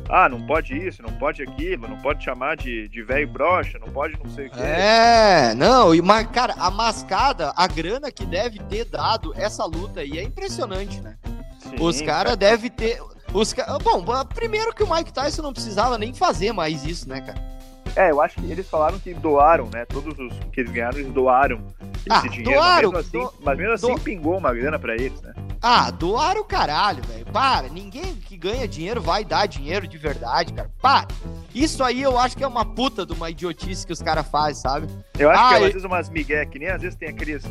Ah, 0.10 0.28
não 0.28 0.42
pode 0.42 0.76
isso, 0.76 1.04
não 1.04 1.14
pode 1.14 1.44
aquilo, 1.44 1.88
não 1.88 1.98
pode 1.98 2.24
chamar 2.24 2.58
de, 2.58 2.88
de 2.90 3.04
velho 3.04 3.28
brocha, 3.28 3.78
não 3.78 3.90
pode 3.90 4.18
não 4.18 4.28
sei 4.32 4.48
o 4.48 4.50
quê. 4.50 4.60
É, 4.60 5.54
não, 5.54 5.94
e, 5.94 6.02
mas, 6.02 6.26
cara, 6.32 6.56
a 6.58 6.72
mascada, 6.72 7.54
a 7.56 7.68
grana 7.68 8.12
que 8.12 8.26
deve 8.26 8.58
ter 8.64 8.86
dado 8.86 9.32
essa 9.36 9.64
luta 9.66 10.00
aí 10.00 10.18
é 10.18 10.24
impressionante, 10.24 11.00
né? 11.00 11.16
Sim, 11.60 11.76
Os 11.80 12.02
caras 12.02 12.36
devem 12.36 12.72
ter. 12.72 13.00
Os. 13.32 13.54
Bom, 13.84 14.04
primeiro 14.34 14.74
que 14.74 14.82
o 14.82 14.92
Mike 14.92 15.14
Tyson 15.14 15.44
não 15.44 15.54
precisava 15.54 15.96
nem 15.98 16.12
fazer 16.12 16.52
mais 16.54 16.84
isso, 16.84 17.08
né, 17.08 17.22
cara? 17.22 17.59
É, 17.96 18.12
eu 18.12 18.22
acho 18.22 18.36
que 18.36 18.52
eles 18.52 18.68
falaram 18.70 19.00
que 19.00 19.14
doaram, 19.14 19.70
né? 19.74 19.86
Todos 19.86 20.18
os 20.18 20.34
que 20.52 20.62
eles 20.62 20.72
ganharam, 20.72 20.98
eles 21.00 21.12
doaram 21.14 21.60
esse 21.98 22.08
Ah, 22.10 22.22
dinheiro. 22.30 22.52
doaram, 22.52 22.92
mas 22.92 23.06
mesmo 23.12 23.20
assim, 23.28 23.38
do- 23.38 23.44
mas 23.46 23.58
mesmo 23.58 23.74
assim 23.74 23.96
do- 23.96 24.02
pingou 24.02 24.38
uma 24.38 24.54
grana 24.54 24.80
pra 24.80 24.96
eles, 24.96 25.22
né? 25.22 25.34
Ah, 25.62 25.92
doar 25.92 26.38
o 26.38 26.44
caralho, 26.44 27.04
velho. 27.04 27.26
Para. 27.26 27.68
Ninguém 27.68 28.16
que 28.16 28.38
ganha 28.38 28.68
dinheiro 28.68 29.02
vai 29.02 29.26
dar 29.26 29.46
dinheiro 29.46 29.88
de 29.88 29.98
verdade, 29.98 30.54
cara. 30.54 30.70
Para. 30.82 31.08
Isso 31.54 31.84
aí 31.84 32.02
eu 32.02 32.18
acho 32.18 32.38
que 32.38 32.44
é 32.44 32.48
uma 32.48 32.64
puta 32.64 33.06
de 33.06 33.12
uma 33.14 33.30
idiotice 33.30 33.86
que 33.86 33.92
os 33.92 34.02
caras 34.02 34.26
fazem, 34.30 34.56
sabe? 34.62 34.88
Eu 35.18 35.30
acho 35.30 35.42
Ah, 35.44 35.48
que 35.50 35.54
é, 35.56 35.58
às 35.58 35.74
vezes 35.74 35.84
umas 35.84 36.10
migué, 36.10 36.46
que 36.46 36.58
nem 36.60 36.70
às 36.70 36.82
vezes 36.82 36.96
tem 36.98 37.10
aqueles, 37.10 37.44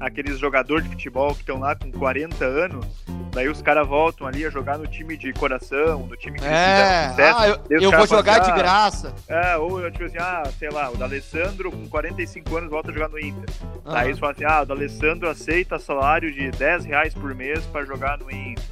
aqueles 0.00 0.38
jogadores 0.38 0.84
de 0.84 0.90
futebol 0.90 1.32
que 1.34 1.40
estão 1.40 1.58
lá 1.58 1.74
com 1.74 1.90
40 1.90 2.44
anos, 2.44 2.86
daí 3.32 3.48
os 3.48 3.62
caras 3.62 3.86
voltam 3.86 4.26
ali 4.26 4.44
a 4.44 4.50
jogar 4.50 4.78
no 4.78 4.86
time 4.86 5.16
de 5.16 5.32
coração, 5.32 6.06
no 6.06 6.16
time 6.16 6.38
que 6.38 6.44
É. 6.44 7.08
fizeram 7.10 7.10
sucesso. 7.10 7.38
Ah, 7.38 7.48
eu, 7.70 7.80
eu 7.80 7.90
vou 7.90 8.06
jogar 8.06 8.40
assim, 8.40 8.44
de 8.44 8.50
ah, 8.50 8.62
graça. 8.62 9.14
É, 9.28 9.56
ou 9.56 9.90
tipo 9.90 10.04
assim, 10.04 10.18
ah, 10.18 10.42
sei 10.58 10.70
lá, 10.70 10.90
o 10.90 10.96
D'Alessandro 10.96 11.70
com 11.70 11.88
45 11.88 12.56
anos 12.56 12.70
volta 12.70 12.90
a 12.90 12.94
jogar 12.94 13.08
no 13.08 13.18
Inter. 13.18 13.48
Ah. 13.84 13.92
Daí 13.94 14.08
eles 14.08 14.18
falam 14.18 14.34
assim, 14.34 14.44
ah, 14.44 14.62
o 14.62 14.66
D'Alessandro 14.66 15.28
aceita 15.28 15.78
salário 15.78 16.32
de 16.32 16.50
10 16.50 16.84
reais 16.84 17.14
por 17.14 17.34
mês 17.34 17.64
pra 17.66 17.84
jogar 17.84 18.18
no 18.18 18.30
Inter. 18.30 18.64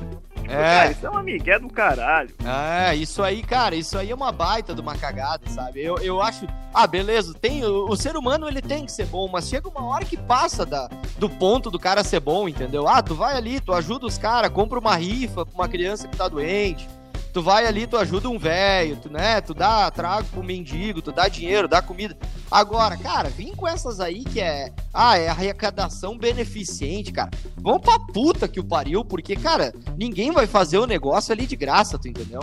É. 0.49 0.57
cara, 0.57 0.91
isso 0.91 1.07
é 1.07 1.11
uma 1.11 1.23
migué 1.23 1.59
do 1.59 1.69
caralho. 1.69 2.35
É, 2.45 2.95
isso 2.95 3.23
aí, 3.23 3.43
cara, 3.43 3.75
isso 3.75 3.97
aí 3.99 4.11
é 4.11 4.15
uma 4.15 4.33
baita 4.33 4.75
de 4.75 4.81
uma 4.81 4.97
cagada, 4.97 5.49
sabe? 5.51 5.83
Eu, 5.83 5.99
eu 5.99 6.21
acho. 6.21 6.47
Ah, 6.73 6.87
beleza, 6.87 7.35
tem, 7.35 7.65
o, 7.65 7.89
o 7.89 7.97
ser 7.97 8.17
humano 8.17 8.49
ele 8.49 8.61
tem 8.61 8.85
que 8.85 8.93
ser 8.93 9.07
bom, 9.07 9.29
mas 9.29 9.49
chega 9.49 9.69
uma 9.69 9.85
hora 9.85 10.05
que 10.05 10.17
passa 10.17 10.67
da, 10.67 10.89
do 11.19 11.29
ponto 11.29 11.71
do 11.71 11.79
cara 11.79 12.03
ser 12.03 12.21
bom, 12.21 12.49
entendeu? 12.49 12.89
Ah, 12.89 13.03
tu 13.03 13.15
vai 13.15 13.37
ali, 13.37 13.61
tu 13.61 13.73
ajuda 13.73 14.07
os 14.07 14.19
caras, 14.19 14.51
compra 14.51 14.79
uma 14.79 14.97
rifa 14.97 15.47
pra 15.47 15.55
uma 15.55 15.69
criança 15.69 16.09
que 16.09 16.17
tá 16.17 16.29
doente. 16.29 16.89
Tu 17.35 17.43
vai 17.43 17.67
ali, 17.67 17.85
tu 17.85 17.97
ajuda 17.97 18.31
um 18.31 18.39
velho, 18.39 18.97
tu, 18.97 19.11
né? 19.11 19.41
Tu 19.41 19.53
dá 19.53 19.91
trago 19.91 20.29
pro 20.29 20.41
mendigo, 20.41 21.03
tu 21.03 21.11
dá 21.11 21.27
dinheiro, 21.27 21.67
dá 21.67 21.83
comida. 21.83 22.17
Agora, 22.49 22.97
cara, 22.97 23.29
vim 23.29 23.53
com 23.57 23.67
essas 23.67 23.99
aí 23.99 24.23
que 24.23 24.41
é. 24.41 24.71
Ah, 24.93 25.19
é 25.19 25.29
arrecadação 25.29 26.17
beneficente, 26.17 27.11
cara. 27.11 27.31
Vamos 27.57 27.83
pra 27.83 27.99
puta 27.99 28.47
que 28.47 28.61
o 28.61 28.65
pariu, 28.65 29.05
porque, 29.05 29.35
cara, 29.35 29.75
ninguém 29.97 30.31
vai 30.31 30.47
fazer 30.47 30.79
o 30.79 30.87
negócio 30.87 31.33
ali 31.33 31.45
de 31.45 31.57
graça, 31.57 31.99
tu 31.99 32.07
entendeu? 32.07 32.41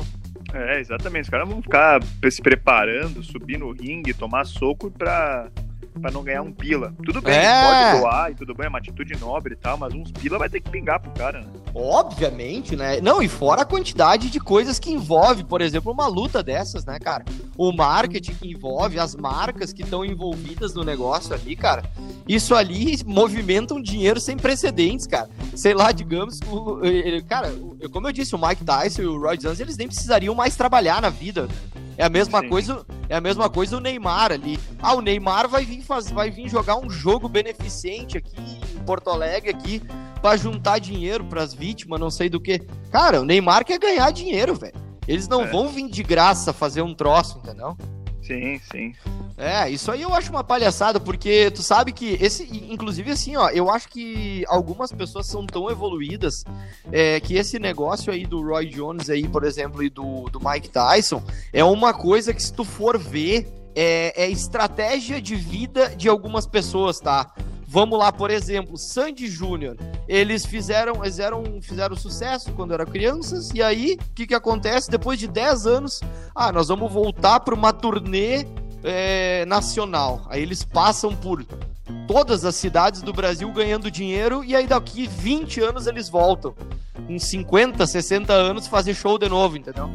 É, 0.54 0.82
exatamente. 0.82 1.24
Os 1.24 1.30
caras 1.30 1.48
vão 1.48 1.62
ficar 1.62 2.02
se 2.30 2.42
preparando, 2.42 3.24
subir 3.24 3.58
no 3.58 3.72
ringue, 3.72 4.14
tomar 4.14 4.46
soco 4.46 4.92
pra, 4.92 5.50
pra 6.00 6.12
não 6.12 6.24
ganhar 6.24 6.42
um 6.42 6.52
pila. 6.52 6.94
Tudo 7.04 7.22
bem, 7.22 7.34
É. 7.36 7.92
pode 7.92 8.00
doar 8.02 8.32
e 8.32 8.36
tudo 8.36 8.54
bem, 8.56 8.66
é 8.68 8.70
uma 8.70 8.78
atitude 8.80 9.18
nobre 9.20 9.54
e 9.54 9.58
tal, 9.58 9.78
mas 9.78 9.94
uns 9.94 10.12
pila 10.12 10.38
vai 10.38 10.50
ter 10.50 10.62
que 10.62 10.70
pingar 10.70 11.00
pro 11.00 11.12
cara, 11.12 11.42
né? 11.42 11.48
Obviamente, 11.74 12.76
né? 12.76 13.00
Não, 13.02 13.22
e 13.22 13.28
fora 13.28 13.62
a 13.62 13.66
quantidade 13.66 14.30
de 14.30 14.40
coisas 14.40 14.80
que 14.80 14.92
envolve, 14.92 15.44
por 15.44 15.62
exemplo, 15.62 15.92
uma 15.92 16.08
luta 16.08 16.42
dessas, 16.42 16.84
né, 16.86 16.98
cara? 17.00 17.24
O 17.58 17.72
marketing 17.72 18.34
que 18.34 18.52
envolve, 18.52 19.00
as 19.00 19.16
marcas 19.16 19.72
que 19.72 19.84
estão 19.84 20.04
envolvidas 20.04 20.74
no 20.74 20.84
negócio 20.84 21.34
ali, 21.34 21.56
cara. 21.56 21.84
Isso 22.28 22.56
ali 22.56 22.98
movimenta 23.06 23.74
um 23.74 23.82
dinheiro 23.82 24.20
sem 24.20 24.36
precedentes, 24.38 25.06
cara. 25.06 25.30
Sei 25.56 25.74
lá, 25.74 25.92
digamos, 25.92 26.40
o, 26.50 26.84
ele- 26.86 27.22
cara, 27.24 27.50
o- 27.54 27.78
como 27.92 28.08
eu 28.08 28.12
disse, 28.12 28.36
o 28.36 28.40
Mike 28.40 28.64
Tyson 28.64 29.02
e 29.04 29.08
o 29.08 29.20
Roy 29.20 29.38
Jones, 29.38 29.60
eles 29.60 29.78
nem 29.78 29.88
precisariam 29.88 30.34
mais 30.34 30.56
trabalhar 30.56 31.02
na 31.02 31.10
vida. 31.10 31.48
É 31.98 32.06
a 32.06 32.10
mesma 32.10 32.40
Sim. 32.42 32.50
coisa, 32.50 32.86
é 33.10 33.16
a 33.16 33.22
mesma 33.22 33.50
coisa 33.50 33.78
o 33.78 33.80
Neymar 33.80 34.32
ali. 34.32 34.60
Ah, 34.82 34.96
o 34.96 35.02
Neymar 35.02 35.48
vai 35.48 35.66
vir 35.66 35.82
faz, 35.84 36.10
vai 36.10 36.32
vir 36.32 36.50
jogar 36.50 36.78
um 36.78 36.90
jogo 36.90 37.28
beneficente 37.28 38.18
aqui 38.18 38.36
em 38.76 38.80
Porto 38.84 39.10
Alegre 39.10 39.50
aqui 39.52 39.82
pra 40.22 40.38
juntar 40.38 40.80
dinheiro 40.80 41.24
pras 41.26 41.54
vítimas, 41.54 42.00
não 42.00 42.10
sei 42.10 42.30
do 42.30 42.40
que. 42.40 42.60
Cara, 42.92 43.22
o 43.22 43.26
Neymar 43.26 43.66
quer 43.66 43.78
ganhar 43.80 44.10
dinheiro, 44.12 44.56
velho. 44.56 44.74
Eles 45.08 45.28
não 45.28 45.44
É. 45.44 45.48
vão 45.48 45.68
vir 45.68 45.90
de 45.90 46.04
graça 46.04 46.54
fazer 46.54 46.82
um 46.82 46.94
troço, 46.94 47.40
entendeu? 47.40 47.76
Sim, 48.22 48.60
sim. 48.72 48.94
É, 49.38 49.70
isso 49.70 49.92
aí 49.92 50.04
eu 50.04 50.14
acho 50.14 50.30
uma 50.30 50.44
palhaçada, 50.44 51.00
porque 51.00 51.50
tu 51.52 51.64
sabe 51.64 51.92
que 51.92 52.18
esse, 52.22 52.44
inclusive 52.72 53.12
assim, 53.12 53.36
ó, 53.36 53.50
eu 53.50 53.70
acho 53.70 53.90
que 53.90 54.46
algumas 54.48 54.92
pessoas 54.92 55.26
são 55.26 55.46
tão 55.46 55.70
evoluídas 55.70 56.46
é, 56.92 57.20
que 57.20 57.36
esse 57.36 57.58
negócio 57.58 58.14
aí 58.14 58.26
do 58.26 58.42
Roy 58.42 58.68
Jones 58.68 59.10
aí, 59.10 59.28
por 59.28 59.44
exemplo, 59.44 59.82
e 59.82 59.90
do, 59.90 60.30
do 60.30 60.40
Mike 60.40 60.70
Tyson, 60.70 61.24
é 61.52 61.64
uma 61.64 61.94
coisa 61.94 62.34
que 62.34 62.42
se 62.42 62.54
tu 62.54 62.64
for 62.64 62.98
ver, 62.98 63.52
é, 63.76 64.26
é 64.26 64.30
estratégia 64.30 65.20
de 65.22 65.36
vida 65.36 65.90
de 65.96 66.08
algumas 66.08 66.46
pessoas, 66.46 67.00
tá? 67.00 67.34
Vamos 67.74 67.98
lá, 67.98 68.12
por 68.12 68.30
exemplo, 68.30 68.78
Sandy 68.78 69.28
Júnior. 69.28 69.78
Eles 70.06 70.46
fizeram, 70.46 71.02
fizeram, 71.02 71.62
fizeram 71.62 71.96
sucesso 71.96 72.52
quando 72.52 72.74
eram 72.74 72.86
crianças, 72.86 73.50
e 73.56 73.64
aí, 73.64 73.94
o 73.94 74.14
que 74.14 74.28
que 74.28 74.36
acontece? 74.36 74.92
Depois 74.92 75.18
de 75.18 75.26
10 75.26 75.68
anos, 75.68 76.02
ah, 76.36 76.52
nós 76.52 76.68
vamos 76.68 76.92
voltar 76.92 77.40
para 77.40 77.56
uma 77.56 77.72
turnê 77.72 78.46
é, 78.84 79.46
nacional. 79.46 80.28
Aí 80.30 80.42
eles 80.42 80.66
passam 80.66 81.16
por 81.16 81.46
todas 82.08 82.44
as 82.46 82.56
cidades 82.56 83.02
do 83.02 83.14
Brasil 83.14 83.50
ganhando 83.52 83.90
dinheiro 83.92 84.44
e 84.44 84.56
aí 84.56 84.68
daqui 84.68 85.08
20 85.08 85.62
anos 85.62 85.88
eles 85.88 86.10
voltam. 86.10 86.54
Com 87.08 87.18
50, 87.18 87.86
60 87.88 88.32
anos 88.34 88.68
fazer 88.68 88.94
show 88.94 89.18
de 89.18 89.28
novo, 89.28 89.58
entendeu? 89.58 89.90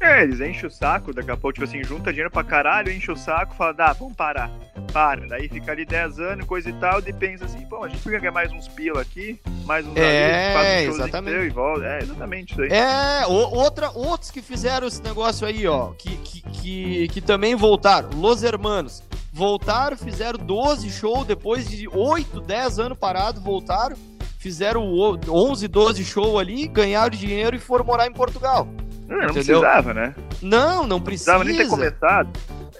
É, 0.00 0.22
eles 0.22 0.40
enchem 0.40 0.66
o 0.66 0.70
saco, 0.70 1.12
daqui 1.14 1.30
a 1.30 1.36
pouco, 1.36 1.54
tipo 1.54 1.64
assim, 1.64 1.82
junta 1.82 2.10
dinheiro 2.12 2.30
pra 2.30 2.44
caralho, 2.44 2.92
enche 2.92 3.10
o 3.10 3.16
saco, 3.16 3.54
fala, 3.54 3.72
dá, 3.72 3.92
vamos 3.94 4.14
parar. 4.14 4.50
Para, 4.92 5.26
daí 5.26 5.48
fica 5.48 5.72
ali 5.72 5.84
10 5.84 6.20
anos, 6.20 6.46
coisa 6.46 6.68
e 6.68 6.72
tal, 6.74 7.00
e 7.00 7.12
pensa 7.12 7.46
assim, 7.46 7.64
bom, 7.66 7.82
a 7.82 7.88
gente 7.88 8.06
ganhar 8.08 8.30
mais 8.30 8.52
uns 8.52 8.68
pila 8.68 9.00
aqui, 9.00 9.40
mais 9.64 9.84
uns 9.86 9.96
É, 9.96 10.52
ali, 10.52 10.54
faz 10.54 10.88
um 10.88 11.04
exatamente. 11.04 11.36
e 11.46 11.48
volta. 11.48 11.84
É, 11.86 11.98
exatamente 12.02 12.52
isso 12.52 12.62
aí. 12.62 12.68
É, 12.70 13.26
o- 13.26 13.32
outra, 13.56 13.90
outros 13.92 14.30
que 14.30 14.42
fizeram 14.42 14.86
esse 14.86 15.02
negócio 15.02 15.46
aí, 15.46 15.66
ó, 15.66 15.88
que, 15.98 16.16
que, 16.18 16.42
que, 16.42 17.08
que 17.08 17.20
também 17.20 17.54
voltaram. 17.56 18.10
Los 18.14 18.42
Hermanos. 18.42 19.02
Voltaram, 19.34 19.96
fizeram 19.96 20.38
12 20.38 20.88
shows 20.90 21.26
depois 21.26 21.68
de 21.68 21.88
8, 21.88 22.40
10 22.40 22.78
anos 22.78 22.96
parados, 22.96 23.42
voltaram. 23.42 23.96
Fizeram 24.38 24.86
o- 24.86 25.18
11, 25.28 25.66
12 25.66 26.04
shows 26.04 26.38
ali, 26.38 26.68
ganharam 26.68 27.10
dinheiro 27.10 27.56
e 27.56 27.58
foram 27.58 27.84
morar 27.84 28.06
em 28.06 28.12
Portugal. 28.12 28.68
Não, 29.08 29.18
não 29.18 29.32
precisava, 29.34 29.92
né? 29.92 30.14
Não, 30.40 30.82
não 30.82 30.86
Não 30.86 31.00
precisa. 31.00 31.32
precisava 31.32 31.44
nem 31.44 31.56
ter 31.56 31.68
começado. 31.68 32.28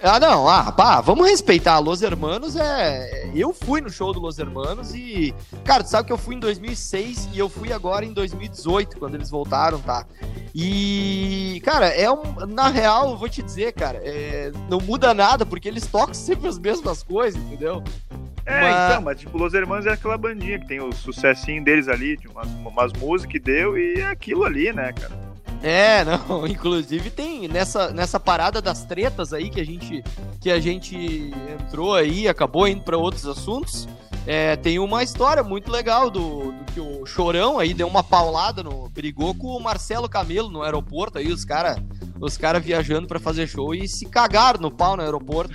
Ah, 0.01 0.19
não, 0.19 0.47
ah, 0.47 0.71
pá, 0.71 1.01
vamos 1.01 1.27
respeitar. 1.27 1.77
Los 1.79 2.01
Hermanos 2.01 2.55
é. 2.55 3.29
Eu 3.35 3.53
fui 3.53 3.81
no 3.81 3.89
show 3.89 4.13
do 4.13 4.19
Los 4.19 4.39
Hermanos 4.39 4.93
e. 4.95 5.33
Cara, 5.63 5.83
tu 5.83 5.89
sabe 5.89 6.07
que 6.07 6.13
eu 6.13 6.17
fui 6.17 6.35
em 6.35 6.39
2006 6.39 7.27
e 7.33 7.39
eu 7.39 7.49
fui 7.49 7.71
agora 7.73 8.05
em 8.05 8.13
2018, 8.13 8.97
quando 8.97 9.15
eles 9.15 9.29
voltaram, 9.29 9.79
tá? 9.79 10.05
E. 10.57 11.61
Cara, 11.65 11.87
é 11.87 12.09
um. 12.09 12.23
Na 12.47 12.69
real, 12.69 13.09
eu 13.11 13.17
vou 13.17 13.27
te 13.27 13.43
dizer, 13.43 13.73
cara, 13.73 13.99
é, 14.01 14.51
não 14.69 14.79
muda 14.79 15.13
nada, 15.13 15.45
porque 15.45 15.67
eles 15.67 15.85
tocam 15.85 16.13
sempre 16.13 16.47
as 16.47 16.57
mesmas 16.57 17.03
coisas, 17.03 17.41
entendeu? 17.43 17.83
É, 18.45 18.61
Mas- 18.61 18.91
então, 18.91 19.01
mas 19.01 19.19
tipo, 19.19 19.37
Los 19.37 19.53
Hermanos 19.53 19.85
é 19.85 19.91
aquela 19.91 20.17
bandinha 20.17 20.57
que 20.59 20.67
tem 20.67 20.79
o 20.79 20.93
sucessinho 20.93 21.63
deles 21.63 21.87
ali, 21.89 22.15
de 22.15 22.27
umas, 22.27 22.47
umas 22.47 22.93
músicas 22.93 23.31
que 23.33 23.39
deu 23.39 23.77
e 23.77 23.95
é 23.99 24.05
aquilo 24.05 24.43
ali, 24.45 24.71
né, 24.71 24.93
cara? 24.93 25.11
É, 25.63 26.05
não, 26.05 26.45
inclusive 26.47 27.09
tem 27.09 27.47
nessa, 27.47 27.91
nessa 27.91 28.19
parada 28.19 28.61
das 28.61 28.85
tretas 28.85 29.33
aí 29.33 29.49
que 29.49 29.59
a 29.59 29.65
gente 29.65 30.03
que 30.39 30.51
a 30.51 30.59
gente 30.59 30.95
entrou 31.59 31.95
aí, 31.95 32.27
acabou 32.27 32.67
indo 32.67 32.81
para 32.83 32.97
outros 32.97 33.25
assuntos. 33.27 33.87
É, 34.27 34.55
tem 34.55 34.79
uma 34.79 35.03
história 35.03 35.43
muito 35.43 35.71
legal 35.71 36.09
do, 36.09 36.51
do 36.51 36.65
que 36.73 36.79
o 36.79 37.05
Chorão 37.05 37.59
aí 37.59 37.73
deu 37.73 37.87
uma 37.87 38.03
paulada 38.03 38.63
no 38.63 38.89
brigou 38.89 39.35
com 39.35 39.47
o 39.47 39.61
Marcelo 39.61 40.09
Camelo 40.09 40.49
no 40.49 40.63
aeroporto 40.63 41.19
aí 41.19 41.27
os 41.31 41.45
cara 41.45 41.75
os 42.19 42.35
cara 42.37 42.59
viajando 42.59 43.07
para 43.07 43.19
fazer 43.19 43.45
show 43.45 43.75
e 43.75 43.87
se 43.87 44.05
cagaram 44.07 44.59
no 44.59 44.71
pau 44.71 44.95
no 44.95 45.03
aeroporto. 45.03 45.53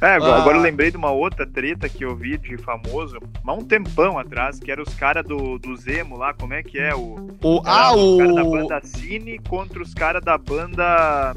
É, 0.00 0.14
agora, 0.14 0.32
Ah. 0.36 0.40
agora 0.40 0.56
eu 0.56 0.62
lembrei 0.62 0.90
de 0.90 0.96
uma 0.96 1.10
outra 1.10 1.46
treta 1.46 1.86
que 1.88 2.02
eu 2.04 2.16
vi 2.16 2.38
de 2.38 2.56
famoso, 2.56 3.18
há 3.46 3.52
um 3.52 3.62
tempão 3.62 4.18
atrás, 4.18 4.58
que 4.58 4.72
era 4.72 4.82
os 4.82 4.94
caras 4.94 5.24
do, 5.26 5.58
do 5.58 5.76
Zemo 5.76 6.16
lá, 6.16 6.32
como 6.32 6.54
é 6.54 6.62
que 6.62 6.78
é? 6.78 6.94
O, 6.94 7.28
O 7.42 7.60
era 7.64 7.70
ah, 7.70 7.94
os 7.94 8.18
caras 8.18 8.34
da 8.34 8.42
o 8.44 8.50
banda 8.50 8.80
Cine 8.82 9.38
contra 9.40 9.82
os 9.82 9.92
caras 9.92 10.24
da 10.24 10.38
banda. 10.38 11.36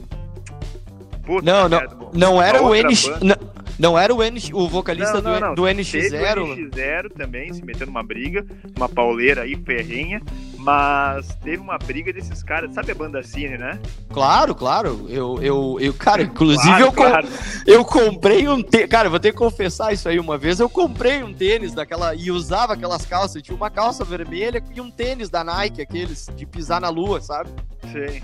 Puta 1.26 1.44
Não, 1.44 1.68
não, 1.70 1.82
não 2.14 2.42
era 2.42 2.62
o 2.64 2.74
NX, 2.74 3.08
banda. 3.08 3.20
não, 3.26 3.63
não 3.80 3.98
era 3.98 4.14
o 4.14 4.24
NX, 4.24 4.52
o 4.54 4.68
vocalista 4.68 5.22
Não, 5.22 5.32
não, 5.32 5.34
do, 5.34 5.40
não. 5.48 5.56
do 5.56 5.64
Teve 5.66 5.82
NX0. 5.84 6.42
o 6.44 6.56
NX0 6.56 7.12
também, 7.18 7.54
se 7.54 7.64
metendo 7.64 7.88
numa 7.88 8.04
briga, 8.04 8.46
uma 8.78 8.88
pauleira 8.90 9.42
aí, 9.44 9.56
ferrenha, 9.56 10.22
mas 10.58 11.36
teve 11.44 11.58
uma 11.58 11.78
briga 11.78 12.14
desses 12.14 12.42
caras, 12.44 12.74
sabe 12.74 12.92
a 12.92 12.96
banda 12.96 13.22
Cine, 13.24 13.58
né? 13.58 13.80
Claro, 14.12 14.56
claro. 14.56 15.06
Eu, 15.10 15.42
eu, 15.42 15.78
eu 15.80 15.94
cara, 15.94 16.22
inclusive 16.24 16.64
Claro, 16.68 16.84
eu, 16.86 16.92
com- 16.92 17.04
claro. 17.04 17.28
eu 17.68 17.86
comprei 17.86 18.48
um 18.48 18.62
tênis. 18.62 18.88
Cara, 18.90 19.10
vou 19.10 19.20
ter 19.20 19.32
que 19.32 19.38
confessar 19.38 19.92
isso 19.94 20.08
aí 20.08 20.20
uma 20.20 20.38
vez. 20.38 20.60
Eu 20.60 20.70
comprei 20.70 21.22
um 21.24 21.34
tênis 21.34 21.74
daquela. 21.74 22.16
E 22.16 22.32
usava 22.32 22.74
aquelas 22.74 23.06
calças. 23.06 23.42
Tinha 23.42 23.56
uma 23.56 23.70
calça 23.70 24.06
vermelha 24.06 24.64
e 24.74 24.80
um 24.80 24.90
tênis 24.90 25.30
da 25.30 25.44
Nike, 25.44 25.82
aqueles 25.82 26.30
de 26.36 26.46
pisar 26.46 26.80
na 26.80 26.90
lua, 26.90 27.20
sabe? 27.20 27.50
Sei. 27.92 28.24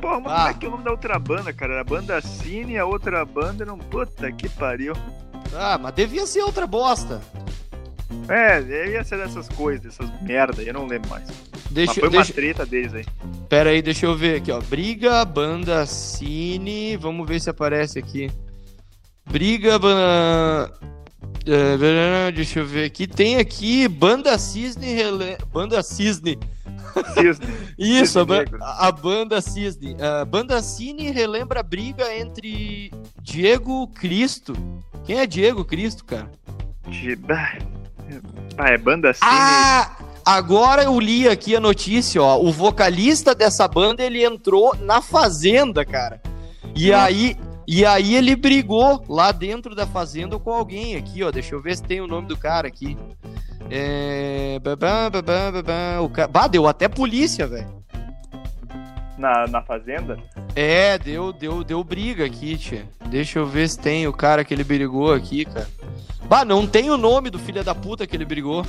Pô, 0.00 0.20
mas 0.20 0.32
Ah. 0.32 0.36
como 0.36 0.48
é 0.48 0.54
que 0.54 0.64
é 0.64 0.68
o 0.68 0.72
nome 0.72 0.84
da 0.84 0.90
outra 0.90 1.18
banda, 1.18 1.52
cara? 1.52 1.72
Era 1.74 1.80
a 1.82 1.84
banda 1.84 2.20
Cine, 2.20 2.78
a 2.78 2.86
outra 2.86 3.24
banda 3.24 3.64
não. 3.64 3.78
Puta 3.78 4.30
que 4.32 4.48
pariu. 4.48 4.94
Ah, 5.54 5.78
mas 5.78 5.94
devia 5.94 6.26
ser 6.26 6.42
outra 6.42 6.66
bosta. 6.66 7.20
É, 8.28 8.60
ia 8.90 9.04
ser 9.04 9.18
dessas 9.18 9.48
coisas, 9.48 9.82
dessas 9.82 10.22
merda, 10.22 10.62
eu 10.62 10.72
não 10.74 10.86
lembro 10.86 11.08
mais. 11.10 11.28
Deixa, 11.70 11.92
mas 11.92 12.00
foi 12.00 12.10
deixa, 12.10 12.30
uma 12.32 12.34
treta 12.34 12.66
deles 12.66 12.94
aí. 12.94 13.06
Pera 13.48 13.70
aí, 13.70 13.80
deixa 13.82 14.06
eu 14.06 14.16
ver 14.16 14.36
aqui, 14.38 14.50
ó. 14.50 14.60
Briga, 14.60 15.24
banda 15.24 15.84
Cine. 15.86 16.96
Vamos 16.96 17.26
ver 17.28 17.40
se 17.40 17.50
aparece 17.50 17.98
aqui. 17.98 18.30
Briga, 19.30 19.78
banda. 19.78 20.72
É, 21.46 22.30
Deixa 22.32 22.60
eu 22.60 22.66
ver 22.66 22.84
aqui. 22.84 23.06
Tem 23.06 23.36
aqui 23.36 23.88
Banda 23.88 24.36
Cisne. 24.38 24.92
Rele... 24.92 25.36
Banda 25.52 25.82
Cisne. 25.82 26.38
Cisne. 27.14 27.46
Isso, 27.78 28.18
a, 28.18 28.22
Cisne 28.22 28.24
ba- 28.26 28.38
Negro. 28.38 28.58
a 28.62 28.92
banda 28.92 29.40
Cisne. 29.40 29.96
A 30.00 30.24
banda 30.24 30.62
Cine 30.62 31.10
relembra 31.10 31.60
a 31.60 31.62
briga 31.62 32.14
entre 32.14 32.92
Diego 33.22 33.86
Cristo. 33.88 34.54
Quem 35.04 35.18
é 35.18 35.26
Diego 35.26 35.64
Cristo, 35.64 36.04
cara? 36.04 36.30
De... 36.88 37.18
Ah, 38.58 38.68
é 38.70 38.78
banda 38.78 39.12
Cine. 39.12 39.26
Ah! 39.30 39.96
Agora 40.24 40.82
eu 40.84 41.00
li 41.00 41.26
aqui 41.26 41.56
a 41.56 41.60
notícia, 41.60 42.22
ó. 42.22 42.38
O 42.40 42.52
vocalista 42.52 43.34
dessa 43.34 43.66
banda, 43.66 44.02
ele 44.02 44.22
entrou 44.24 44.76
na 44.76 45.00
fazenda, 45.00 45.84
cara. 45.84 46.20
E 46.76 46.90
Nossa. 46.90 47.04
aí, 47.04 47.36
e 47.72 47.86
aí 47.86 48.16
ele 48.16 48.34
brigou 48.34 49.04
lá 49.08 49.30
dentro 49.30 49.76
da 49.76 49.86
fazenda 49.86 50.36
com 50.40 50.50
alguém 50.50 50.96
aqui, 50.96 51.22
ó. 51.22 51.30
Deixa 51.30 51.54
eu 51.54 51.62
ver 51.62 51.76
se 51.76 51.84
tem 51.84 52.00
o 52.00 52.06
nome 52.08 52.26
do 52.26 52.36
cara 52.36 52.66
aqui. 52.66 52.98
É... 53.70 54.58
babá, 54.58 55.08
babá, 55.08 55.52
babá, 55.52 56.00
O 56.00 56.08
cara... 56.08 56.26
Bah, 56.26 56.48
deu 56.48 56.66
até 56.66 56.88
polícia, 56.88 57.46
velho. 57.46 57.72
Na, 59.16 59.46
na 59.46 59.62
fazenda. 59.62 60.18
É, 60.56 60.98
deu, 60.98 61.32
deu, 61.32 61.62
deu 61.62 61.84
briga 61.84 62.24
aqui, 62.24 62.58
tia. 62.58 62.88
Deixa 63.06 63.38
eu 63.38 63.46
ver 63.46 63.68
se 63.68 63.78
tem 63.78 64.04
o 64.08 64.12
cara 64.12 64.44
que 64.44 64.52
ele 64.52 64.64
brigou 64.64 65.14
aqui, 65.14 65.44
cara. 65.44 65.68
Bah, 66.24 66.44
não 66.44 66.66
tem 66.66 66.90
o 66.90 66.96
nome 66.96 67.30
do 67.30 67.38
filho 67.38 67.62
da 67.62 67.72
puta 67.72 68.04
que 68.04 68.16
ele 68.16 68.24
brigou. 68.24 68.66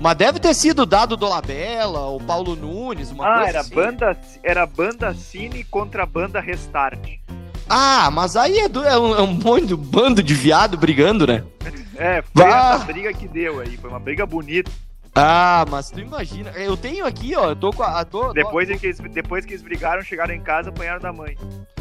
Mas 0.00 0.16
deve 0.16 0.40
ter 0.40 0.52
sido 0.52 0.84
dado 0.84 1.16
do 1.16 1.28
Labella, 1.28 2.08
o 2.08 2.20
Paulo 2.20 2.56
Nunes, 2.56 3.12
uma 3.12 3.24
ah, 3.24 3.34
coisa 3.36 3.50
era 3.50 3.60
assim. 3.60 3.74
banda, 3.74 4.18
era 4.42 4.66
banda 4.66 5.14
Cine 5.14 5.62
contra 5.62 6.02
a 6.02 6.06
banda 6.06 6.40
Restart. 6.40 7.20
Ah, 7.68 8.10
mas 8.12 8.36
aí 8.36 8.58
é, 8.60 8.68
do- 8.68 8.84
é 8.84 8.98
um, 8.98 9.14
é 9.14 9.22
um 9.22 9.32
monte 9.32 9.66
de 9.66 9.76
bando 9.76 10.22
de 10.22 10.34
viado 10.34 10.76
brigando, 10.76 11.26
né? 11.26 11.42
É, 11.96 12.22
foi 12.22 12.44
Bah. 12.44 12.74
essa 12.76 12.84
briga 12.84 13.12
que 13.12 13.26
deu 13.26 13.60
aí. 13.60 13.76
Foi 13.76 13.90
uma 13.90 13.98
briga 13.98 14.24
bonita. 14.26 14.70
Ah, 15.14 15.64
mas 15.70 15.90
tu 15.90 15.98
imagina. 15.98 16.50
Eu 16.50 16.76
tenho 16.76 17.06
aqui, 17.06 17.34
ó. 17.34 17.48
Eu 17.50 17.56
tô 17.56 17.72
com 17.72 17.82
a. 17.82 18.04
Tô, 18.04 18.26
tô- 18.26 18.32
Depois, 18.34 18.68
em 18.70 18.76
que 18.78 18.86
eles, 18.86 18.98
depois 18.98 19.46
que 19.46 19.52
eles 19.54 19.62
brigaram, 19.62 20.02
chegaram 20.02 20.34
em 20.34 20.40
casa 20.42 20.68
apanharam 20.68 21.00
da 21.00 21.12
mãe. 21.12 21.36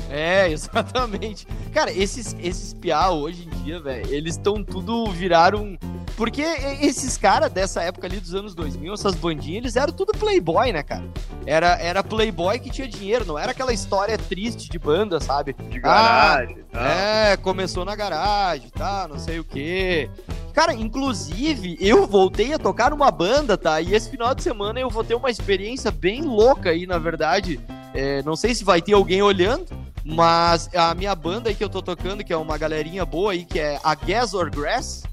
É, 0.15 0.49
exatamente. 0.49 1.47
Cara, 1.73 1.91
esses, 1.91 2.35
esses 2.39 2.73
piá 2.73 3.09
hoje 3.09 3.47
em 3.47 3.63
dia, 3.63 3.79
velho, 3.79 4.13
eles 4.13 4.35
estão 4.35 4.63
tudo 4.63 5.11
viraram. 5.11 5.77
Porque 6.15 6.41
esses 6.81 7.17
caras 7.17 7.51
dessa 7.51 7.81
época 7.81 8.07
ali 8.07 8.21
dos 8.21 8.33
anos 8.33 8.55
2000, 8.55 8.93
essas 8.93 9.15
bandinhas, 9.15 9.63
eles 9.63 9.75
eram 9.75 9.91
tudo 9.91 10.17
playboy, 10.17 10.71
né, 10.71 10.81
cara? 10.81 11.03
Era, 11.45 11.77
era 11.77 12.01
playboy 12.01 12.57
que 12.57 12.69
tinha 12.69 12.87
dinheiro, 12.87 13.25
não 13.25 13.37
era 13.37 13.51
aquela 13.51 13.73
história 13.73 14.17
triste 14.17 14.69
de 14.69 14.79
banda, 14.79 15.19
sabe? 15.19 15.53
De 15.69 15.77
garagem 15.77 16.59
e 16.59 16.63
tal. 16.63 16.81
É, 16.81 17.35
começou 17.35 17.83
na 17.83 17.97
garagem, 17.97 18.69
tá, 18.69 19.09
não 19.09 19.19
sei 19.19 19.39
o 19.39 19.43
quê. 19.43 20.09
Cara, 20.53 20.73
inclusive, 20.73 21.77
eu 21.81 22.07
voltei 22.07 22.53
a 22.53 22.57
tocar 22.57 22.91
numa 22.91 23.11
banda, 23.11 23.57
tá? 23.57 23.81
E 23.81 23.93
esse 23.93 24.09
final 24.09 24.33
de 24.33 24.41
semana 24.41 24.79
eu 24.79 24.89
vou 24.89 25.03
ter 25.03 25.15
uma 25.15 25.29
experiência 25.29 25.91
bem 25.91 26.21
louca 26.21 26.69
aí, 26.69 26.87
na 26.87 26.97
verdade. 26.97 27.59
É, 27.95 28.21
não 28.23 28.35
sei 28.35 28.53
se 28.53 28.63
vai 28.63 28.81
ter 28.81 28.93
alguém 28.93 29.21
olhando, 29.21 29.65
mas 30.03 30.69
a 30.75 30.93
minha 30.93 31.15
banda 31.15 31.49
aí 31.49 31.55
que 31.55 31.63
eu 31.63 31.69
tô 31.69 31.81
tocando, 31.81 32.23
que 32.23 32.33
é 32.33 32.37
uma 32.37 32.57
galerinha 32.57 33.05
boa 33.05 33.31
aí, 33.31 33.45
que 33.45 33.59
é 33.59 33.79
a 33.83 33.95
Gas 33.95 34.33
or 34.33 34.51
Grass, 34.51 35.03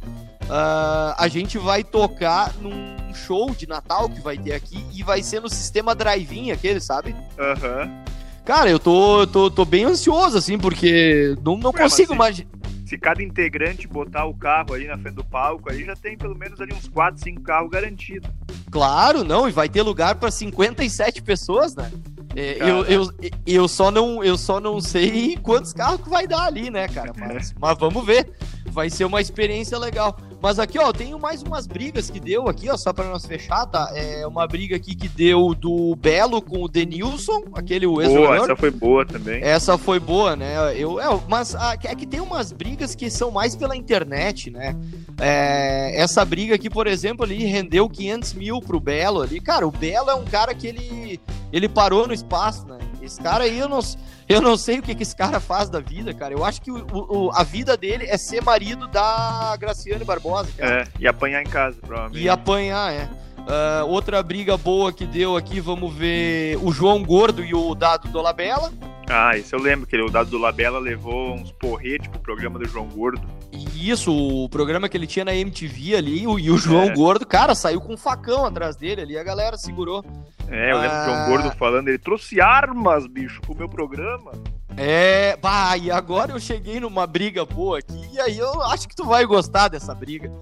Uh, 0.53 1.15
a 1.17 1.29
gente 1.29 1.57
vai 1.57 1.85
tocar 1.85 2.53
num 2.61 3.15
show 3.15 3.55
de 3.55 3.67
Natal 3.67 4.09
que 4.09 4.21
vai 4.21 4.37
ter 4.37 4.53
aqui 4.53 4.85
e 4.93 5.03
vai 5.03 5.23
ser 5.23 5.41
no 5.41 5.49
sistema 5.49 5.95
drive-in 5.95 6.51
aquele, 6.51 6.81
sabe? 6.81 7.15
Aham. 7.39 7.85
Uhum. 7.85 8.03
Cara, 8.45 8.69
eu 8.69 8.79
tô, 8.79 9.25
tô, 9.27 9.51
tô 9.51 9.65
bem 9.65 9.85
ansioso, 9.85 10.37
assim, 10.37 10.59
porque 10.59 11.37
não, 11.45 11.57
não 11.57 11.71
Ué, 11.71 11.83
consigo 11.83 12.13
imaginar. 12.13 12.51
Se 12.85 12.99
cada 12.99 13.23
integrante 13.23 13.87
botar 13.87 14.25
o 14.25 14.35
carro 14.35 14.75
ali 14.75 14.89
na 14.89 14.99
frente 14.99 15.15
do 15.15 15.25
palco, 15.25 15.71
aí 15.71 15.85
já 15.85 15.95
tem 15.95 16.19
pelo 16.19 16.37
menos 16.37 16.61
ali 16.61 16.75
uns 16.75 16.89
4, 16.89 17.23
5 17.23 17.41
carros 17.41 17.71
garantidos. 17.71 18.29
Claro, 18.71 19.23
não, 19.23 19.49
e 19.49 19.53
vai 19.53 19.69
ter 19.69 19.83
lugar 19.83 20.17
para 20.17 20.31
57 20.31 21.23
pessoas, 21.23 21.77
né? 21.77 21.91
É, 22.35 22.57
eu, 22.61 22.85
eu, 22.85 23.11
eu, 23.47 23.69
só 23.69 23.91
não, 23.91 24.25
eu 24.25 24.39
só 24.39 24.61
não 24.61 24.81
sei 24.81 25.37
quantos 25.37 25.73
carros 25.73 26.01
que 26.03 26.09
vai 26.09 26.27
dar 26.27 26.47
ali, 26.47 26.71
né, 26.71 26.89
cara? 26.89 27.13
Mas, 27.19 27.55
mas 27.59 27.79
vamos 27.79 28.05
ver. 28.05 28.33
Vai 28.67 28.89
ser 28.89 29.05
uma 29.05 29.21
experiência 29.21 29.79
legal. 29.79 30.17
Mas 30.43 30.59
aqui, 30.59 30.77
ó, 30.77 30.93
tenho 30.93 31.21
mais 31.21 31.41
umas 31.41 31.69
brigas 31.69 32.11
que 32.11 32.19
deu 32.19 32.49
aqui, 32.49 32.69
ó, 32.69 32.77
só 32.77 32.93
para 32.93 33.09
nós 33.09 33.25
fechar, 33.25 33.65
tá? 33.67 33.93
É 33.95 34.27
uma 34.27 34.45
briga 34.45 34.75
aqui 34.75 34.93
que 34.93 35.07
deu 35.07 35.55
do 35.55 35.95
Belo 35.95 36.43
com 36.43 36.65
o 36.65 36.69
Denilson, 36.69 37.45
aquele 37.55 37.87
o 37.87 38.03
ex 38.03 38.13
Boa, 38.13 38.37
essa 38.37 38.57
foi 38.57 38.71
boa 38.73 39.07
também. 39.07 39.41
Essa 39.41 39.79
foi 39.79 40.01
boa, 40.01 40.35
né? 40.35 40.57
Eu, 40.77 41.01
é, 41.01 41.21
mas 41.29 41.55
a, 41.55 41.75
é 41.85 41.95
que 41.95 42.05
tem 42.05 42.21
umas 42.21 42.51
brigas 42.51 42.97
que 42.97 43.09
são 43.09 43.31
mais 43.31 43.55
pela 43.55 43.77
internet, 43.77 44.51
né? 44.51 44.75
É, 45.21 45.95
essa 46.01 46.25
briga 46.25 46.57
aqui, 46.57 46.69
por 46.69 46.89
exemplo, 46.89 47.25
ali 47.25 47.45
rendeu 47.45 47.89
500 47.89 48.35
mil 48.35 48.61
pro 48.61 48.81
Belo 48.81 49.23
ali. 49.23 49.41
Cara, 49.41 49.65
o 49.65 49.71
Belo 49.71 50.11
é 50.11 50.15
um 50.15 50.25
cara 50.25 50.53
que 50.55 50.67
ele, 50.67 51.21
ele 51.53 51.69
parou 51.69 52.09
no 52.09 52.13
espaço, 52.13 52.67
né? 52.67 52.79
Esse 53.03 53.21
cara 53.21 53.45
aí, 53.45 53.59
eu 53.59 53.69
não, 53.69 53.81
eu 54.29 54.41
não 54.41 54.57
sei 54.57 54.79
o 54.79 54.83
que, 54.83 54.95
que 54.95 55.03
esse 55.03 55.15
cara 55.15 55.41
faz 55.41 55.69
da 55.69 55.81
vida, 55.81 56.15
cara. 56.15 56.33
Eu 56.33 56.45
acho 56.45 56.63
que 56.63 56.71
o, 56.71 56.87
o, 56.93 57.31
a 57.35 57.43
vida 57.43 57.77
dele 57.77 58.07
é 58.07 58.17
ser 58.17 58.43
marido 58.43 58.87
da 58.87 59.57
Graciane 59.59 60.05
Barbosa. 60.05 60.49
Cara. 60.57 60.83
É, 60.83 60.89
e 61.01 61.09
apanhar 61.09 61.43
em 61.43 61.47
casa, 61.47 61.77
provavelmente. 61.81 62.23
E 62.23 62.29
apanhar, 62.29 62.93
é. 62.93 63.09
Uh, 63.43 63.87
outra 63.89 64.23
briga 64.23 64.57
boa 64.57 64.93
que 64.93 65.05
deu 65.05 65.37
aqui, 65.37 65.61
vamos 65.61 65.93
ver 65.93 66.57
o 66.63 66.73
João 66.73 67.03
Gordo 67.03 67.45
e 67.45 67.53
o 67.53 67.75
Dado 67.75 68.09
do 68.09 68.23
Labella. 68.23 68.73
Ah, 69.09 69.37
isso 69.37 69.55
eu 69.55 69.61
lembro, 69.61 69.85
que 69.87 70.01
o 70.01 70.09
Dado 70.09 70.31
do 70.31 70.39
Labella 70.39 70.79
levou 70.79 71.35
uns 71.35 71.51
porretes 71.51 72.07
pro 72.07 72.21
programa 72.21 72.59
do 72.59 72.69
João 72.69 72.87
Gordo. 72.87 73.21
Isso, 73.53 74.15
o 74.15 74.49
programa 74.49 74.89
que 74.89 74.97
ele 74.97 75.07
tinha 75.07 75.25
na 75.25 75.35
MTV 75.35 75.97
ali, 75.97 76.27
o, 76.27 76.39
e 76.39 76.51
o 76.51 76.57
João 76.57 76.85
é. 76.85 76.95
Gordo, 76.95 77.27
cara, 77.27 77.55
saiu 77.55 77.81
com 77.81 77.93
um 77.95 77.97
facão 77.97 78.47
atrás 78.47 78.77
dele 78.77 79.03
ali, 79.03 79.19
a 79.19 79.23
galera 79.23 79.59
segurou. 79.59 80.05
É, 80.49 80.73
eu 80.73 80.79
lembro 80.79 80.97
ah... 80.97 81.03
o 81.03 81.05
João 81.05 81.29
Gordo 81.29 81.57
falando, 81.57 81.89
ele 81.89 81.99
trouxe 81.99 82.41
armas, 82.41 83.07
bicho, 83.07 83.41
pro 83.43 83.55
meu 83.55 83.69
programa. 83.69 84.33
É, 84.77 85.37
bah, 85.37 85.77
e 85.77 85.91
agora 85.91 86.33
eu 86.33 86.41
cheguei 86.41 86.81
numa 86.81 87.07
briga 87.07 87.45
boa 87.45 87.79
aqui, 87.79 88.09
e 88.13 88.21
aí 88.21 88.39
eu 88.39 88.63
acho 88.63 88.89
que 88.89 88.97
tu 88.97 89.05
vai 89.05 89.27
gostar 89.27 89.69
dessa 89.69 89.95
briga. 89.95 90.33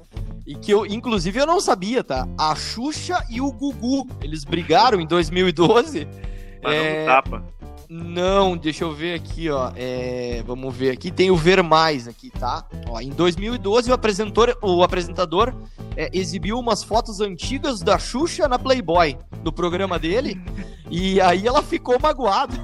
E 0.46 0.54
que 0.54 0.72
eu, 0.72 0.86
inclusive, 0.86 1.38
eu 1.38 1.46
não 1.46 1.61
sabia, 1.61 2.02
tá? 2.02 2.26
A 2.38 2.54
Xuxa 2.54 3.24
e 3.28 3.40
o 3.40 3.52
Gugu, 3.52 4.08
eles 4.20 4.44
brigaram 4.44 5.00
em 5.00 5.06
2012. 5.06 6.08
Mas 6.62 6.74
é... 6.74 7.06
não 7.06 7.06
tapa. 7.06 7.44
Não, 7.93 8.57
deixa 8.57 8.84
eu 8.84 8.95
ver 8.95 9.14
aqui, 9.14 9.51
ó. 9.51 9.72
É, 9.74 10.45
vamos 10.47 10.72
ver 10.72 10.93
aqui. 10.93 11.11
Tem 11.11 11.28
o 11.28 11.36
Ver 11.36 11.61
Mais 11.61 12.07
aqui, 12.07 12.30
tá? 12.30 12.64
Ó, 12.88 13.01
em 13.01 13.11
2012, 13.11 13.91
o 13.91 13.95
apresentador, 13.95 14.57
o 14.62 14.84
apresentador 14.84 15.53
é, 15.97 16.09
exibiu 16.12 16.57
umas 16.57 16.84
fotos 16.84 17.20
antigas 17.20 17.80
da 17.80 17.99
Xuxa 17.99 18.47
na 18.47 18.61
Playboy, 18.61 19.18
no 19.43 19.53
programa 19.53 19.99
dele. 19.99 20.41
e 20.88 21.20
aí 21.20 21.45
ela 21.45 21.64
ficou 21.64 21.99
magoada. 22.01 22.55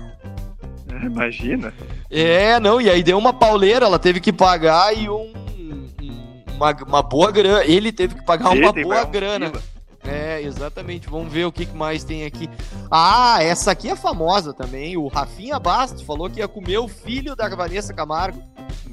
Imagina. 1.05 1.75
É, 2.09 2.61
não, 2.61 2.81
e 2.81 2.89
aí 2.89 3.03
deu 3.03 3.19
uma 3.19 3.33
pauleira, 3.33 3.85
ela 3.85 3.99
teve 3.99 4.21
que 4.21 4.33
pagar 4.33 4.97
e 4.97 5.11
um, 5.11 5.33
uma, 6.55 6.71
uma 6.87 7.03
boa 7.03 7.33
grana. 7.33 7.65
Ele 7.65 7.91
teve 7.91 8.15
que 8.15 8.25
pagar 8.25 8.51
uma 8.51 8.73
boa 8.73 9.05
grana. 9.05 9.49
Fila. 9.51 9.76
É, 10.09 10.41
exatamente. 10.43 11.09
Vamos 11.09 11.33
ver 11.33 11.45
o 11.45 11.53
que 11.53 11.67
mais 11.67 12.05
tem 12.05 12.25
aqui. 12.25 12.49
Ah, 12.91 13.39
essa 13.43 13.71
aqui 13.71 13.89
é 13.89 13.97
famosa 13.97 14.53
também. 14.53 14.97
O 14.97 15.09
Rafinha 15.09 15.59
Bastos 15.59 16.03
falou 16.03 16.31
que 16.31 16.41
ia 16.41 16.49
comer 16.49 16.79
o 16.79 16.89
filho 16.89 17.35
da 17.35 17.49
Vanessa 17.49 17.93
Camargo. 17.93 18.43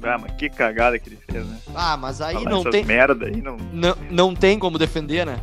Ah, 0.02 0.18
mas 0.18 0.32
que 0.32 0.50
cagada 0.50 0.98
que 0.98 1.08
ele 1.08 1.18
fez, 1.30 1.46
né? 1.46 1.58
Ah, 1.74 1.96
mas 1.96 2.20
aí 2.20 2.34
Falar 2.34 2.50
não 2.50 2.64
tem. 2.64 2.84
merda 2.84 3.26
aí 3.26 3.40
não... 3.40 3.56
não. 3.72 3.96
Não 4.10 4.34
tem 4.34 4.58
como 4.58 4.78
defender, 4.78 5.24
né? 5.24 5.40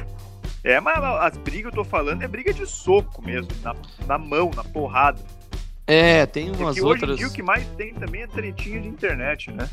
É, 0.63 0.79
mas 0.79 1.03
as 1.03 1.37
brigas 1.37 1.71
que 1.71 1.79
eu 1.79 1.83
tô 1.83 1.89
falando 1.89 2.21
é 2.21 2.27
briga 2.27 2.53
de 2.53 2.65
soco 2.67 3.21
mesmo, 3.23 3.49
na, 3.63 3.75
na 4.05 4.17
mão, 4.17 4.51
na 4.55 4.63
porrada. 4.63 5.19
É, 5.91 6.25
tem 6.25 6.49
umas 6.49 6.75
Porque 6.75 6.81
outras. 6.81 7.09
Hoje 7.09 7.13
em 7.13 7.15
dia 7.17 7.27
o 7.27 7.31
que 7.33 7.43
mais 7.43 7.67
tem 7.75 7.93
também 7.93 8.21
é 8.21 8.27
tretinha 8.27 8.79
de 8.79 8.87
internet, 8.87 9.51
né? 9.51 9.69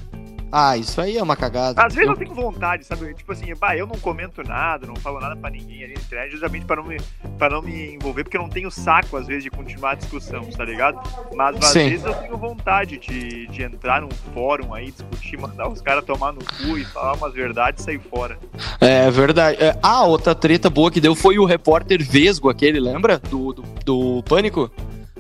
Ah, 0.51 0.77
isso 0.77 1.01
aí 1.01 1.17
é 1.17 1.23
uma 1.23 1.37
cagada. 1.37 1.81
Às 1.81 1.95
vezes 1.95 2.09
eu, 2.09 2.15
eu 2.15 2.19
tenho 2.19 2.35
vontade, 2.35 2.85
sabe? 2.85 3.15
Tipo 3.15 3.31
assim, 3.31 3.55
bah, 3.55 3.77
eu 3.77 3.87
não 3.87 3.97
comento 4.01 4.43
nada, 4.43 4.85
não 4.85 4.97
falo 4.97 5.21
nada 5.21 5.37
pra 5.37 5.49
ninguém 5.49 5.85
ali 5.85 5.95
na 5.95 6.01
internet, 6.01 6.33
justamente 6.33 6.65
pra 6.65 6.77
não, 6.77 6.85
me, 6.85 6.97
pra 7.39 7.51
não 7.51 7.63
me 7.63 7.95
envolver, 7.95 8.25
porque 8.25 8.37
eu 8.37 8.43
não 8.43 8.49
tenho 8.49 8.69
saco, 8.69 9.17
às 9.17 9.29
vezes, 9.29 9.45
de 9.45 9.51
continuar 9.51 9.93
a 9.93 9.95
discussão, 9.95 10.43
tá 10.47 10.65
ligado? 10.65 10.99
Mas 11.37 11.57
às 11.59 11.67
Sim. 11.67 11.91
vezes 11.91 12.05
eu 12.05 12.15
tenho 12.15 12.37
vontade 12.37 12.99
de, 12.99 13.47
de 13.47 13.63
entrar 13.63 14.01
num 14.01 14.11
fórum 14.35 14.75
aí, 14.75 14.91
discutir, 14.91 15.39
mandar 15.39 15.69
os 15.69 15.81
caras 15.81 16.05
tomar 16.05 16.33
no 16.33 16.41
cu 16.41 16.79
e 16.79 16.85
falar 16.87 17.15
umas 17.15 17.33
verdades 17.33 17.83
e 17.83 17.85
sair 17.85 18.01
fora. 18.01 18.37
É 18.81 19.09
verdade. 19.09 19.63
É, 19.63 19.79
ah, 19.83 20.05
outra 20.05 20.35
treta 20.35 20.69
boa 20.69 20.91
que 20.91 21.01
deu 21.01 21.15
foi 21.15 21.39
o 21.39 21.45
repórter 21.45 22.03
Vesgo, 22.03 22.49
aquele, 22.49 22.81
lembra? 22.81 23.19
Do, 23.19 23.53
do, 23.53 23.63
do 23.85 24.23
Pânico? 24.25 24.69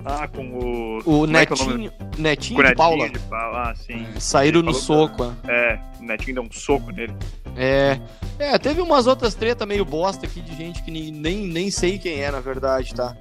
Ah, 0.04 0.28
com 0.28 0.46
o. 0.46 0.98
O 0.98 1.02
Como 1.02 1.26
Netinho, 1.26 1.90
é, 1.90 2.04
é 2.04 2.20
Netinho 2.20 2.64
de 2.64 2.74
Paula. 2.74 3.08
De 3.08 3.18
Paula. 3.20 3.70
Ah, 3.70 3.74
sim. 3.74 4.06
Saíram 4.18 4.62
no 4.62 4.74
soco. 4.74 5.24
Da... 5.24 5.52
É, 5.52 5.80
o 6.00 6.04
Netinho 6.04 6.34
deu 6.34 6.44
um 6.44 6.52
soco 6.52 6.90
nele. 6.90 7.14
É. 7.56 8.00
É, 8.38 8.56
teve 8.58 8.80
umas 8.80 9.06
outras 9.06 9.34
tretas 9.34 9.66
meio 9.66 9.84
bosta 9.84 10.26
aqui 10.26 10.40
de 10.40 10.56
gente 10.56 10.82
que 10.82 10.90
nem, 10.90 11.10
nem, 11.10 11.46
nem 11.46 11.70
sei 11.70 11.98
quem 11.98 12.20
é, 12.20 12.30
na 12.30 12.40
verdade, 12.40 12.94
tá? 12.94 13.16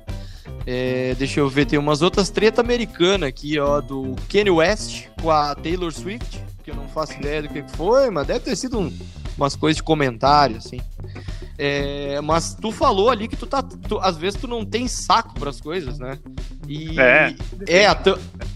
É, 0.65 1.15
deixa 1.17 1.39
eu 1.39 1.49
ver, 1.49 1.65
tem 1.65 1.79
umas 1.79 2.01
outras 2.01 2.29
tretas 2.29 2.59
americanas 2.63 3.29
aqui, 3.29 3.57
ó, 3.57 3.81
do 3.81 4.15
Kanye 4.29 4.51
West 4.51 5.07
com 5.21 5.31
a 5.31 5.55
Taylor 5.55 5.91
Swift, 5.91 6.43
que 6.63 6.71
eu 6.71 6.75
não 6.75 6.87
faço 6.89 7.13
ideia 7.13 7.41
do 7.41 7.49
que 7.49 7.63
foi, 7.75 8.09
mas 8.09 8.27
deve 8.27 8.41
ter 8.41 8.55
sido 8.55 8.79
um, 8.79 8.93
umas 9.37 9.55
coisas 9.55 9.77
de 9.77 9.83
comentário, 9.83 10.57
assim. 10.57 10.79
É, 11.57 12.21
mas 12.21 12.53
tu 12.53 12.71
falou 12.71 13.09
ali 13.09 13.27
que 13.27 13.35
tu 13.35 13.47
tá. 13.47 13.63
Tu, 13.63 13.97
às 13.99 14.17
vezes 14.17 14.39
tu 14.39 14.47
não 14.47 14.63
tem 14.63 14.87
saco 14.87 15.33
para 15.39 15.49
as 15.49 15.59
coisas, 15.59 15.97
né? 15.97 16.19
E 16.67 16.99
é, 16.99 17.35
é 17.67 17.87
a, 17.87 17.97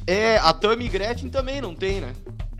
é, 0.05 0.37
a 0.37 0.53
Tammy 0.53 0.87
Gretchen 0.87 1.29
também 1.29 1.59
não 1.59 1.73
tem, 1.73 1.99
né? 1.99 2.13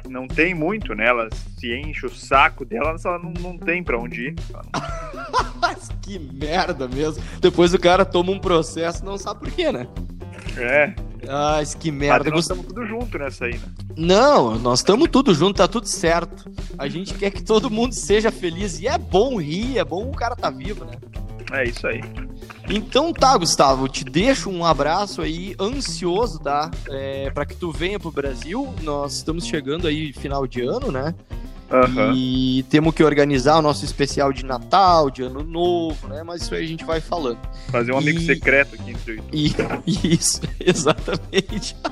Não 0.09 0.27
tem 0.27 0.55
muito, 0.55 0.95
né? 0.95 1.07
Ela 1.07 1.29
se 1.57 1.73
enche 1.73 2.05
o 2.05 2.09
saco 2.09 2.65
dela, 2.65 2.95
ela 3.03 3.19
não, 3.19 3.31
não 3.33 3.57
tem 3.57 3.83
pra 3.83 3.97
onde 3.97 4.29
ir. 4.29 4.35
que 6.01 6.19
merda 6.19 6.87
mesmo. 6.87 7.23
Depois 7.39 7.73
o 7.73 7.79
cara 7.79 8.03
toma 8.03 8.31
um 8.31 8.39
processo 8.39 9.05
não 9.05 9.17
sabe 9.17 9.41
por 9.41 9.51
quê, 9.51 9.71
né? 9.71 9.87
É. 10.58 10.93
Ai, 11.28 11.64
que 11.80 11.91
merda. 11.91 12.26
Mas 12.26 12.34
nós 12.34 12.43
estamos 12.43 12.66
tudo 12.66 12.86
junto 12.86 13.18
nessa 13.18 13.45
aí, 13.45 13.54
né? 13.54 13.66
Não, 13.95 14.58
nós 14.58 14.80
estamos 14.80 15.10
tudo 15.10 15.34
junto, 15.34 15.58
tá 15.58 15.68
tudo 15.68 15.88
certo. 15.88 16.52
A 16.78 16.88
gente 16.88 17.14
quer 17.14 17.32
que 17.32 17.43
todo 17.43 17.70
mundo 17.70 17.93
seja 17.93 18.32
feliz 18.32 18.80
e 18.80 18.88
é 18.88 18.97
bom 18.97 19.39
rir, 19.39 19.78
é 19.78 19.84
bom 19.84 20.10
o 20.10 20.16
cara 20.16 20.36
tá 20.36 20.49
vivo, 20.49 20.84
né? 20.86 20.93
É 21.52 21.66
isso 21.66 21.86
aí. 21.86 22.02
Então 22.70 23.12
tá, 23.12 23.38
Gustavo, 23.38 23.88
te 23.89 24.06
deixo 24.06 24.49
um 24.49 24.66
abraço 24.66 25.22
aí, 25.22 25.56
ansioso, 25.60 26.39
tá? 26.39 26.72
É, 26.89 27.30
para 27.30 27.45
que 27.45 27.56
tu 27.56 27.72
venha 27.72 27.99
pro 27.99 28.12
Brasil. 28.12 28.74
Nós 28.82 29.16
estamos 29.16 29.45
chegando 29.45 29.88
aí 29.88 30.14
final 30.14 30.47
de 30.47 30.62
ano, 30.62 30.91
né? 30.91 31.14
Uhum. 31.72 32.13
E 32.13 32.63
temos 32.63 32.93
que 32.93 33.03
organizar 33.03 33.57
o 33.57 33.61
nosso 33.61 33.86
especial 33.86 34.34
de 34.34 34.45
Natal, 34.45 35.09
de 35.09 35.24
Ano 35.24 35.41
Novo, 35.41 36.07
né? 36.07 36.22
Mas 36.24 36.41
isso 36.41 36.53
aí 36.53 36.65
a 36.65 36.67
gente 36.67 36.84
vai 36.84 36.99
falando. 36.99 37.39
Fazer 37.69 37.93
um 37.93 37.97
amigo 37.97 38.19
e... 38.19 38.26
secreto 38.26 38.76
aqui 38.76 38.91
entre 38.91 39.22
e... 39.32 39.53
Isso, 40.13 40.41
exatamente. 40.59 41.76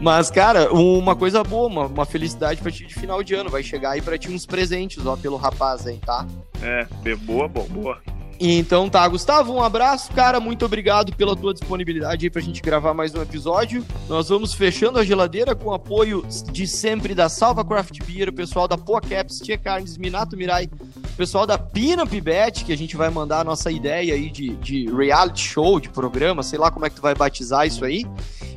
Mas, 0.00 0.30
cara, 0.30 0.72
uma 0.72 1.16
coisa 1.16 1.42
boa, 1.42 1.66
uma, 1.66 1.86
uma 1.86 2.04
felicidade 2.04 2.60
pra 2.60 2.70
ti 2.70 2.86
de 2.86 2.94
final 2.94 3.22
de 3.22 3.34
ano. 3.34 3.48
Vai 3.48 3.62
chegar 3.62 3.92
aí 3.92 4.02
pra 4.02 4.18
ti 4.18 4.30
uns 4.30 4.44
presentes, 4.44 5.04
ó, 5.06 5.16
pelo 5.16 5.36
rapaz 5.36 5.86
aí, 5.86 5.98
tá? 5.98 6.26
É, 6.62 6.86
boa, 7.16 7.48
boa, 7.48 7.66
boa. 7.66 8.21
Então 8.38 8.88
tá, 8.88 9.06
Gustavo, 9.06 9.52
um 9.52 9.62
abraço, 9.62 10.10
cara. 10.12 10.40
Muito 10.40 10.64
obrigado 10.64 11.14
pela 11.14 11.36
tua 11.36 11.54
disponibilidade 11.54 12.26
aí 12.26 12.30
pra 12.30 12.42
gente 12.42 12.60
gravar 12.60 12.92
mais 12.92 13.14
um 13.14 13.22
episódio. 13.22 13.84
Nós 14.08 14.28
vamos 14.28 14.52
fechando 14.52 14.98
a 14.98 15.04
geladeira 15.04 15.54
com 15.54 15.72
apoio 15.72 16.24
de 16.50 16.66
sempre 16.66 17.14
da 17.14 17.28
Salva 17.28 17.64
Craft 17.64 18.02
Beer, 18.04 18.28
o 18.28 18.32
pessoal 18.32 18.66
da 18.66 18.76
Poa 18.76 19.00
Caps, 19.00 19.38
Tia 19.38 19.56
Carnes, 19.56 19.96
Minato 19.96 20.36
Mirai, 20.36 20.68
o 21.12 21.16
pessoal 21.16 21.46
da 21.46 21.56
Pinup 21.56 22.20
Bet, 22.20 22.64
que 22.64 22.72
a 22.72 22.76
gente 22.76 22.96
vai 22.96 23.10
mandar 23.10 23.40
a 23.40 23.44
nossa 23.44 23.70
ideia 23.70 24.14
aí 24.14 24.30
de, 24.30 24.56
de 24.56 24.90
reality 24.90 25.48
show, 25.48 25.78
de 25.78 25.88
programa, 25.88 26.42
sei 26.42 26.58
lá 26.58 26.70
como 26.70 26.84
é 26.84 26.90
que 26.90 26.96
tu 26.96 27.02
vai 27.02 27.14
batizar 27.14 27.66
isso 27.66 27.84
aí. 27.84 28.04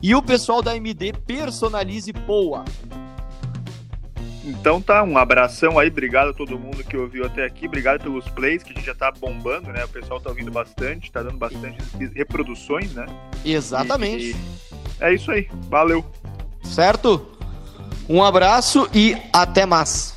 E 0.02 0.16
o 0.16 0.22
pessoal 0.22 0.62
da 0.62 0.76
MD 0.76 1.14
Personalize 1.14 2.12
Poa. 2.12 2.66
Então 4.46 4.80
tá, 4.80 5.02
um 5.02 5.18
abração 5.18 5.80
aí, 5.80 5.88
obrigado 5.88 6.30
a 6.30 6.34
todo 6.34 6.60
mundo 6.60 6.84
que 6.84 6.96
ouviu 6.96 7.26
até 7.26 7.44
aqui, 7.44 7.66
obrigado 7.66 8.04
pelos 8.04 8.30
plays, 8.30 8.62
que 8.62 8.72
a 8.72 8.76
gente 8.76 8.86
já 8.86 8.94
tá 8.94 9.12
bombando, 9.12 9.72
né? 9.72 9.84
O 9.84 9.90
pessoal 9.90 10.22
tá 10.22 10.30
ouvindo 10.30 10.52
bastante, 10.52 11.12
tá 11.12 11.24
dando 11.24 11.38
bastante 11.38 11.78
reproduções, 12.14 12.94
né? 12.94 13.08
Exatamente. 13.44 14.32
E, 14.32 15.04
é 15.04 15.14
isso 15.16 15.32
aí, 15.32 15.50
valeu. 15.68 16.06
Certo? 16.64 17.28
Um 18.08 18.24
abraço 18.24 18.88
e 18.94 19.18
até 19.34 19.66
mais. 19.66 20.15